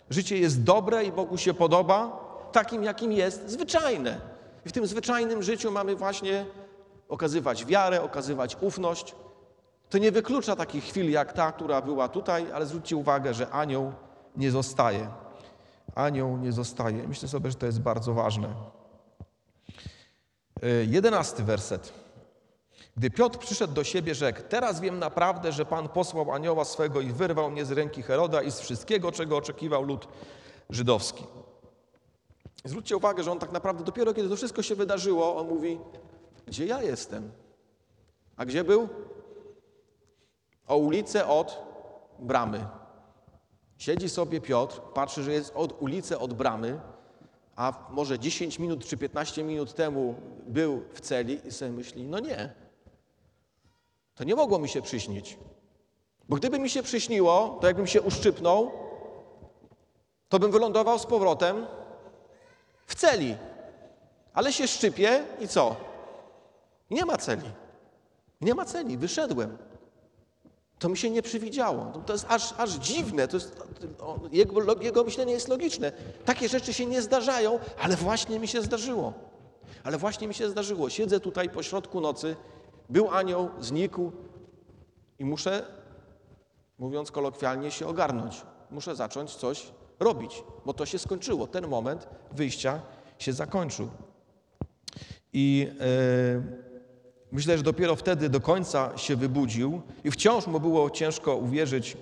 Życie 0.09 0.37
jest 0.37 0.63
dobre 0.63 1.03
i 1.03 1.11
Bogu 1.11 1.37
się 1.37 1.53
podoba, 1.53 2.19
takim 2.51 2.83
jakim 2.83 3.11
jest, 3.11 3.49
zwyczajne. 3.49 4.21
I 4.65 4.69
w 4.69 4.71
tym 4.71 4.87
zwyczajnym 4.87 5.43
życiu 5.43 5.71
mamy 5.71 5.95
właśnie 5.95 6.45
okazywać 7.09 7.65
wiarę, 7.65 8.01
okazywać 8.01 8.57
ufność. 8.61 9.15
To 9.89 9.97
nie 9.97 10.11
wyklucza 10.11 10.55
takich 10.55 10.83
chwil 10.83 11.11
jak 11.11 11.33
ta, 11.33 11.51
która 11.51 11.81
była 11.81 12.07
tutaj, 12.07 12.45
ale 12.53 12.65
zwróćcie 12.65 12.95
uwagę, 12.95 13.33
że 13.33 13.49
anioł 13.49 13.91
nie 14.37 14.51
zostaje 14.51 15.07
anioł 15.95 16.37
nie 16.37 16.51
zostaje. 16.51 17.07
Myślę 17.07 17.27
sobie, 17.27 17.49
że 17.51 17.55
to 17.55 17.65
jest 17.65 17.81
bardzo 17.81 18.13
ważne. 18.13 18.47
E, 20.63 20.67
jedenasty 20.85 21.43
werset. 21.43 21.93
Gdy 22.97 23.09
Piotr 23.09 23.39
przyszedł 23.39 23.73
do 23.73 23.83
siebie, 23.83 24.15
rzekł: 24.15 24.41
Teraz 24.49 24.79
wiem 24.79 24.99
naprawdę, 24.99 25.51
że 25.51 25.65
Pan 25.65 25.89
posłał 25.89 26.31
anioła 26.31 26.65
swego 26.65 27.01
i 27.01 27.11
wyrwał 27.11 27.51
mnie 27.51 27.65
z 27.65 27.71
ręki 27.71 28.01
Heroda 28.01 28.41
i 28.41 28.51
z 28.51 28.59
wszystkiego, 28.59 29.11
czego 29.11 29.37
oczekiwał 29.37 29.83
lud 29.83 30.07
żydowski. 30.69 31.23
Zwróćcie 32.63 32.97
uwagę, 32.97 33.23
że 33.23 33.31
on 33.31 33.39
tak 33.39 33.51
naprawdę 33.51 33.83
dopiero 33.83 34.13
kiedy 34.13 34.29
to 34.29 34.35
wszystko 34.35 34.61
się 34.61 34.75
wydarzyło, 34.75 35.37
on 35.37 35.47
mówi: 35.47 35.79
Gdzie 36.45 36.65
ja 36.65 36.81
jestem? 36.81 37.31
A 38.37 38.45
gdzie 38.45 38.63
był? 38.63 38.89
O 40.67 40.77
ulicę 40.77 41.27
od 41.27 41.63
bramy. 42.19 42.65
Siedzi 43.77 44.09
sobie 44.09 44.41
Piotr, 44.41 44.81
patrzy, 44.81 45.23
że 45.23 45.31
jest 45.31 45.51
od 45.55 45.81
ulicy, 45.81 46.19
od 46.19 46.33
bramy, 46.33 46.79
a 47.55 47.87
może 47.89 48.19
10 48.19 48.59
minut 48.59 48.85
czy 48.85 48.97
15 48.97 49.43
minut 49.43 49.73
temu 49.73 50.15
był 50.47 50.83
w 50.93 51.01
celi 51.01 51.47
i 51.47 51.51
sobie 51.51 51.71
myśli, 51.71 52.03
no 52.03 52.19
nie, 52.19 52.64
to 54.15 54.23
nie 54.23 54.35
mogło 54.35 54.59
mi 54.59 54.69
się 54.69 54.81
przyśnić. 54.81 55.37
Bo 56.29 56.35
gdyby 56.35 56.59
mi 56.59 56.69
się 56.69 56.83
przyśniło, 56.83 57.57
to 57.61 57.67
jakbym 57.67 57.87
się 57.87 58.01
uszczypnął, 58.01 58.71
to 60.29 60.39
bym 60.39 60.51
wylądował 60.51 60.99
z 60.99 61.05
powrotem 61.05 61.67
w 62.87 62.95
celi. 62.95 63.35
Ale 64.33 64.53
się 64.53 64.67
szczypie 64.67 65.23
i 65.39 65.47
co? 65.47 65.75
Nie 66.89 67.05
ma 67.05 67.17
celi. 67.17 67.49
Nie 68.41 68.53
ma 68.55 68.65
celi, 68.65 68.97
wyszedłem. 68.97 69.57
To 70.79 70.89
mi 70.89 70.97
się 70.97 71.09
nie 71.09 71.21
przywidziało. 71.21 71.91
To 72.05 72.13
jest 72.13 72.25
aż, 72.29 72.53
aż 72.57 72.71
dziwne. 72.71 73.27
To 73.27 73.37
jest, 73.37 73.55
jego, 74.31 74.81
jego 74.81 75.03
myślenie 75.03 75.33
jest 75.33 75.47
logiczne. 75.47 75.91
Takie 76.25 76.49
rzeczy 76.49 76.73
się 76.73 76.85
nie 76.85 77.01
zdarzają, 77.01 77.59
ale 77.81 77.95
właśnie 77.95 78.39
mi 78.39 78.47
się 78.47 78.61
zdarzyło. 78.61 79.13
Ale 79.83 79.97
właśnie 79.97 80.27
mi 80.27 80.33
się 80.33 80.49
zdarzyło. 80.49 80.89
Siedzę 80.89 81.19
tutaj 81.19 81.49
po 81.49 81.63
środku 81.63 82.01
nocy, 82.01 82.35
był 82.89 83.09
anioł, 83.09 83.49
znikł 83.59 84.11
i 85.19 85.25
muszę, 85.25 85.65
mówiąc 86.79 87.11
kolokwialnie, 87.11 87.71
się 87.71 87.87
ogarnąć. 87.87 88.41
Muszę 88.71 88.95
zacząć 88.95 89.35
coś 89.35 89.71
robić, 89.99 90.43
bo 90.65 90.73
to 90.73 90.85
się 90.85 90.99
skończyło. 90.99 91.47
Ten 91.47 91.67
moment 91.67 92.07
wyjścia 92.31 92.81
się 93.19 93.33
zakończył. 93.33 93.89
I. 95.33 95.69
Yy, 95.79 96.65
Myślę, 97.35 97.57
że 97.57 97.63
dopiero 97.63 97.95
wtedy 97.95 98.29
do 98.29 98.41
końca 98.41 98.97
się 98.97 99.15
wybudził 99.15 99.81
i 100.03 100.11
wciąż 100.11 100.47
mu 100.47 100.59
było 100.59 100.89
ciężko 100.89 101.35
uwierzyć 101.35 101.93
e, 101.93 101.97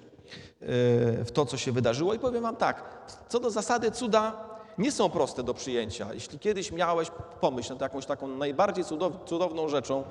w 1.24 1.32
to, 1.34 1.46
co 1.46 1.58
się 1.58 1.72
wydarzyło. 1.72 2.14
I 2.14 2.20
powiem 2.20 2.44
Wam 2.44 2.56
tak, 2.56 3.08
co 3.30 3.40
do 3.40 3.52
zasady 3.52 3.92
cuda 3.92 4.50
nie 4.78 4.92
są 4.92 5.10
proste 5.10 5.44
do 5.44 5.54
przyjęcia. 5.54 6.14
Jeśli 6.14 6.40
kiedyś 6.40 6.72
miałeś, 6.72 7.12
pomyśl 7.42 7.74
nad 7.74 7.82
jakąś 7.82 8.06
taką 8.06 8.28
najbardziej 8.28 8.86
cudowną 9.26 9.70
rzeczą, 9.70 10.04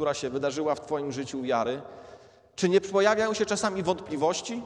która 0.00 0.14
się 0.14 0.30
wydarzyła 0.30 0.74
w 0.74 0.80
Twoim 0.80 1.12
życiu 1.12 1.42
wiary, 1.42 1.82
czy 2.56 2.68
nie 2.68 2.80
pojawiają 2.80 3.34
się 3.34 3.46
czasami 3.46 3.82
wątpliwości? 3.82 4.62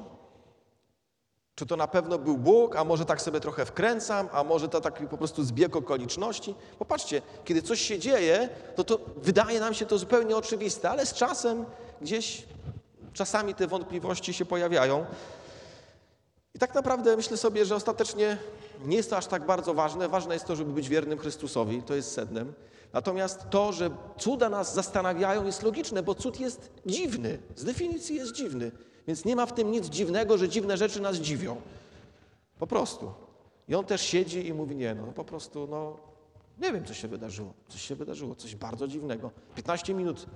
Czy 1.55 1.67
to 1.67 1.77
na 1.77 1.89
pewno 1.89 2.19
był 2.19 2.39
Bóg, 2.39 2.77
a 2.77 2.85
może 2.85 3.05
tak 3.05 3.23
sobie 3.23 3.41
trochę 3.41 3.65
wkręcam, 3.65 4.29
a 4.33 4.45
może 4.45 4.69
to 4.69 4.81
taki 4.81 5.07
po 5.07 5.19
prostu 5.19 5.45
zbieg 5.45 5.77
okoliczności? 5.77 6.55
Popatrzcie, 6.79 7.23
kiedy 7.45 7.63
coś 7.63 7.81
się 7.81 7.99
dzieje, 7.99 8.49
to, 8.77 8.85
to 8.85 8.99
wydaje 9.17 9.61
nam 9.61 9.75
się 9.75 9.87
to 9.87 9.99
zupełnie 9.99 10.37
oczywiste, 10.37 10.91
ale 10.91 11.07
z 11.07 11.13
czasem 11.13 11.65
gdzieś 12.01 12.45
czasami 13.13 13.55
te 13.55 13.67
wątpliwości 13.67 14.33
się 14.35 14.45
pojawiają. 14.45 15.07
I 16.55 16.59
tak 16.59 16.75
naprawdę 16.75 17.17
myślę 17.17 17.37
sobie, 17.37 17.65
że 17.65 17.75
ostatecznie 17.75 18.39
nie 18.85 18.97
jest 18.97 19.11
to 19.11 19.17
aż 19.17 19.27
tak 19.27 19.47
bardzo 19.47 19.75
ważne. 19.75 20.09
Ważne 20.09 20.35
jest 20.35 20.47
to, 20.47 20.57
żeby 20.57 20.73
być 20.73 20.89
wiernym 20.89 21.19
Chrystusowi, 21.19 21.83
to 21.83 21.95
jest 21.95 22.13
sednem. 22.13 22.53
Natomiast 22.95 23.51
to, 23.51 23.73
że 23.73 23.91
cuda 24.19 24.49
nas 24.49 24.75
zastanawiają, 24.75 25.47
jest 25.47 25.63
logiczne, 25.63 26.03
bo 26.03 26.15
cud 26.15 26.41
jest 26.41 26.73
dziwny. 26.87 27.39
Z 27.57 27.65
definicji 27.65 28.17
jest 28.17 28.33
dziwny. 28.33 28.71
Więc 29.07 29.25
nie 29.25 29.37
ma 29.37 29.47
w 29.47 29.53
tym 29.53 29.71
nic 29.71 29.87
dziwnego, 29.87 30.39
że 30.39 30.49
dziwne 30.49 30.77
rzeczy 30.77 31.01
nas 31.01 31.17
dziwią. 31.17 31.57
Po 32.59 32.67
prostu. 32.67 33.13
I 33.69 33.75
on 33.75 33.85
też 33.85 34.01
siedzi 34.01 34.47
i 34.47 34.55
mówi, 34.55 34.77
nie, 34.77 34.95
no 34.95 35.07
po 35.07 35.25
prostu, 35.25 35.67
no 35.71 35.97
Nie 36.59 36.73
wiem, 36.73 36.85
co 36.85 36.95
się 36.95 37.09
wydarzyło. 37.09 37.53
Coś 37.69 37.83
się 37.83 37.95
wydarzyło, 37.95 38.35
coś 38.35 38.57
bardzo 38.57 38.89
dziwnego. 38.89 39.31
15 39.57 39.95
minut 39.95 40.27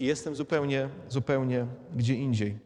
i 0.00 0.06
jestem 0.06 0.36
zupełnie, 0.36 0.88
zupełnie 1.08 1.66
gdzie 1.96 2.14
indziej. 2.14 2.58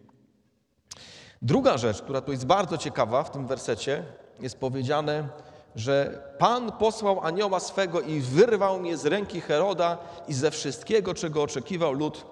Druga 1.42 1.78
rzecz, 1.78 2.02
która 2.02 2.20
tu 2.20 2.32
jest 2.32 2.46
bardzo 2.46 2.78
ciekawa 2.78 3.22
w 3.22 3.30
tym 3.30 3.46
wersecie, 3.46 4.04
jest 4.40 4.58
powiedziane, 4.58 5.28
że 5.76 6.22
Pan 6.38 6.72
posłał 6.72 7.20
anioła 7.20 7.60
swego 7.60 8.00
i 8.00 8.20
wyrwał 8.20 8.80
mnie 8.80 8.96
z 8.96 9.06
ręki 9.06 9.40
Heroda 9.40 9.98
i 10.28 10.34
ze 10.34 10.50
wszystkiego, 10.50 11.14
czego 11.14 11.42
oczekiwał 11.42 11.92
lud 11.92 12.24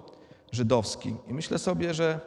żydowski. 0.51 1.15
I 1.27 1.33
myślę 1.33 1.59
sobie, 1.59 1.93
że 1.93 2.19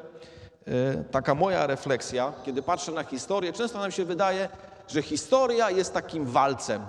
e, 0.67 1.05
taka 1.11 1.35
moja 1.35 1.67
refleksja, 1.67 2.33
kiedy 2.45 2.63
patrzę 2.63 2.93
na 2.93 3.05
historię, 3.05 3.53
często 3.53 3.79
nam 3.79 3.91
się 3.91 4.05
wydaje, 4.05 4.49
że 4.89 5.03
historia 5.03 5.71
jest 5.71 5.95
takim 5.95 6.27
walcem, 6.27 6.83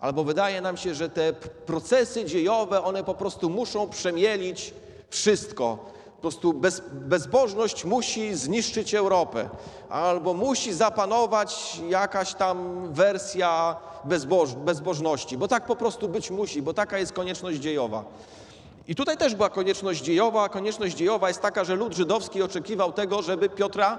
albo 0.00 0.24
wydaje 0.24 0.60
nam 0.60 0.76
się, 0.76 0.94
że 0.94 1.08
te 1.08 1.32
procesy 1.66 2.24
dziejowe, 2.24 2.82
one 2.82 3.04
po 3.04 3.14
prostu 3.14 3.50
muszą 3.50 3.88
przemielić 3.88 4.74
wszystko. 5.10 5.78
Po 6.16 6.20
prostu 6.20 6.52
bez, 6.52 6.82
bezbożność 6.92 7.84
musi 7.84 8.34
zniszczyć 8.34 8.94
Europę, 8.94 9.48
albo 9.88 10.34
musi 10.34 10.72
zapanować 10.72 11.80
jakaś 11.88 12.34
tam 12.34 12.88
wersja 12.92 13.76
bezboż, 14.04 14.54
bezbożności, 14.54 15.38
bo 15.38 15.48
tak 15.48 15.66
po 15.66 15.76
prostu 15.76 16.08
być 16.08 16.30
musi, 16.30 16.62
bo 16.62 16.74
taka 16.74 16.98
jest 16.98 17.12
konieczność 17.12 17.58
dziejowa. 17.58 18.04
I 18.88 18.94
tutaj 18.94 19.16
też 19.16 19.34
była 19.34 19.50
konieczność 19.50 20.02
dziejowa, 20.02 20.48
konieczność 20.48 20.96
dziejowa 20.96 21.28
jest 21.28 21.42
taka, 21.42 21.64
że 21.64 21.74
lud 21.74 21.92
żydowski 21.92 22.42
oczekiwał 22.42 22.92
tego, 22.92 23.22
żeby 23.22 23.48
Piotra 23.48 23.98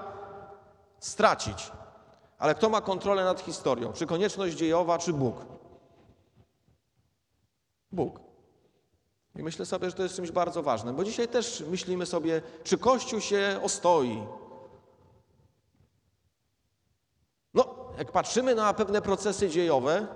stracić. 1.00 1.72
Ale 2.40 2.56
kto 2.56 2.70
ma 2.70 2.82
kontrolę 2.82 3.24
nad 3.24 3.42
historią? 3.42 3.94
Czy 3.94 4.06
konieczność 4.06 4.56
dziejowa, 4.56 4.98
czy 4.98 5.14
Bóg? 5.14 5.36
Bóg. 7.92 8.27
I 9.38 9.44
myślę 9.44 9.66
sobie, 9.66 9.90
że 9.90 9.96
to 9.96 10.04
jest 10.04 10.16
czymś 10.16 10.32
bardzo 10.32 10.64
ważnym, 10.64 10.96
bo 10.96 11.04
dzisiaj 11.04 11.28
też 11.28 11.64
myślimy 11.70 12.06
sobie, 12.06 12.42
czy 12.64 12.78
Kościół 12.78 13.22
się 13.22 13.60
ostoi. 13.64 14.24
No, 17.54 17.76
jak 17.98 18.12
patrzymy 18.12 18.56
na 18.56 18.74
pewne 18.74 19.02
procesy 19.02 19.50
dziejowe, 19.50 20.08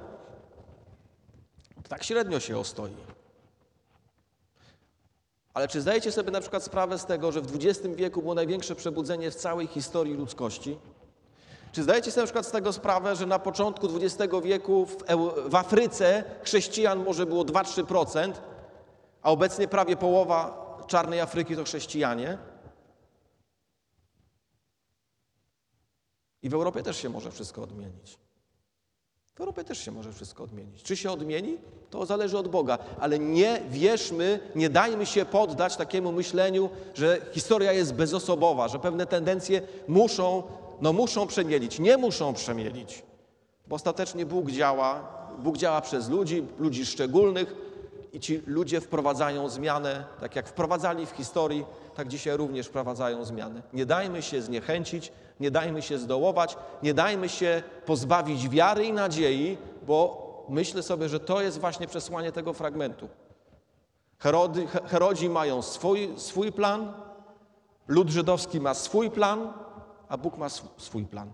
to 1.84 1.89
tak 1.89 2.03
średnio 2.03 2.39
się 2.39 2.57
ostoi. 2.57 2.95
Ale 5.53 5.67
czy 5.67 5.82
zdajecie 5.82 6.11
sobie 6.11 6.32
na 6.32 6.41
przykład 6.41 6.63
sprawę 6.63 6.99
z 6.99 7.05
tego, 7.05 7.32
że 7.32 7.41
w 7.41 7.55
XX 7.55 7.95
wieku 7.95 8.22
było 8.22 8.36
największe 8.36 8.76
przebudzenie 8.76 9.32
w 9.32 9.36
całej 9.36 9.67
historii 9.67 10.13
ludzkości? 10.13 10.78
Czy 11.72 11.84
zdajecie 11.84 12.11
sobie 12.11 12.22
na 12.22 12.28
przykład 12.28 12.45
z 12.45 12.51
tego 12.51 12.74
sprawę, 12.74 13.15
że 13.15 13.26
na 13.26 13.39
początku 13.39 13.88
XX 13.95 14.34
wieku 14.43 14.86
w, 14.86 14.97
w 15.49 15.55
Afryce 15.55 16.24
chrześcijan 16.43 17.03
może 17.03 17.26
było 17.26 17.43
2-3%, 17.43 18.34
a 19.22 19.32
obecnie 19.32 19.67
prawie 19.67 19.95
połowa 19.95 20.67
czarnej 20.88 21.19
Afryki 21.19 21.55
to 21.55 21.63
chrześcijanie? 21.63 22.38
I 26.43 26.49
w 26.49 26.53
Europie 26.53 26.84
też 26.84 26.97
się 26.97 27.09
może 27.09 27.32
wszystko 27.32 27.63
odmienić. 27.63 28.17
W 29.36 29.39
Europie 29.39 29.63
też 29.63 29.78
się 29.78 29.91
może 29.91 30.13
wszystko 30.13 30.43
odmienić. 30.43 30.84
Czy 30.84 30.97
się 30.97 31.11
odmieni? 31.11 31.57
To 31.89 32.05
zależy 32.05 32.38
od 32.38 32.47
Boga, 32.47 32.78
ale 32.99 33.19
nie 33.19 33.61
wierzmy, 33.69 34.39
nie 34.55 34.69
dajmy 34.69 35.05
się 35.05 35.26
poddać 35.26 35.76
takiemu 35.76 36.11
myśleniu, 36.11 36.69
że 36.93 37.22
historia 37.32 37.74
jest 37.74 37.93
bezosobowa, 37.93 38.67
że 38.67 38.80
pewne 38.80 39.05
tendencje 39.05 39.61
muszą, 39.88 40.43
no 40.82 40.93
muszą 40.93 41.28
przemielić. 41.28 41.80
Nie 41.80 41.97
muszą 41.97 42.34
przemielić, 42.34 43.03
bo 43.67 43.76
ostatecznie 43.76 44.26
Bóg 44.26 44.51
działa, 44.51 45.07
Bóg 45.39 45.57
działa 45.57 45.82
przez 45.82 46.09
ludzi, 46.09 46.43
ludzi 46.59 46.86
szczególnych 46.86 47.55
i 48.14 48.20
ci 48.20 48.43
ludzie 48.45 48.82
wprowadzają 48.82 49.49
zmianę, 49.49 50.05
tak 50.20 50.36
jak 50.36 50.47
wprowadzali 50.47 51.05
w 51.05 51.12
historii, 51.12 51.66
tak 51.95 52.07
dzisiaj 52.07 52.38
również 52.38 52.68
wprowadzają 52.68 53.26
zmiany. 53.26 53.62
Nie 53.74 53.86
dajmy 53.86 54.22
się 54.22 54.41
zniechęcić, 54.41 55.12
nie 55.39 55.51
dajmy 55.51 55.82
się 55.82 55.97
zdołować, 55.97 56.57
nie 56.84 56.93
dajmy 56.93 57.30
się 57.30 57.64
pozbawić 57.86 58.49
wiary 58.49 58.86
i 58.86 58.93
nadziei, 58.93 59.57
bo 59.88 60.32
myślę 60.49 60.84
sobie, 60.84 61.09
że 61.09 61.20
to 61.20 61.41
jest 61.41 61.59
właśnie 61.59 61.88
przesłanie 61.88 62.32
tego 62.32 62.53
fragmentu. 62.53 63.09
Herody, 64.20 64.68
Herodzi 64.68 65.30
mają 65.30 65.62
swój, 65.62 66.14
swój 66.18 66.51
plan, 66.51 66.93
lud 67.88 68.09
żydowski 68.09 68.59
ma 68.59 68.74
swój 68.74 69.12
plan, 69.12 69.53
a 70.09 70.18
Bóg 70.18 70.38
ma 70.38 70.49
swój 70.78 71.05
plan. 71.05 71.32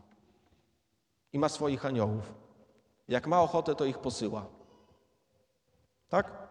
I 1.34 1.40
ma 1.40 1.50
swoich 1.50 1.86
aniołów. 1.86 2.34
Jak 3.08 3.28
ma 3.28 3.42
ochotę, 3.42 3.76
to 3.76 3.86
ich 3.86 3.98
posyła. 3.98 4.46
Tak? 6.10 6.47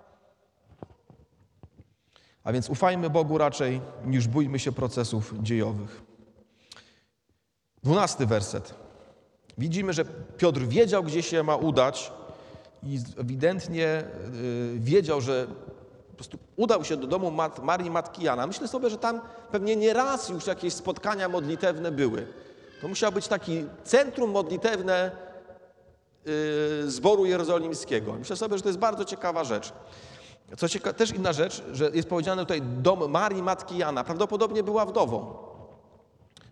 A 2.47 2.53
więc 2.53 2.71
ufajmy 2.71 3.11
Bogu 3.11 3.39
raczej, 3.39 3.81
niż 4.05 4.29
bójmy 4.29 4.59
się 4.59 4.73
procesów 4.73 5.35
dziejowych. 5.43 6.03
Dwunasty 7.83 8.27
werset. 8.27 8.75
Widzimy, 9.59 9.93
że 9.93 10.05
Piotr 10.37 10.61
wiedział, 10.61 11.03
gdzie 11.03 11.23
się 11.23 11.43
ma 11.43 11.57
udać 11.57 12.13
i 12.83 12.99
ewidentnie 13.19 14.05
y, 14.75 14.79
wiedział, 14.79 15.21
że 15.21 15.47
po 16.11 16.15
prostu 16.15 16.39
udał 16.57 16.85
się 16.85 16.97
do 16.97 17.07
domu 17.07 17.31
Mat 17.31 17.63
Marii 17.63 17.91
Matki 17.91 18.23
Jana. 18.25 18.47
Myślę 18.47 18.69
sobie, 18.69 18.91
że 18.91 18.99
tam 18.99 19.21
pewnie 19.51 19.77
nie 19.77 19.93
raz 19.93 20.29
już 20.29 20.47
jakieś 20.47 20.75
spotkania 20.75 21.29
modlitewne 21.29 21.93
były. 21.93 22.27
To 22.81 22.89
musiało 22.89 23.13
być 23.13 23.29
taki 23.29 23.65
centrum 23.85 24.31
modlitewne 24.31 25.11
y, 26.85 26.91
zboru 26.91 27.27
jerozolimskiego. 27.27 28.13
Myślę 28.13 28.37
sobie, 28.37 28.57
że 28.57 28.63
to 28.63 28.69
jest 28.69 28.79
bardzo 28.79 29.05
ciekawa 29.05 29.45
rzecz. 29.45 29.73
Co 30.59 30.69
ciekawe, 30.69 30.95
też 30.95 31.11
inna 31.11 31.33
rzecz, 31.33 31.63
że 31.73 31.91
jest 31.95 32.09
powiedziane 32.09 32.43
tutaj 32.43 32.63
dom 32.63 33.11
Marii 33.11 33.43
Matki 33.43 33.79
Jana. 33.79 34.05
Prawdopodobnie 34.05 34.63
była 34.63 34.87
wdową. 34.87 35.35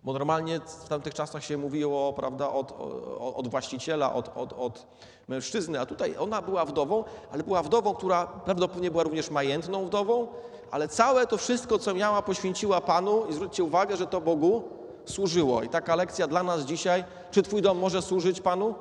Bo 0.04 0.12
normalnie 0.12 0.60
w 0.60 0.88
tamtych 0.88 1.14
czasach 1.14 1.44
się 1.44 1.56
mówiło 1.56 2.12
prawda, 2.12 2.48
od, 2.48 2.74
od 3.20 3.48
właściciela, 3.48 4.14
od, 4.14 4.30
od, 4.36 4.52
od 4.52 4.86
mężczyzny, 5.28 5.80
a 5.80 5.86
tutaj 5.86 6.16
ona 6.18 6.42
była 6.42 6.64
wdową, 6.64 7.04
ale 7.32 7.42
była 7.42 7.62
wdową, 7.62 7.94
która 7.94 8.26
prawdopodobnie 8.26 8.90
była 8.90 9.02
również 9.02 9.30
majętną 9.30 9.86
wdową, 9.86 10.26
ale 10.70 10.88
całe 10.88 11.26
to 11.26 11.36
wszystko, 11.36 11.78
co 11.78 11.94
miała, 11.94 12.22
poświęciła 12.22 12.80
Panu 12.80 13.26
i 13.26 13.32
zwróćcie 13.32 13.64
uwagę, 13.64 13.96
że 13.96 14.06
to 14.06 14.20
Bogu 14.20 14.62
służyło. 15.04 15.62
I 15.62 15.68
taka 15.68 15.96
lekcja 15.96 16.26
dla 16.26 16.42
nas 16.42 16.60
dzisiaj, 16.60 17.04
czy 17.30 17.42
Twój 17.42 17.62
dom 17.62 17.78
może 17.78 18.02
służyć 18.02 18.40
Panu? 18.40 18.74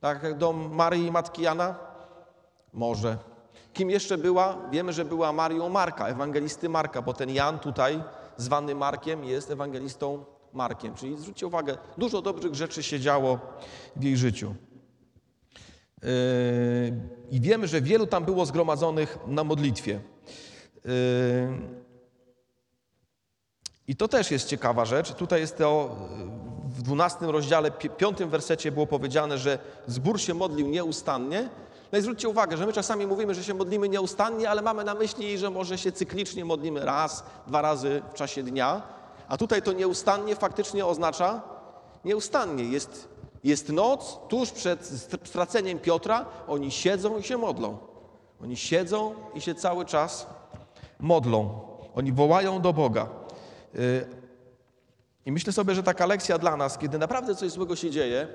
Tak 0.00 0.22
jak 0.22 0.38
dom 0.38 0.74
Marii 0.74 1.06
i 1.06 1.10
Matki 1.10 1.42
Jana? 1.42 1.74
Może. 2.72 3.29
Kim 3.72 3.90
jeszcze 3.90 4.18
była? 4.18 4.58
Wiemy, 4.70 4.92
że 4.92 5.04
była 5.04 5.32
Marią 5.32 5.68
Marka, 5.68 6.08
ewangelisty 6.08 6.68
Marka, 6.68 7.02
bo 7.02 7.14
ten 7.14 7.30
Jan 7.30 7.58
tutaj, 7.58 8.02
zwany 8.36 8.74
Markiem, 8.74 9.24
jest 9.24 9.50
ewangelistą 9.50 10.24
Markiem. 10.52 10.94
Czyli 10.94 11.18
zwróćcie 11.18 11.46
uwagę, 11.46 11.78
dużo 11.98 12.22
dobrych 12.22 12.54
rzeczy 12.54 12.82
się 12.82 13.00
działo 13.00 13.38
w 13.96 14.02
jej 14.02 14.16
życiu. 14.16 14.54
Yy, 16.02 16.08
I 17.30 17.40
wiemy, 17.40 17.68
że 17.68 17.80
wielu 17.80 18.06
tam 18.06 18.24
było 18.24 18.46
zgromadzonych 18.46 19.18
na 19.26 19.44
modlitwie. 19.44 20.00
Yy, 20.84 20.90
I 23.88 23.96
to 23.96 24.08
też 24.08 24.30
jest 24.30 24.48
ciekawa 24.48 24.84
rzecz. 24.84 25.14
Tutaj 25.14 25.40
jest 25.40 25.58
to 25.58 25.96
w 26.64 26.82
12 26.82 27.26
rozdziale, 27.26 27.70
5 27.70 28.18
wersecie 28.18 28.72
było 28.72 28.86
powiedziane, 28.86 29.38
że 29.38 29.58
zbór 29.86 30.20
się 30.20 30.34
modlił 30.34 30.68
nieustannie, 30.68 31.48
no 31.92 31.98
i 31.98 32.02
zwróćcie 32.02 32.28
uwagę, 32.28 32.56
że 32.56 32.66
my 32.66 32.72
czasami 32.72 33.06
mówimy, 33.06 33.34
że 33.34 33.44
się 33.44 33.54
modlimy 33.54 33.88
nieustannie, 33.88 34.50
ale 34.50 34.62
mamy 34.62 34.84
na 34.84 34.94
myśli, 34.94 35.38
że 35.38 35.50
może 35.50 35.78
się 35.78 35.92
cyklicznie 35.92 36.44
modlimy 36.44 36.84
raz, 36.84 37.24
dwa 37.46 37.62
razy 37.62 38.02
w 38.10 38.14
czasie 38.14 38.42
dnia. 38.42 38.82
A 39.28 39.36
tutaj 39.36 39.62
to 39.62 39.72
nieustannie 39.72 40.36
faktycznie 40.36 40.86
oznacza 40.86 41.42
nieustannie. 42.04 42.64
Jest, 42.64 43.08
jest 43.44 43.68
noc, 43.68 44.18
tuż 44.28 44.50
przed 44.50 44.86
straceniem 45.24 45.78
Piotra, 45.78 46.26
oni 46.48 46.70
siedzą 46.70 47.18
i 47.18 47.22
się 47.22 47.38
modlą. 47.38 47.78
Oni 48.42 48.56
siedzą 48.56 49.14
i 49.34 49.40
się 49.40 49.54
cały 49.54 49.84
czas 49.84 50.26
modlą. 51.00 51.60
Oni 51.94 52.12
wołają 52.12 52.60
do 52.60 52.72
Boga. 52.72 53.08
Y, 53.74 54.06
I 55.26 55.32
myślę 55.32 55.52
sobie, 55.52 55.74
że 55.74 55.82
taka 55.82 56.06
lekcja 56.06 56.38
dla 56.38 56.56
nas, 56.56 56.78
kiedy 56.78 56.98
naprawdę 56.98 57.34
coś 57.34 57.50
złego 57.50 57.76
się 57.76 57.90
dzieje, 57.90 58.28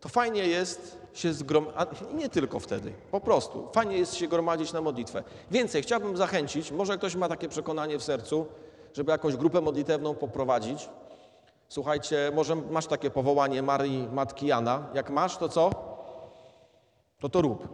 to 0.00 0.08
fajnie 0.08 0.46
jest 0.46 0.98
się 1.12 1.32
zgromadzić, 1.32 2.00
nie 2.14 2.28
tylko 2.28 2.60
wtedy, 2.60 2.92
po 3.10 3.20
prostu. 3.20 3.68
Fajnie 3.74 3.98
jest 3.98 4.14
się 4.14 4.28
gromadzić 4.28 4.72
na 4.72 4.80
modlitwę. 4.80 5.22
Więcej, 5.50 5.82
chciałbym 5.82 6.16
zachęcić, 6.16 6.72
może 6.72 6.98
ktoś 6.98 7.14
ma 7.14 7.28
takie 7.28 7.48
przekonanie 7.48 7.98
w 7.98 8.02
sercu, 8.02 8.46
żeby 8.94 9.12
jakąś 9.12 9.36
grupę 9.36 9.60
modlitewną 9.60 10.14
poprowadzić. 10.14 10.88
Słuchajcie, 11.68 12.32
może 12.34 12.56
masz 12.56 12.86
takie 12.86 13.10
powołanie 13.10 13.62
Marii 13.62 14.08
Matki 14.12 14.46
Jana. 14.46 14.86
Jak 14.94 15.10
masz, 15.10 15.36
to 15.36 15.48
co? 15.48 15.70
To 17.20 17.28
to 17.28 17.42
rób. 17.42 17.68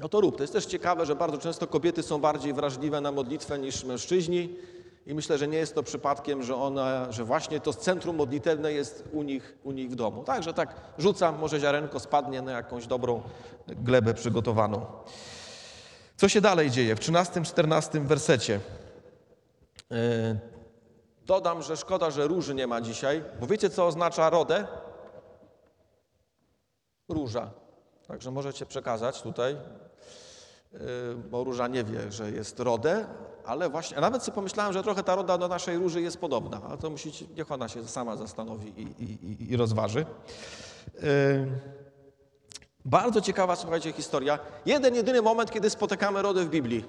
No 0.00 0.08
to 0.08 0.20
rób. 0.20 0.36
To 0.36 0.42
jest 0.42 0.52
też 0.52 0.66
ciekawe, 0.66 1.06
że 1.06 1.16
bardzo 1.16 1.38
często 1.38 1.66
kobiety 1.66 2.02
są 2.02 2.18
bardziej 2.18 2.52
wrażliwe 2.52 3.00
na 3.00 3.12
modlitwę 3.12 3.58
niż 3.58 3.84
mężczyźni. 3.84 4.56
I 5.06 5.14
myślę, 5.14 5.38
że 5.38 5.48
nie 5.48 5.58
jest 5.58 5.74
to 5.74 5.82
przypadkiem, 5.82 6.42
że, 6.42 6.56
ona, 6.56 7.12
że 7.12 7.24
właśnie 7.24 7.60
to 7.60 7.72
centrum 7.72 8.16
modlitewne 8.16 8.72
jest 8.72 9.04
u 9.12 9.22
nich, 9.22 9.58
u 9.64 9.72
nich 9.72 9.90
w 9.90 9.94
domu. 9.94 10.24
Także 10.24 10.54
tak 10.54 10.74
rzucam, 10.98 11.38
może 11.38 11.60
ziarenko 11.60 12.00
spadnie 12.00 12.42
na 12.42 12.52
jakąś 12.52 12.86
dobrą 12.86 13.22
glebę 13.66 14.14
przygotowaną. 14.14 14.86
Co 16.16 16.28
się 16.28 16.40
dalej 16.40 16.70
dzieje? 16.70 16.96
W 16.96 17.00
13-14 17.00 18.06
wersecie. 18.06 18.60
Yy, 19.90 19.96
dodam, 21.26 21.62
że 21.62 21.76
szkoda, 21.76 22.10
że 22.10 22.26
róży 22.26 22.54
nie 22.54 22.66
ma 22.66 22.80
dzisiaj, 22.80 23.24
bo 23.40 23.46
wiecie, 23.46 23.70
co 23.70 23.86
oznacza 23.86 24.30
rodę? 24.30 24.66
Róża. 27.08 27.50
Także 28.08 28.30
możecie 28.30 28.66
przekazać 28.66 29.22
tutaj, 29.22 29.56
bo 31.30 31.44
róża 31.44 31.68
nie 31.68 31.84
wie, 31.84 32.12
że 32.12 32.30
jest 32.30 32.60
rodę, 32.60 33.06
ale 33.46 33.68
właśnie, 33.68 33.96
a 33.96 34.00
nawet 34.00 34.22
sobie 34.22 34.34
pomyślałem, 34.34 34.72
że 34.72 34.82
trochę 34.82 35.02
ta 35.02 35.14
roda 35.14 35.38
do 35.38 35.48
naszej 35.48 35.78
róży 35.78 36.02
jest 36.02 36.18
podobna, 36.18 36.60
ale 36.68 36.78
to 36.78 36.90
musicie, 36.90 37.26
niech 37.36 37.52
ona 37.52 37.68
się 37.68 37.88
sama 37.88 38.16
zastanowi 38.16 38.68
i, 38.76 39.04
i, 39.04 39.52
i 39.52 39.56
rozważy. 39.56 40.06
Yy, 40.94 41.02
bardzo 42.84 43.20
ciekawa, 43.20 43.56
słuchajcie, 43.56 43.92
historia. 43.92 44.38
Jeden, 44.66 44.94
jedyny 44.94 45.22
moment, 45.22 45.50
kiedy 45.50 45.70
spotykamy 45.70 46.22
rodę 46.22 46.44
w 46.44 46.48
Biblii. 46.48 46.84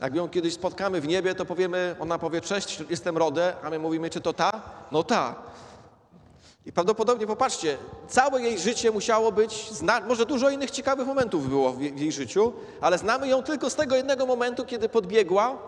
Jak 0.00 0.14
ją 0.14 0.28
kiedyś 0.28 0.54
spotkamy 0.54 1.00
w 1.00 1.08
niebie, 1.08 1.34
to 1.34 1.44
powiemy, 1.44 1.96
ona 2.00 2.18
powie, 2.18 2.40
cześć, 2.40 2.84
jestem 2.90 3.18
rodę, 3.18 3.54
a 3.62 3.70
my 3.70 3.78
mówimy, 3.78 4.10
czy 4.10 4.20
to 4.20 4.32
ta? 4.32 4.62
No 4.92 5.02
ta. 5.02 5.34
I 6.66 6.72
prawdopodobnie, 6.72 7.26
popatrzcie, 7.26 7.78
całe 8.08 8.42
jej 8.42 8.58
życie 8.58 8.90
musiało 8.90 9.32
być, 9.32 9.70
może 10.08 10.26
dużo 10.26 10.50
innych 10.50 10.70
ciekawych 10.70 11.06
momentów 11.06 11.48
było 11.48 11.72
w 11.72 11.80
jej 11.80 12.12
życiu, 12.12 12.52
ale 12.80 12.98
znamy 12.98 13.28
ją 13.28 13.42
tylko 13.42 13.70
z 13.70 13.74
tego 13.74 13.96
jednego 13.96 14.26
momentu, 14.26 14.64
kiedy 14.64 14.88
podbiegła 14.88 15.58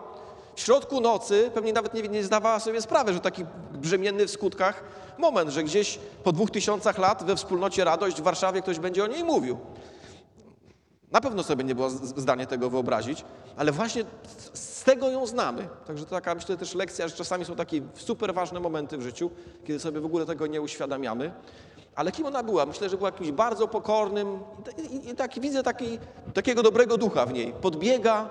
w 0.55 0.59
środku 0.61 1.01
nocy, 1.01 1.51
pewnie 1.53 1.73
nawet 1.73 1.93
nie, 1.93 2.01
nie 2.01 2.23
zdawała 2.23 2.59
sobie 2.59 2.81
sprawy, 2.81 3.13
że 3.13 3.19
taki 3.19 3.45
brzemienny 3.73 4.27
w 4.27 4.31
skutkach 4.31 4.83
moment, 5.17 5.49
że 5.49 5.63
gdzieś 5.63 5.99
po 6.23 6.31
dwóch 6.31 6.51
tysiącach 6.51 6.97
lat 6.97 7.23
we 7.23 7.35
wspólnocie 7.35 7.83
Radość 7.83 8.17
w 8.21 8.23
Warszawie 8.23 8.61
ktoś 8.61 8.79
będzie 8.79 9.03
o 9.03 9.07
niej 9.07 9.23
mówił. 9.23 9.57
Na 11.11 11.21
pewno 11.21 11.43
sobie 11.43 11.63
nie 11.63 11.75
było 11.75 11.89
zdanie 11.89 12.47
tego 12.47 12.69
wyobrazić, 12.69 13.25
ale 13.57 13.71
właśnie 13.71 14.05
tego 14.85 15.09
ją 15.09 15.25
znamy. 15.27 15.67
Także 15.87 16.05
to 16.05 16.11
taka, 16.11 16.35
myślę, 16.35 16.57
też 16.57 16.75
lekcja, 16.75 17.07
że 17.07 17.15
czasami 17.15 17.45
są 17.45 17.55
takie 17.55 17.81
super 17.95 18.33
ważne 18.33 18.59
momenty 18.59 18.97
w 18.97 19.01
życiu, 19.01 19.31
kiedy 19.67 19.79
sobie 19.79 19.99
w 19.99 20.05
ogóle 20.05 20.25
tego 20.25 20.47
nie 20.47 20.61
uświadamiamy. 20.61 21.31
Ale 21.95 22.11
kim 22.11 22.25
ona 22.25 22.43
była? 22.43 22.65
Myślę, 22.65 22.89
że 22.89 22.97
była 22.97 23.11
kimś 23.11 23.31
bardzo 23.31 23.67
pokornym 23.67 24.39
i, 24.91 25.09
i 25.09 25.15
taki, 25.15 25.41
widzę 25.41 25.63
taki, 25.63 25.99
takiego 26.33 26.63
dobrego 26.63 26.97
ducha 26.97 27.25
w 27.25 27.33
niej. 27.33 27.53
Podbiega, 27.61 28.29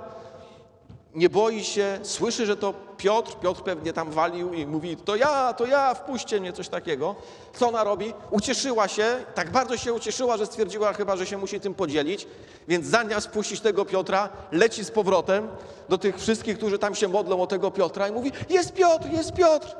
nie 1.15 1.29
boi 1.29 1.65
się, 1.65 1.99
słyszy, 2.03 2.47
że 2.47 2.57
to 2.57 2.75
Piotr, 2.97 3.37
Piotr 3.41 3.63
pewnie 3.63 3.93
tam 3.93 4.11
walił 4.11 4.55
i 4.55 4.67
mówi, 4.67 4.97
to 4.97 5.17
ja, 5.17 5.53
to 5.53 5.67
ja, 5.67 5.95
wpuśćcie 5.95 6.41
mnie, 6.41 6.53
coś 6.53 6.69
takiego. 6.69 7.15
Co 7.53 7.69
ona 7.69 7.85
robi? 7.85 8.13
Ucieszyła 8.31 8.89
się, 8.89 9.25
tak 9.35 9.51
bardzo 9.51 9.77
się 9.77 9.93
ucieszyła, 9.93 10.37
że 10.37 10.47
stwierdziła 10.47 10.93
chyba, 10.93 11.17
że 11.17 11.27
się 11.27 11.39
musi 11.39 11.61
tym 11.61 11.75
podzielić, 11.75 12.27
więc 12.69 12.87
zamiast 12.87 13.29
puścić 13.29 13.61
tego 13.61 13.85
Piotra, 13.85 14.29
leci 14.53 14.85
z 14.85 14.91
powrotem 14.91 15.49
do 15.89 15.99
tych 15.99 16.19
wszystkich, 16.19 16.57
którzy 16.57 16.79
tam 16.79 16.95
się 16.95 17.09
modlą 17.09 17.43
o 17.43 17.47
tego 17.47 17.71
Piotra 17.71 18.09
i 18.09 18.13
mówi, 18.13 18.33
jest 18.49 18.73
Piotr, 18.73 19.09
jest 19.13 19.33
Piotr. 19.33 19.77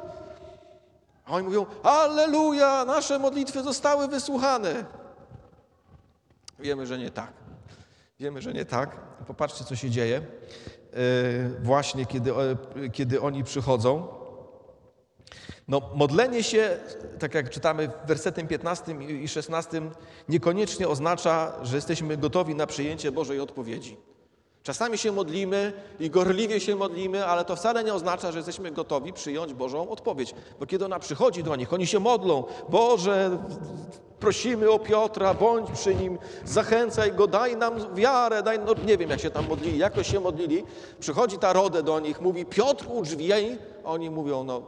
A 1.27 1.33
oni 1.33 1.47
mówią, 1.47 1.67
Alleluja, 1.83 2.85
nasze 2.85 3.19
modlitwy 3.19 3.63
zostały 3.63 4.09
wysłuchane. 4.09 4.85
Wiemy, 6.59 6.87
że 6.87 6.99
nie 6.99 7.11
tak. 7.11 7.33
Wiemy, 8.21 8.43
że 8.43 8.53
nie 8.53 8.65
tak. 8.65 8.97
Popatrzcie, 9.27 9.65
co 9.65 9.77
się 9.77 9.91
dzieje. 9.91 10.23
E, 10.95 11.49
właśnie 11.63 12.07
kiedy, 12.07 12.33
kiedy 12.93 13.21
oni 13.21 13.45
przychodzą. 13.45 14.07
No, 15.69 15.91
modlenie 15.95 16.43
się, 16.43 16.79
tak 17.19 17.35
jak 17.35 17.51
czytamy 17.51 17.89
w 18.05 18.09
wersetem 18.09 18.49
15 18.49 18.93
i 18.93 19.29
16, 19.29 19.83
niekoniecznie 20.29 20.89
oznacza, 20.89 21.53
że 21.63 21.77
jesteśmy 21.77 22.17
gotowi 22.17 22.55
na 22.55 22.67
przyjęcie 22.67 23.13
Bożej 23.13 23.41
odpowiedzi. 23.41 23.97
Czasami 24.65 24.99
się 24.99 25.13
modlimy 25.13 25.73
i 26.01 26.11
gorliwie 26.11 26.61
się 26.61 26.77
modlimy, 26.77 27.27
ale 27.27 27.45
to 27.45 27.57
wcale 27.57 27.85
nie 27.85 27.95
oznacza, 27.95 28.33
że 28.33 28.39
jesteśmy 28.39 28.71
gotowi 28.71 29.13
przyjąć 29.13 29.55
Bożą 29.55 29.91
odpowiedź. 29.91 30.35
Bo 30.61 30.67
kiedy 30.67 30.85
ona 30.85 30.99
przychodzi 30.99 31.43
do 31.43 31.57
nich, 31.57 31.73
oni 31.73 31.87
się 31.87 32.01
modlą: 32.01 32.45
Boże, 32.69 33.39
prosimy 34.21 34.71
o 34.71 34.79
Piotra, 34.79 35.35
bądź 35.35 35.71
przy 35.71 35.95
nim, 35.95 36.19
zachęcaj 36.45 37.13
go, 37.13 37.27
daj 37.27 37.57
nam 37.57 37.95
wiarę, 37.95 38.43
daj, 38.43 38.59
no 38.59 38.75
nie 38.87 38.99
wiem 38.99 39.11
jak 39.11 39.21
się 39.21 39.31
tam 39.31 39.49
modlili, 39.49 39.79
jakoś 39.79 40.11
się 40.11 40.21
modlili. 40.21 40.65
Przychodzi 41.01 41.39
ta 41.39 41.53
Rodę 41.53 41.83
do 41.83 42.01
nich, 42.01 42.21
mówi: 42.21 42.47
Piotr, 42.47 42.87
ucz 42.89 43.11
jej. 43.11 43.59
Oni 43.85 44.11
mówią: 44.11 44.45
No, 44.45 44.63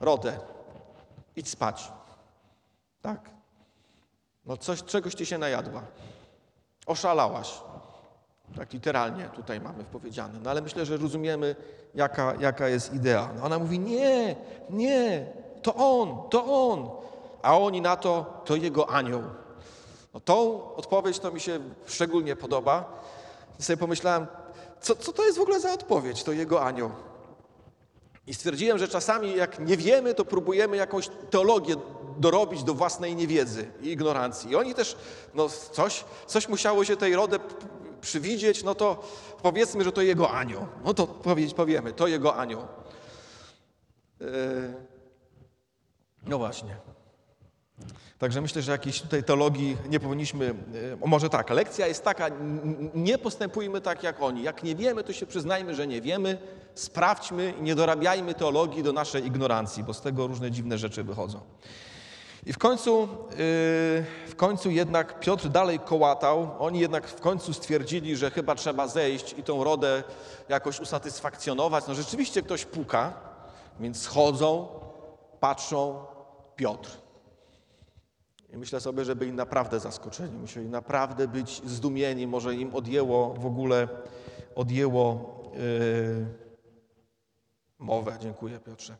Rodę, 0.00 0.38
idź 1.36 1.48
spać. 1.48 1.92
Tak. 3.02 3.30
No 4.46 4.56
coś, 4.56 4.82
czegoś 4.82 5.14
ty 5.14 5.26
się 5.26 5.38
najadła. 5.38 5.82
Oszalałaś. 6.86 7.69
Tak 8.56 8.72
literalnie 8.72 9.28
tutaj 9.36 9.60
mamy 9.60 9.84
powiedziane. 9.84 10.38
No 10.42 10.50
ale 10.50 10.60
myślę, 10.60 10.86
że 10.86 10.96
rozumiemy, 10.96 11.56
jaka, 11.94 12.34
jaka 12.40 12.68
jest 12.68 12.94
idea. 12.94 13.30
No 13.36 13.44
ona 13.44 13.58
mówi, 13.58 13.78
nie, 13.78 14.36
nie, 14.70 15.26
to 15.62 15.74
on, 15.74 16.30
to 16.30 16.68
on. 16.70 16.90
A 17.42 17.58
oni 17.58 17.80
na 17.80 17.96
to, 17.96 18.42
to 18.44 18.56
jego 18.56 18.90
anioł. 18.90 19.22
No 20.14 20.20
tą 20.20 20.64
odpowiedź 20.74 21.18
to 21.18 21.32
mi 21.32 21.40
się 21.40 21.60
szczególnie 21.86 22.36
podoba. 22.36 23.02
I 23.58 23.62
sobie 23.62 23.76
pomyślałem, 23.76 24.26
co, 24.80 24.96
co 24.96 25.12
to 25.12 25.24
jest 25.24 25.38
w 25.38 25.40
ogóle 25.40 25.60
za 25.60 25.72
odpowiedź, 25.72 26.22
to 26.22 26.32
jego 26.32 26.62
anioł. 26.64 26.90
I 28.26 28.34
stwierdziłem, 28.34 28.78
że 28.78 28.88
czasami 28.88 29.36
jak 29.36 29.58
nie 29.58 29.76
wiemy, 29.76 30.14
to 30.14 30.24
próbujemy 30.24 30.76
jakąś 30.76 31.10
teologię 31.30 31.74
dorobić 32.18 32.64
do 32.64 32.74
własnej 32.74 33.16
niewiedzy 33.16 33.70
i 33.80 33.88
ignorancji. 33.88 34.50
I 34.50 34.56
oni 34.56 34.74
też, 34.74 34.96
no 35.34 35.48
coś, 35.48 36.04
coś 36.26 36.48
musiało 36.48 36.84
się 36.84 36.96
tej 36.96 37.16
rodę 37.16 37.38
przywidzieć, 38.00 38.64
no 38.64 38.74
to 38.74 39.02
powiedzmy, 39.42 39.84
że 39.84 39.92
to 39.92 40.02
jego 40.02 40.30
anioł. 40.30 40.66
No 40.84 40.94
to 40.94 41.06
powiemy, 41.56 41.92
to 41.92 42.06
jego 42.06 42.36
anioł. 42.36 42.60
Yy, 44.20 44.26
no 46.26 46.38
właśnie. 46.38 46.76
Także 48.18 48.40
myślę, 48.40 48.62
że 48.62 48.72
jakiejś 48.72 49.00
tutaj 49.02 49.24
teologii 49.24 49.76
nie 49.88 50.00
powinniśmy, 50.00 50.44
yy, 50.44 50.98
może 51.06 51.30
tak, 51.30 51.50
lekcja 51.50 51.86
jest 51.86 52.04
taka, 52.04 52.28
nie 52.94 53.18
postępujmy 53.18 53.80
tak 53.80 54.02
jak 54.02 54.22
oni. 54.22 54.42
Jak 54.42 54.62
nie 54.62 54.76
wiemy, 54.76 55.04
to 55.04 55.12
się 55.12 55.26
przyznajmy, 55.26 55.74
że 55.74 55.86
nie 55.86 56.00
wiemy, 56.00 56.38
sprawdźmy 56.74 57.54
i 57.60 57.62
nie 57.62 57.74
dorabiajmy 57.74 58.34
teologii 58.34 58.82
do 58.82 58.92
naszej 58.92 59.26
ignorancji, 59.26 59.82
bo 59.84 59.94
z 59.94 60.00
tego 60.00 60.26
różne 60.26 60.50
dziwne 60.50 60.78
rzeczy 60.78 61.04
wychodzą. 61.04 61.40
I 62.46 62.52
w 62.52 62.58
końcu, 62.58 63.08
yy, 63.30 63.36
w 64.26 64.34
końcu 64.36 64.70
jednak 64.70 65.20
Piotr 65.20 65.48
dalej 65.48 65.78
kołatał. 65.78 66.50
Oni 66.58 66.80
jednak 66.80 67.08
w 67.08 67.20
końcu 67.20 67.52
stwierdzili, 67.52 68.16
że 68.16 68.30
chyba 68.30 68.54
trzeba 68.54 68.88
zejść 68.88 69.34
i 69.38 69.42
tą 69.42 69.64
rodę 69.64 70.02
jakoś 70.48 70.80
usatysfakcjonować. 70.80 71.84
No 71.88 71.94
rzeczywiście 71.94 72.42
ktoś 72.42 72.64
puka, 72.64 73.12
więc 73.80 74.02
schodzą, 74.02 74.68
patrzą, 75.40 76.04
Piotr. 76.56 76.90
I 78.52 78.56
myślę 78.56 78.80
sobie, 78.80 79.04
że 79.04 79.16
byli 79.16 79.32
naprawdę 79.32 79.80
zaskoczeni, 79.80 80.38
musieli 80.38 80.68
naprawdę 80.68 81.28
być 81.28 81.62
zdumieni, 81.64 82.26
może 82.26 82.54
im 82.54 82.74
odjęło 82.74 83.34
w 83.34 83.46
ogóle, 83.46 83.88
odjęło 84.54 85.34
yy, 85.54 86.26
mowę. 87.78 88.16
Dziękuję 88.20 88.58
Piotrze. 88.60 88.96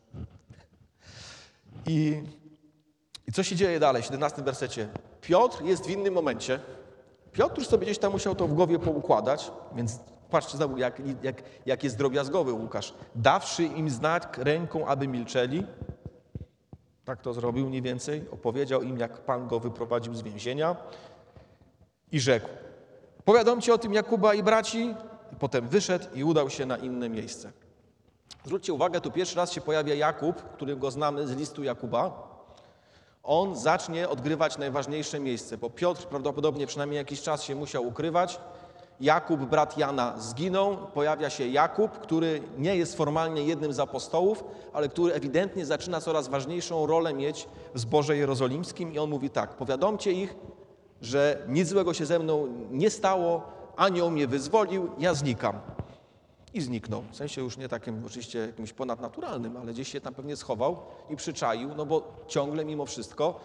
I 1.87 2.23
i 3.31 3.33
co 3.33 3.43
się 3.43 3.55
dzieje 3.55 3.79
dalej 3.79 4.01
w 4.01 4.05
17 4.05 4.41
wersecie? 4.41 4.87
Piotr 5.21 5.63
jest 5.63 5.85
w 5.85 5.89
innym 5.89 6.13
momencie. 6.13 6.59
Piotr 7.31 7.57
już 7.57 7.67
sobie 7.67 7.85
gdzieś 7.85 7.97
tam 7.97 8.11
musiał 8.11 8.35
to 8.35 8.47
w 8.47 8.53
głowie 8.53 8.79
poukładać, 8.79 9.51
więc 9.75 9.99
patrzcie 10.29 10.57
znowu, 10.57 10.77
jak, 10.77 11.01
jak, 11.23 11.43
jak 11.65 11.83
jest 11.83 11.97
drobiazgowy 11.97 12.53
Łukasz. 12.53 12.93
Dawszy 13.15 13.63
im 13.63 13.89
znak 13.89 14.37
ręką, 14.37 14.87
aby 14.87 15.07
milczeli, 15.07 15.65
tak 17.05 17.21
to 17.21 17.33
zrobił 17.33 17.69
mniej 17.69 17.81
więcej, 17.81 18.25
opowiedział 18.31 18.81
im, 18.81 18.97
jak 18.97 19.17
Pan 19.17 19.47
go 19.47 19.59
wyprowadził 19.59 20.15
z 20.15 20.21
więzienia 20.21 20.75
i 22.11 22.19
rzekł, 22.19 22.47
powiadomcie 23.25 23.73
o 23.73 23.77
tym 23.77 23.93
Jakuba 23.93 24.33
i 24.33 24.43
braci, 24.43 24.95
potem 25.39 25.67
wyszedł 25.67 26.05
i 26.13 26.23
udał 26.23 26.49
się 26.49 26.65
na 26.65 26.77
inne 26.77 27.09
miejsce. 27.09 27.51
Zwróćcie 28.45 28.73
uwagę, 28.73 29.01
tu 29.01 29.11
pierwszy 29.11 29.35
raz 29.35 29.51
się 29.51 29.61
pojawia 29.61 29.95
Jakub, 29.95 30.41
którego 30.41 30.91
znamy 30.91 31.27
z 31.27 31.31
listu 31.31 31.63
Jakuba, 31.63 32.30
on 33.23 33.55
zacznie 33.55 34.09
odgrywać 34.09 34.57
najważniejsze 34.57 35.19
miejsce, 35.19 35.57
bo 35.57 35.69
Piotr 35.69 36.05
prawdopodobnie 36.05 36.67
przynajmniej 36.67 36.97
jakiś 36.97 37.21
czas 37.21 37.43
się 37.43 37.55
musiał 37.55 37.87
ukrywać. 37.87 38.39
Jakub, 38.99 39.39
brat 39.39 39.77
Jana, 39.77 40.13
zginął. 40.19 40.77
Pojawia 40.93 41.29
się 41.29 41.47
Jakub, 41.47 41.91
który 41.91 42.41
nie 42.57 42.75
jest 42.75 42.97
formalnie 42.97 43.43
jednym 43.43 43.73
z 43.73 43.79
apostołów, 43.79 44.43
ale 44.73 44.89
który 44.89 45.13
ewidentnie 45.13 45.65
zaczyna 45.65 46.01
coraz 46.01 46.27
ważniejszą 46.27 46.85
rolę 46.85 47.13
mieć 47.13 47.47
w 47.73 47.79
zborze 47.79 48.17
jerozolimskim. 48.17 48.93
I 48.93 48.99
on 48.99 49.09
mówi 49.09 49.29
tak: 49.29 49.55
Powiadomcie 49.55 50.11
ich, 50.11 50.35
że 51.01 51.45
nic 51.47 51.67
złego 51.67 51.93
się 51.93 52.05
ze 52.05 52.19
mną 52.19 52.47
nie 52.71 52.89
stało, 52.89 53.41
anioł 53.75 54.11
mnie 54.11 54.27
wyzwolił, 54.27 54.89
ja 54.99 55.13
znikam. 55.13 55.59
I 56.53 56.61
zniknął. 56.61 57.03
W 57.11 57.15
sensie 57.15 57.41
już 57.41 57.57
nie 57.57 57.69
takim 57.69 58.05
oczywiście 58.05 58.39
jakimś 58.39 58.73
ponadnaturalnym, 58.73 59.57
ale 59.57 59.73
gdzieś 59.73 59.91
się 59.91 60.01
tam 60.01 60.13
pewnie 60.13 60.35
schował 60.35 60.77
i 61.09 61.15
przyczaił, 61.15 61.75
no 61.75 61.85
bo 61.85 62.25
ciągle 62.27 62.65
mimo 62.65 62.85
wszystko 62.85 63.39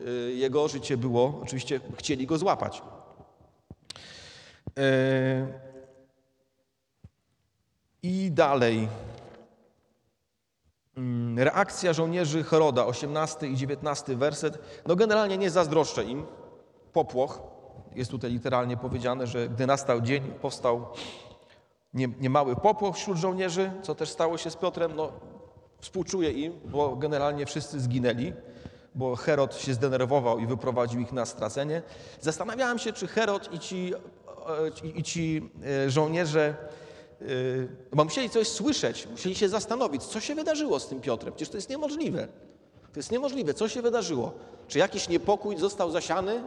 y, 0.00 0.34
jego 0.34 0.68
życie 0.68 0.96
było, 0.96 1.40
oczywiście 1.42 1.80
chcieli 1.98 2.26
go 2.26 2.38
złapać. 2.38 2.82
Y, 4.78 4.82
I 8.02 8.30
dalej. 8.32 8.88
Mm, 10.96 11.38
reakcja 11.38 11.92
żołnierzy 11.92 12.44
Heroda, 12.44 12.86
18 12.86 13.46
i 13.46 13.56
19 13.56 14.16
werset. 14.16 14.58
No 14.86 14.96
generalnie 14.96 15.38
nie 15.38 15.50
zazdroszczę 15.50 16.04
im. 16.04 16.26
Popłoch. 16.92 17.42
Jest 17.94 18.10
tutaj 18.10 18.30
literalnie 18.30 18.76
powiedziane, 18.76 19.26
że 19.26 19.48
gdy 19.48 19.66
nastał 19.66 20.00
dzień, 20.00 20.22
powstał 20.22 20.86
niemały 21.94 22.56
popłoch 22.56 22.96
wśród 22.96 23.16
żołnierzy, 23.16 23.72
co 23.82 23.94
też 23.94 24.10
stało 24.10 24.38
się 24.38 24.50
z 24.50 24.56
Piotrem. 24.56 24.96
No, 24.96 25.12
współczuję 25.80 26.30
im, 26.30 26.60
bo 26.64 26.96
generalnie 26.96 27.46
wszyscy 27.46 27.80
zginęli, 27.80 28.32
bo 28.94 29.16
Herod 29.16 29.56
się 29.56 29.74
zdenerwował 29.74 30.38
i 30.38 30.46
wyprowadził 30.46 31.00
ich 31.00 31.12
na 31.12 31.26
stracenie. 31.26 31.82
Zastanawiałem 32.20 32.78
się, 32.78 32.92
czy 32.92 33.06
Herod 33.06 33.54
i 33.54 33.58
ci, 33.58 33.94
e, 34.84 34.88
i 34.88 35.02
ci 35.02 35.50
e, 35.86 35.90
żołnierze 35.90 36.54
Yy, 37.20 37.68
bo 37.92 38.04
musieli 38.04 38.30
coś 38.30 38.48
słyszeć, 38.48 39.06
musieli 39.06 39.34
się 39.34 39.48
zastanowić, 39.48 40.02
co 40.04 40.20
się 40.20 40.34
wydarzyło 40.34 40.80
z 40.80 40.88
tym 40.88 41.00
Piotrem. 41.00 41.34
Przecież 41.34 41.48
to 41.48 41.56
jest 41.56 41.70
niemożliwe. 41.70 42.28
To 42.92 42.98
jest 42.98 43.10
niemożliwe. 43.12 43.54
Co 43.54 43.68
się 43.68 43.82
wydarzyło? 43.82 44.32
Czy 44.68 44.78
jakiś 44.78 45.08
niepokój 45.08 45.56
został 45.56 45.90
zasiany 45.90 46.42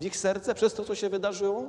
w 0.00 0.04
ich 0.04 0.16
serce 0.16 0.54
przez 0.54 0.74
to, 0.74 0.84
co 0.84 0.94
się 0.94 1.08
wydarzyło? 1.08 1.64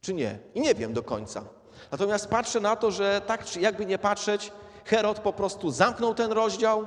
Czy 0.00 0.14
nie? 0.14 0.38
I 0.54 0.60
nie 0.60 0.74
wiem 0.74 0.92
do 0.92 1.02
końca. 1.02 1.44
Natomiast 1.92 2.28
patrzę 2.28 2.60
na 2.60 2.76
to, 2.76 2.90
że 2.90 3.20
tak 3.26 3.44
czy 3.44 3.60
jakby 3.60 3.86
nie 3.86 3.98
patrzeć, 3.98 4.52
Herod 4.84 5.18
po 5.18 5.32
prostu 5.32 5.70
zamknął 5.70 6.14
ten 6.14 6.32
rozdział 6.32 6.86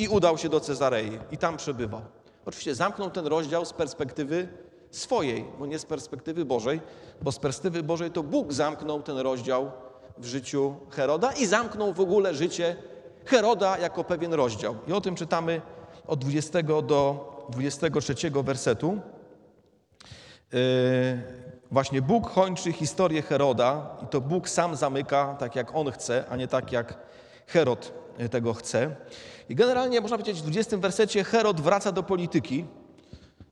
i 0.00 0.08
udał 0.08 0.38
się 0.38 0.48
do 0.48 0.60
Cezarei 0.60 1.18
i 1.30 1.38
tam 1.38 1.56
przebywał. 1.56 2.00
Oczywiście 2.46 2.74
zamknął 2.74 3.10
ten 3.10 3.26
rozdział 3.26 3.64
z 3.64 3.72
perspektywy 3.72 4.48
swojej, 4.90 5.44
bo 5.58 5.66
nie 5.66 5.78
z 5.78 5.84
perspektywy 5.84 6.44
Bożej, 6.44 6.80
bo 7.22 7.32
z 7.32 7.38
perspektywy 7.38 7.82
Bożej 7.82 8.10
to 8.10 8.22
Bóg 8.22 8.52
zamknął 8.52 9.02
ten 9.02 9.18
rozdział 9.18 9.70
w 10.18 10.24
życiu 10.24 10.76
Heroda 10.90 11.32
i 11.32 11.46
zamknął 11.46 11.92
w 11.92 12.00
ogóle 12.00 12.34
życie 12.34 12.76
Heroda 13.24 13.78
jako 13.78 14.04
pewien 14.04 14.34
rozdział. 14.34 14.76
I 14.86 14.92
o 14.92 15.00
tym 15.00 15.14
czytamy 15.14 15.60
od 16.06 16.20
20 16.20 16.62
do 16.62 17.28
23 17.50 18.30
wersetu. 18.30 19.00
Właśnie 21.70 22.02
Bóg 22.02 22.30
kończy 22.32 22.72
historię 22.72 23.22
Heroda 23.22 23.96
i 24.04 24.06
to 24.06 24.20
Bóg 24.20 24.48
sam 24.48 24.76
zamyka 24.76 25.36
tak, 25.38 25.56
jak 25.56 25.74
on 25.74 25.92
chce, 25.92 26.24
a 26.30 26.36
nie 26.36 26.48
tak, 26.48 26.72
jak 26.72 26.98
Herod 27.46 27.92
tego 28.30 28.54
chce. 28.54 28.96
I 29.48 29.54
generalnie 29.54 30.00
można 30.00 30.18
powiedzieć 30.18 30.38
w 30.38 30.42
20 30.42 30.76
wersecie 30.76 31.24
Herod 31.24 31.60
wraca 31.60 31.92
do 31.92 32.02
polityki. 32.02 32.64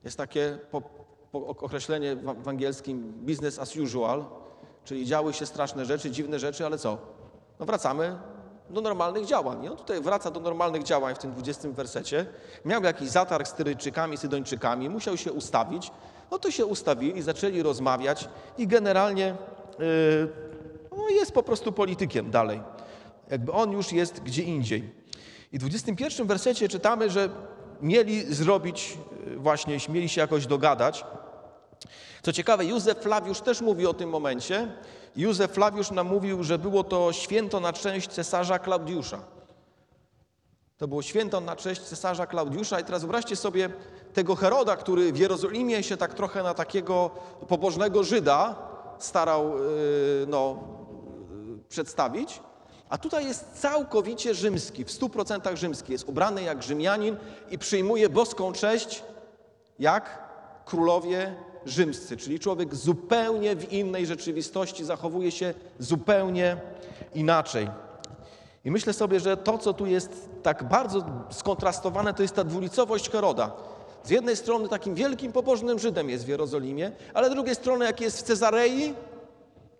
Jest 0.03 0.17
takie 0.17 0.59
określenie 1.31 2.15
w 2.15 2.47
angielskim 2.47 3.13
business 3.17 3.59
as 3.59 3.75
usual, 3.75 4.25
czyli 4.85 5.05
działy 5.05 5.33
się 5.33 5.45
straszne 5.45 5.85
rzeczy, 5.85 6.11
dziwne 6.11 6.39
rzeczy, 6.39 6.65
ale 6.65 6.77
co? 6.77 6.97
No 7.59 7.65
wracamy 7.65 8.17
do 8.69 8.81
normalnych 8.81 9.25
działań. 9.25 9.63
I 9.63 9.69
on 9.69 9.77
tutaj 9.77 10.01
wraca 10.01 10.31
do 10.31 10.39
normalnych 10.39 10.83
działań 10.83 11.15
w 11.15 11.17
tym 11.17 11.31
20 11.31 11.69
wersecie. 11.69 12.25
Miał 12.65 12.83
jakiś 12.83 13.09
zatarg 13.09 13.47
z 13.47 13.53
Tyryjczykami, 13.53 14.17
Sydończykami, 14.17 14.89
musiał 14.89 15.17
się 15.17 15.31
ustawić. 15.31 15.91
No 16.31 16.39
to 16.39 16.51
się 16.51 16.65
ustawili, 16.65 17.21
zaczęli 17.21 17.61
rozmawiać 17.61 18.29
i 18.57 18.67
generalnie 18.67 19.35
yy, 19.79 20.29
no 20.97 21.09
jest 21.09 21.31
po 21.31 21.43
prostu 21.43 21.71
politykiem 21.71 22.31
dalej. 22.31 22.61
Jakby 23.31 23.51
on 23.51 23.71
już 23.71 23.91
jest 23.91 24.19
gdzie 24.19 24.43
indziej. 24.43 24.89
I 25.51 25.57
w 25.57 25.61
21 25.61 26.27
wersecie 26.27 26.69
czytamy, 26.69 27.09
że 27.09 27.29
mieli 27.81 28.33
zrobić, 28.33 28.97
yy, 29.27 29.37
właśnie 29.37 29.77
mieli 29.89 30.09
się 30.09 30.21
jakoś 30.21 30.47
dogadać. 30.47 31.05
Co 32.21 32.33
ciekawe, 32.33 32.65
Józef 32.65 32.97
Flawiusz 32.97 33.41
też 33.41 33.61
mówi 33.61 33.87
o 33.87 33.93
tym 33.93 34.09
momencie. 34.09 34.67
Józef 35.17 35.51
Flawiusz 35.51 35.91
nam 35.91 36.07
mówił, 36.07 36.43
że 36.43 36.59
było 36.59 36.83
to 36.83 37.13
święto 37.13 37.59
na 37.59 37.73
cześć 37.73 38.09
cesarza 38.09 38.59
Klaudiusza. 38.59 39.19
To 40.77 40.87
było 40.87 41.01
święto 41.01 41.41
na 41.41 41.55
cześć 41.55 41.81
cesarza 41.81 42.27
Klaudiusza. 42.27 42.79
I 42.79 42.83
teraz 42.83 43.01
wyobraźcie 43.01 43.35
sobie 43.35 43.69
tego 44.13 44.35
Heroda, 44.35 44.75
który 44.75 45.13
w 45.13 45.17
Jerozolimie 45.17 45.83
się 45.83 45.97
tak 45.97 46.13
trochę 46.13 46.43
na 46.43 46.53
takiego 46.53 47.11
pobożnego 47.47 48.03
Żyda 48.03 48.55
starał 48.99 49.57
yy, 49.57 49.63
no, 50.27 50.57
yy, 51.47 51.59
przedstawić. 51.69 52.41
A 52.89 52.97
tutaj 52.97 53.25
jest 53.25 53.51
całkowicie 53.53 54.33
rzymski, 54.33 54.85
w 54.85 54.91
stu 54.91 55.09
procentach 55.09 55.55
rzymski. 55.55 55.91
Jest 55.91 56.09
ubrany 56.09 56.43
jak 56.43 56.63
Rzymianin 56.63 57.17
i 57.49 57.57
przyjmuje 57.57 58.09
boską 58.09 58.53
cześć 58.53 59.03
jak 59.79 60.29
królowie 60.65 61.35
rzymscy, 61.67 62.17
czyli 62.17 62.39
człowiek 62.39 62.75
zupełnie 62.75 63.55
w 63.55 63.73
innej 63.73 64.05
rzeczywistości 64.05 64.85
zachowuje 64.85 65.31
się 65.31 65.53
zupełnie 65.79 66.57
inaczej. 67.15 67.69
I 68.65 68.71
myślę 68.71 68.93
sobie, 68.93 69.19
że 69.19 69.37
to, 69.37 69.57
co 69.57 69.73
tu 69.73 69.85
jest 69.85 70.29
tak 70.43 70.63
bardzo 70.63 71.05
skontrastowane, 71.29 72.13
to 72.13 72.21
jest 72.21 72.35
ta 72.35 72.43
dwulicowość 72.43 73.09
Heroda. 73.09 73.51
Z 74.03 74.09
jednej 74.09 74.35
strony 74.35 74.69
takim 74.69 74.95
wielkim 74.95 75.31
pobożnym 75.31 75.79
Żydem 75.79 76.09
jest 76.09 76.25
w 76.25 76.27
Jerozolimie, 76.27 76.91
ale 77.13 77.27
z 77.27 77.33
drugiej 77.33 77.55
strony, 77.55 77.85
jak 77.85 78.01
jest 78.01 78.19
w 78.19 78.23
Cezarei, 78.23 78.93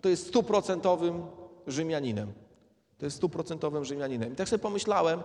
to 0.01 0.09
jest 0.09 0.27
stuprocentowym 0.27 1.25
Rzymianinem. 1.67 2.33
To 2.97 3.05
jest 3.05 3.17
stuprocentowym 3.17 3.85
Rzymianinem. 3.85 4.33
I 4.33 4.35
tak 4.35 4.49
sobie 4.49 4.61
pomyślałem, 4.61 5.21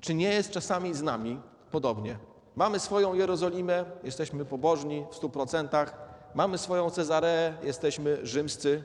czy 0.00 0.14
nie 0.14 0.28
jest 0.28 0.50
czasami 0.50 0.94
z 0.94 1.02
nami 1.02 1.40
podobnie. 1.70 2.18
Mamy 2.58 2.80
swoją 2.80 3.14
Jerozolimę, 3.14 3.84
jesteśmy 4.04 4.44
pobożni 4.44 5.06
w 5.10 5.14
stu 5.14 5.30
procentach. 5.30 5.96
Mamy 6.34 6.58
swoją 6.58 6.90
Cezareę, 6.90 7.54
jesteśmy 7.62 8.26
rzymscy 8.26 8.84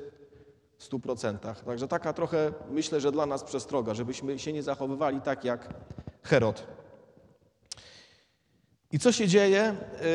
w 0.77 0.83
stu 0.83 0.99
procentach. 0.99 1.63
Także 1.63 1.87
taka 1.87 2.13
trochę, 2.13 2.51
myślę, 2.69 3.01
że 3.01 3.11
dla 3.11 3.25
nas 3.25 3.43
przestroga, 3.43 3.93
żebyśmy 3.93 4.39
się 4.39 4.53
nie 4.53 4.63
zachowywali 4.63 5.21
tak 5.21 5.45
jak 5.45 5.69
Herod. 6.23 6.63
I 8.91 8.99
co 8.99 9.11
się 9.11 9.27
dzieje? 9.27 9.75
Yy, 10.01 10.07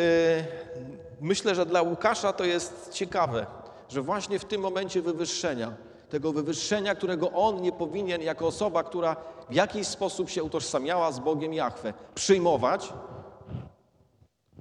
myślę, 1.20 1.54
że 1.54 1.66
dla 1.66 1.82
Łukasza 1.82 2.32
to 2.32 2.44
jest 2.44 2.90
ciekawe, 2.92 3.46
że 3.88 4.02
właśnie 4.02 4.38
w 4.38 4.44
tym 4.44 4.60
momencie 4.60 5.02
wywyższenia, 5.02 5.76
tego 6.08 6.32
wywyższenia, 6.32 6.94
którego 6.94 7.30
on 7.30 7.62
nie 7.62 7.72
powinien 7.72 8.22
jako 8.22 8.46
osoba, 8.46 8.84
która 8.84 9.16
w 9.50 9.54
jakiś 9.54 9.86
sposób 9.86 10.30
się 10.30 10.42
utożsamiała 10.42 11.12
z 11.12 11.18
Bogiem 11.18 11.54
Jahwe, 11.54 11.94
przyjmować, 12.14 12.92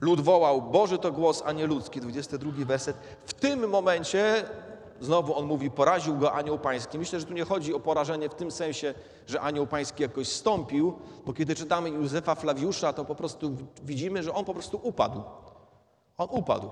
Lud 0.02 0.22
wołał, 0.22 0.62
Boży 0.62 0.98
to 0.98 1.12
głos, 1.12 1.44
a 1.46 1.52
nie 1.52 1.68
ludzki, 1.68 2.02
22 2.02 2.66
werset. 2.66 2.98
W 3.26 3.34
tym 3.34 3.70
momencie, 3.70 4.46
znowu 5.02 5.36
on 5.36 5.46
mówi, 5.46 5.72
poraził 5.72 6.18
go 6.18 6.34
anioł 6.34 6.60
pański. 6.60 7.00
Myślę, 7.00 7.20
że 7.20 7.26
tu 7.26 7.34
nie 7.34 7.46
chodzi 7.46 7.74
o 7.74 7.80
porażenie 7.80 8.30
w 8.30 8.36
tym 8.36 8.52
sensie, 8.52 8.94
że 9.28 9.42
anioł 9.42 9.68
pański 9.68 10.04
jakoś 10.04 10.28
stąpił, 10.28 10.94
bo 11.26 11.34
kiedy 11.34 11.56
czytamy 11.56 11.90
Józefa 11.90 12.36
Flawiusza, 12.36 12.94
to 12.94 13.06
po 13.06 13.16
prostu 13.16 13.52
widzimy, 13.84 14.24
że 14.24 14.34
on 14.34 14.46
po 14.46 14.54
prostu 14.54 14.80
upadł. 14.84 15.24
On 16.18 16.28
upadł. 16.32 16.70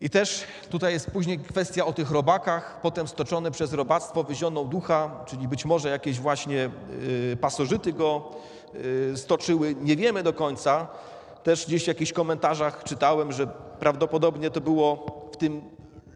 I 0.00 0.10
też 0.10 0.44
tutaj 0.70 0.92
jest 0.92 1.10
później 1.10 1.38
kwestia 1.38 1.86
o 1.86 1.92
tych 1.92 2.10
robakach, 2.10 2.80
potem 2.82 3.08
stoczony 3.08 3.50
przez 3.50 3.72
robactwo 3.72 4.24
wyzioną 4.24 4.64
ducha, 4.64 5.24
czyli 5.26 5.48
być 5.48 5.64
może 5.64 5.88
jakieś 5.88 6.20
właśnie 6.20 6.70
y, 7.32 7.36
pasożyty 7.40 7.92
go 7.92 8.30
y, 8.74 9.16
stoczyły, 9.16 9.74
nie 9.80 9.96
wiemy 9.96 10.22
do 10.22 10.32
końca. 10.32 10.88
Też 11.42 11.66
gdzieś 11.66 11.84
w 11.84 11.88
jakichś 11.88 12.12
komentarzach 12.12 12.84
czytałem, 12.84 13.32
że 13.32 13.46
prawdopodobnie 13.78 14.50
to 14.50 14.60
było 14.60 15.06
w 15.32 15.36
tym 15.36 15.62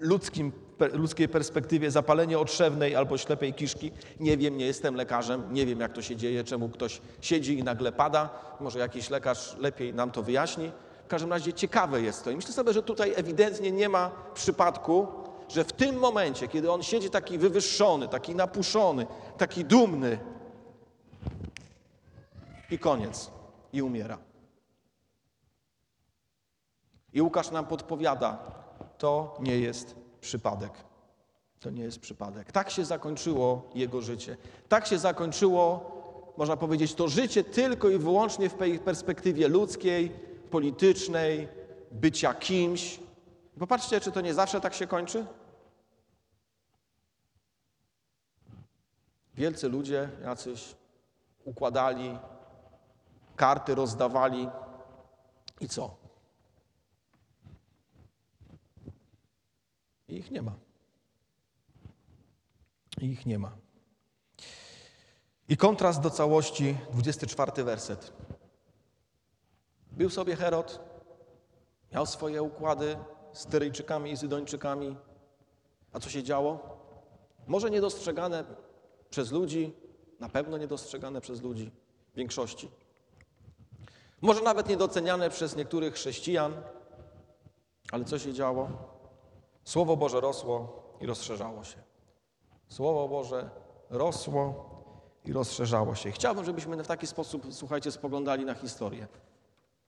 ludzkim, 0.00 0.52
ludzkiej 0.92 1.28
perspektywie 1.28 1.90
zapalenie 1.90 2.38
otrzewnej 2.38 2.96
albo 2.96 3.18
ślepej 3.18 3.54
kiszki. 3.54 3.92
Nie 4.20 4.36
wiem, 4.36 4.56
nie 4.56 4.66
jestem 4.66 4.94
lekarzem, 4.94 5.42
nie 5.52 5.66
wiem 5.66 5.80
jak 5.80 5.92
to 5.92 6.02
się 6.02 6.16
dzieje, 6.16 6.44
czemu 6.44 6.68
ktoś 6.68 7.00
siedzi 7.20 7.58
i 7.58 7.62
nagle 7.62 7.92
pada. 7.92 8.28
Może 8.60 8.78
jakiś 8.78 9.10
lekarz 9.10 9.56
lepiej 9.58 9.94
nam 9.94 10.10
to 10.10 10.22
wyjaśni. 10.22 10.70
W 11.04 11.08
każdym 11.08 11.30
razie 11.30 11.52
ciekawe 11.52 12.02
jest 12.02 12.24
to. 12.24 12.30
I 12.30 12.36
myślę 12.36 12.52
sobie, 12.52 12.72
że 12.72 12.82
tutaj 12.82 13.12
ewidentnie 13.16 13.72
nie 13.72 13.88
ma 13.88 14.10
przypadku, 14.34 15.06
że 15.48 15.64
w 15.64 15.72
tym 15.72 15.96
momencie, 15.96 16.48
kiedy 16.48 16.72
on 16.72 16.82
siedzi 16.82 17.10
taki 17.10 17.38
wywyższony, 17.38 18.08
taki 18.08 18.34
napuszony, 18.34 19.06
taki 19.38 19.64
dumny 19.64 20.18
i 22.70 22.78
koniec, 22.78 23.30
i 23.72 23.82
umiera. 23.82 24.18
I 27.14 27.22
Łukasz 27.22 27.50
nam 27.50 27.66
podpowiada, 27.66 28.38
to 28.98 29.36
nie 29.40 29.58
jest 29.58 29.96
przypadek. 30.20 30.72
To 31.60 31.70
nie 31.70 31.82
jest 31.82 32.00
przypadek. 32.00 32.52
Tak 32.52 32.70
się 32.70 32.84
zakończyło 32.84 33.70
jego 33.74 34.00
życie. 34.00 34.36
Tak 34.68 34.86
się 34.86 34.98
zakończyło, 34.98 35.90
można 36.36 36.56
powiedzieć, 36.56 36.94
to 36.94 37.08
życie 37.08 37.44
tylko 37.44 37.88
i 37.88 37.98
wyłącznie 37.98 38.48
w 38.48 38.54
perspektywie 38.84 39.48
ludzkiej, 39.48 40.10
politycznej, 40.50 41.48
bycia 41.92 42.34
kimś. 42.34 43.00
Popatrzcie, 43.58 44.00
czy 44.00 44.12
to 44.12 44.20
nie 44.20 44.34
zawsze 44.34 44.60
tak 44.60 44.74
się 44.74 44.86
kończy? 44.86 45.26
Wielcy 49.34 49.68
ludzie 49.68 50.08
jacyś 50.24 50.74
układali, 51.44 52.18
karty 53.36 53.74
rozdawali 53.74 54.48
i 55.60 55.68
co? 55.68 56.03
I 60.08 60.16
ich 60.16 60.30
nie 60.30 60.42
ma. 60.42 60.52
I 63.00 63.06
ich 63.06 63.26
nie 63.26 63.38
ma. 63.38 63.56
I 65.48 65.56
kontrast 65.56 66.00
do 66.00 66.10
całości, 66.10 66.76
24 66.92 67.64
werset. 67.64 68.12
Był 69.92 70.10
sobie 70.10 70.36
Herod, 70.36 70.80
miał 71.92 72.06
swoje 72.06 72.42
układy 72.42 72.96
z 73.32 73.46
Tyryjczykami 73.46 74.10
i 74.10 74.16
Zydończykami. 74.16 74.96
A 75.92 76.00
co 76.00 76.10
się 76.10 76.22
działo? 76.22 76.78
Może 77.46 77.70
niedostrzegane 77.70 78.44
przez 79.10 79.32
ludzi, 79.32 79.72
na 80.20 80.28
pewno 80.28 80.58
niedostrzegane 80.58 81.20
przez 81.20 81.42
ludzi 81.42 81.70
większości. 82.14 82.70
Może 84.20 84.42
nawet 84.42 84.68
niedoceniane 84.68 85.30
przez 85.30 85.56
niektórych 85.56 85.94
chrześcijan, 85.94 86.52
ale 87.92 88.04
co 88.04 88.18
się 88.18 88.32
działo? 88.32 88.93
Słowo 89.64 89.96
Boże 89.96 90.20
rosło 90.20 90.82
i 91.00 91.06
rozszerzało 91.06 91.64
się. 91.64 91.76
Słowo 92.68 93.08
Boże 93.08 93.50
rosło 93.90 94.70
i 95.24 95.32
rozszerzało 95.32 95.94
się. 95.94 96.10
Chciałbym, 96.10 96.44
żebyśmy 96.44 96.84
w 96.84 96.86
taki 96.86 97.06
sposób, 97.06 97.46
słuchajcie, 97.50 97.90
spoglądali 97.90 98.44
na 98.44 98.54
historię. 98.54 99.06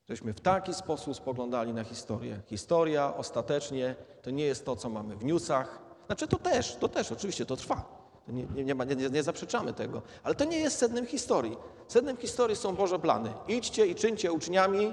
Żebyśmy 0.08 0.32
w 0.32 0.40
taki 0.40 0.74
sposób 0.74 1.16
spoglądali 1.16 1.74
na 1.74 1.84
historię. 1.84 2.40
Historia 2.46 3.16
ostatecznie 3.16 3.94
to 4.22 4.30
nie 4.30 4.44
jest 4.44 4.66
to, 4.66 4.76
co 4.76 4.88
mamy 4.88 5.16
w 5.16 5.24
newsach. 5.24 5.80
Znaczy 6.06 6.28
to 6.28 6.36
też, 6.36 6.76
to 6.76 6.88
też, 6.88 7.12
oczywiście 7.12 7.46
to 7.46 7.56
trwa. 7.56 7.84
Nie, 8.28 8.64
nie, 8.64 8.74
ma, 8.74 8.84
nie, 8.84 8.96
nie 9.10 9.22
zaprzeczamy 9.22 9.72
tego. 9.72 10.02
Ale 10.22 10.34
to 10.34 10.44
nie 10.44 10.58
jest 10.58 10.78
sednem 10.78 11.06
historii. 11.06 11.56
Sednem 11.88 12.16
historii 12.16 12.56
są 12.56 12.76
Boże 12.76 12.98
plany. 12.98 13.32
Idźcie 13.48 13.86
i 13.86 13.94
czyńcie 13.94 14.32
uczniami 14.32 14.92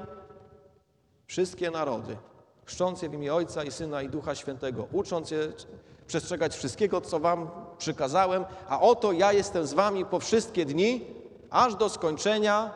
wszystkie 1.28 1.72
narody, 1.72 2.18
chrzcząc 2.66 3.02
je 3.02 3.10
w 3.10 3.14
imię 3.14 3.34
Ojca 3.34 3.64
i 3.64 3.72
Syna 3.72 4.02
i 4.02 4.10
Ducha 4.10 4.36
Świętego, 4.36 4.88
ucząc 4.92 5.32
je 5.32 5.54
przestrzegać 6.08 6.56
wszystkiego, 6.56 7.02
co 7.02 7.20
wam 7.20 7.50
przykazałem, 7.78 8.46
a 8.68 8.82
oto 8.82 9.12
ja 9.12 9.34
jestem 9.34 9.68
z 9.68 9.74
wami 9.74 10.06
po 10.06 10.20
wszystkie 10.20 10.66
dni, 10.66 11.06
aż 11.50 11.76
do 11.76 11.90
skończenia 11.90 12.74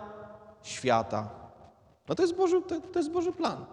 świata. 0.61 1.29
No 2.09 2.15
to 2.15 2.23
jest 2.23 2.35
Boży, 2.35 2.61
to, 2.61 2.75
to 2.93 2.99
jest 2.99 3.11
Boży 3.11 3.31
plan. 3.31 3.65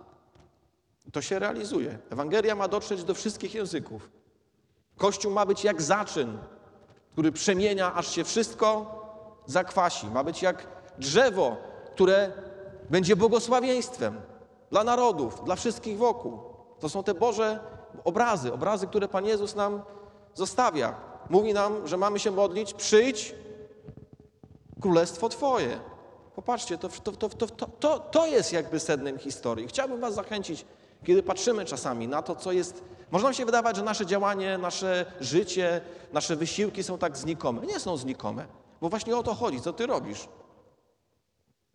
To 1.12 1.22
się 1.22 1.38
realizuje. 1.38 1.98
Ewangelia 2.10 2.54
ma 2.54 2.68
dotrzeć 2.68 3.04
do 3.04 3.14
wszystkich 3.14 3.54
języków. 3.54 4.10
Kościół 4.96 5.32
ma 5.32 5.46
być 5.46 5.64
jak 5.64 5.82
zaczyn, 5.82 6.38
który 7.12 7.32
przemienia, 7.32 7.94
aż 7.94 8.14
się 8.14 8.24
wszystko 8.24 9.00
zakwasi. 9.46 10.06
Ma 10.06 10.24
być 10.24 10.42
jak 10.42 10.66
drzewo, 10.98 11.56
które 11.94 12.32
będzie 12.90 13.16
błogosławieństwem 13.16 14.20
dla 14.74 14.84
narodów, 14.84 15.44
dla 15.44 15.56
wszystkich 15.56 15.98
wokół. 15.98 16.38
To 16.80 16.88
są 16.88 17.02
te 17.02 17.14
Boże 17.14 17.60
obrazy, 18.04 18.52
obrazy, 18.52 18.86
które 18.86 19.08
Pan 19.08 19.26
Jezus 19.26 19.54
nam 19.54 19.82
zostawia. 20.34 20.94
Mówi 21.30 21.54
nam, 21.54 21.86
że 21.86 21.96
mamy 21.96 22.18
się 22.18 22.30
modlić, 22.30 22.74
przyjdź, 22.74 23.34
królestwo 24.80 25.28
Twoje. 25.28 25.80
Popatrzcie, 26.34 26.78
to, 26.78 26.88
to, 26.88 27.28
to, 27.80 27.98
to, 27.98 28.26
jest 28.26 28.52
jakby 28.52 28.80
sednem 28.80 29.18
historii. 29.18 29.68
Chciałbym 29.68 30.00
Was 30.00 30.14
zachęcić, 30.14 30.64
kiedy 31.04 31.22
patrzymy 31.22 31.64
czasami 31.64 32.08
na 32.08 32.22
to, 32.22 32.36
co 32.36 32.52
jest. 32.52 32.82
Można 33.10 33.28
nam 33.28 33.34
się 33.34 33.44
wydawać, 33.44 33.76
że 33.76 33.82
nasze 33.82 34.06
działanie, 34.06 34.58
nasze 34.58 35.06
życie, 35.20 35.80
nasze 36.12 36.36
wysiłki 36.36 36.82
są 36.82 36.98
tak 36.98 37.16
znikome. 37.16 37.66
Nie 37.66 37.80
są 37.80 37.96
znikome, 37.96 38.46
bo 38.80 38.88
właśnie 38.88 39.16
o 39.16 39.22
to 39.22 39.34
chodzi, 39.34 39.60
co 39.60 39.72
Ty 39.72 39.86
robisz. 39.86 40.28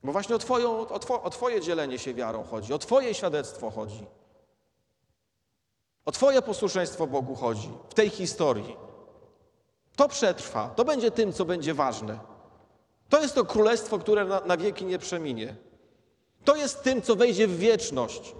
Bo 0.03 0.11
właśnie 0.11 0.35
o, 0.35 0.39
twoją, 0.39 0.87
o, 0.87 0.99
two, 0.99 1.23
o 1.23 1.29
Twoje 1.29 1.61
dzielenie 1.61 1.99
się 1.99 2.13
wiarą 2.13 2.43
chodzi, 2.43 2.73
o 2.73 2.77
Twoje 2.77 3.13
świadectwo 3.13 3.69
chodzi. 3.69 4.05
O 6.05 6.11
Twoje 6.11 6.41
posłuszeństwo 6.41 7.07
Bogu 7.07 7.35
chodzi 7.35 7.69
w 7.89 7.93
tej 7.93 8.09
historii. 8.09 8.77
To 9.95 10.07
przetrwa, 10.07 10.69
to 10.69 10.85
będzie 10.85 11.11
tym, 11.11 11.33
co 11.33 11.45
będzie 11.45 11.73
ważne. 11.73 12.19
To 13.09 13.21
jest 13.21 13.35
to 13.35 13.45
królestwo, 13.45 13.99
które 13.99 14.25
na, 14.25 14.39
na 14.39 14.57
wieki 14.57 14.85
nie 14.85 14.99
przeminie. 14.99 15.55
To 16.45 16.55
jest 16.55 16.83
tym, 16.83 17.01
co 17.01 17.15
wejdzie 17.15 17.47
w 17.47 17.57
wieczność. 17.57 18.35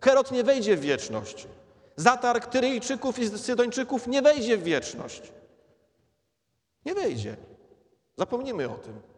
Herod 0.00 0.30
nie 0.30 0.44
wejdzie 0.44 0.76
w 0.76 0.80
wieczność. 0.80 1.48
Zatarg 1.96 2.46
Tyryjczyków 2.46 3.18
i 3.18 3.38
Sydończyków 3.38 4.06
nie 4.06 4.22
wejdzie 4.22 4.56
w 4.56 4.62
wieczność. 4.62 5.32
Nie 6.84 6.94
wejdzie. 6.94 7.36
Zapomnimy 8.16 8.70
o 8.70 8.74
tym. 8.74 9.11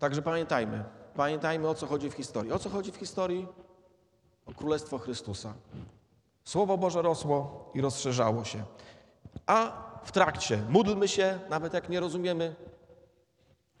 Także 0.00 0.22
pamiętajmy, 0.22 0.84
pamiętajmy 1.14 1.68
o 1.68 1.74
co 1.74 1.86
chodzi 1.86 2.10
w 2.10 2.14
historii. 2.14 2.52
O 2.52 2.58
co 2.58 2.70
chodzi 2.70 2.92
w 2.92 2.96
historii? 2.96 3.46
O 4.46 4.54
Królestwo 4.54 4.98
Chrystusa. 4.98 5.54
Słowo 6.44 6.78
Boże 6.78 7.02
rosło 7.02 7.70
i 7.74 7.80
rozszerzało 7.80 8.44
się. 8.44 8.64
A 9.46 9.72
w 10.04 10.12
trakcie 10.12 10.62
módlmy 10.68 11.08
się, 11.08 11.38
nawet 11.50 11.74
jak 11.74 11.88
nie 11.88 12.00
rozumiemy, 12.00 12.54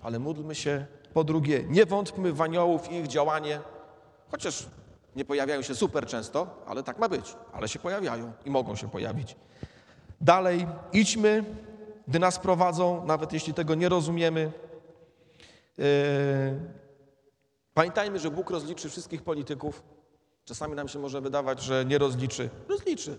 ale 0.00 0.18
módlmy 0.18 0.54
się. 0.54 0.86
Po 1.14 1.24
drugie, 1.24 1.64
nie 1.68 1.86
wątpmy 1.86 2.32
w 2.32 2.42
aniołów 2.42 2.92
i 2.92 2.94
ich 2.94 3.06
działanie, 3.06 3.60
chociaż 4.30 4.66
nie 5.16 5.24
pojawiają 5.24 5.62
się 5.62 5.74
super 5.74 6.06
często, 6.06 6.46
ale 6.66 6.82
tak 6.82 6.98
ma 6.98 7.08
być, 7.08 7.36
ale 7.52 7.68
się 7.68 7.78
pojawiają 7.78 8.32
i 8.44 8.50
mogą 8.50 8.76
się 8.76 8.90
pojawić. 8.90 9.36
Dalej, 10.20 10.66
idźmy, 10.92 11.44
gdy 12.08 12.18
nas 12.18 12.38
prowadzą, 12.38 13.06
nawet 13.06 13.32
jeśli 13.32 13.54
tego 13.54 13.74
nie 13.74 13.88
rozumiemy. 13.88 14.52
Yy, 15.80 15.86
Pamiętajmy, 17.74 18.18
że 18.18 18.30
Bóg 18.30 18.50
rozliczy 18.50 18.88
wszystkich 18.88 19.22
polityków. 19.22 19.82
Czasami 20.44 20.74
nam 20.74 20.88
się 20.88 20.98
może 20.98 21.20
wydawać, 21.20 21.62
że 21.62 21.84
nie 21.84 21.98
rozliczy. 21.98 22.50
Rozliczy. 22.68 23.18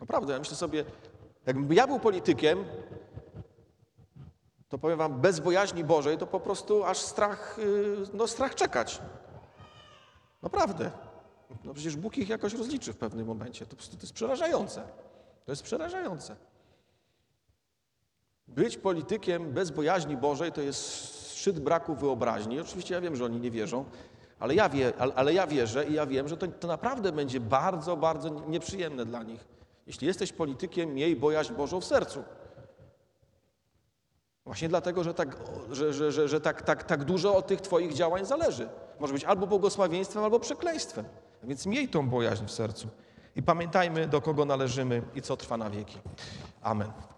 Naprawdę, 0.00 0.32
ja 0.32 0.38
myślę 0.38 0.56
sobie, 0.56 0.84
jakbym 1.46 1.72
ja 1.72 1.86
był 1.86 2.00
politykiem, 2.00 2.64
to 4.68 4.78
powiem 4.78 4.98
wam, 4.98 5.20
bez 5.20 5.40
bojaźni 5.40 5.84
Bożej 5.84 6.18
to 6.18 6.26
po 6.26 6.40
prostu 6.40 6.84
aż 6.84 6.98
strach, 6.98 7.56
yy, 7.58 8.06
no 8.14 8.26
strach 8.26 8.54
czekać. 8.54 9.02
Naprawdę. 10.42 10.90
No 11.64 11.74
przecież 11.74 11.96
Bóg 11.96 12.18
ich 12.18 12.28
jakoś 12.28 12.54
rozliczy 12.54 12.92
w 12.92 12.96
pewnym 12.96 13.26
momencie. 13.26 13.66
To 13.66 13.76
to 13.76 13.82
jest 14.00 14.12
przerażające. 14.12 14.82
To 15.44 15.52
jest 15.52 15.62
przerażające. 15.62 16.36
Być 18.48 18.78
politykiem 18.78 19.52
bez 19.52 19.70
bojaźni 19.70 20.16
Bożej 20.16 20.52
to 20.52 20.60
jest 20.60 21.25
szczyt 21.46 21.60
braku 21.60 21.94
wyobraźni. 21.94 22.60
Oczywiście 22.60 22.94
ja 22.94 23.00
wiem, 23.00 23.16
że 23.16 23.24
oni 23.24 23.40
nie 23.40 23.50
wierzą, 23.50 23.84
ale 24.38 24.54
ja, 24.54 24.68
wie, 24.68 24.92
ale, 24.98 25.14
ale 25.14 25.34
ja 25.34 25.46
wierzę 25.46 25.84
i 25.84 25.92
ja 25.92 26.06
wiem, 26.06 26.28
że 26.28 26.36
to, 26.36 26.46
to 26.46 26.68
naprawdę 26.68 27.12
będzie 27.12 27.40
bardzo, 27.40 27.96
bardzo 27.96 28.28
nieprzyjemne 28.28 29.04
dla 29.04 29.22
nich. 29.22 29.44
Jeśli 29.86 30.06
jesteś 30.06 30.32
politykiem, 30.32 30.94
miej 30.94 31.16
bojaźń 31.16 31.54
Bożą 31.54 31.80
w 31.80 31.84
sercu. 31.84 32.24
Właśnie 34.44 34.68
dlatego, 34.68 35.04
że 35.04 35.14
tak, 35.14 35.36
że, 35.70 35.92
że, 35.92 36.12
że, 36.12 36.28
że 36.28 36.40
tak, 36.40 36.62
tak, 36.62 36.84
tak 36.84 37.04
dużo 37.04 37.36
od 37.36 37.46
tych 37.46 37.60
Twoich 37.60 37.92
działań 37.92 38.24
zależy. 38.24 38.68
Może 39.00 39.12
być 39.12 39.24
albo 39.24 39.46
błogosławieństwem, 39.46 40.24
albo 40.24 40.40
przekleństwem. 40.40 41.04
Więc 41.42 41.66
miej 41.66 41.88
tą 41.88 42.08
bojaźń 42.08 42.44
w 42.46 42.50
sercu. 42.50 42.88
I 43.36 43.42
pamiętajmy, 43.42 44.08
do 44.08 44.20
kogo 44.20 44.44
należymy 44.44 45.02
i 45.14 45.22
co 45.22 45.36
trwa 45.36 45.56
na 45.56 45.70
wieki. 45.70 45.98
Amen. 46.62 47.15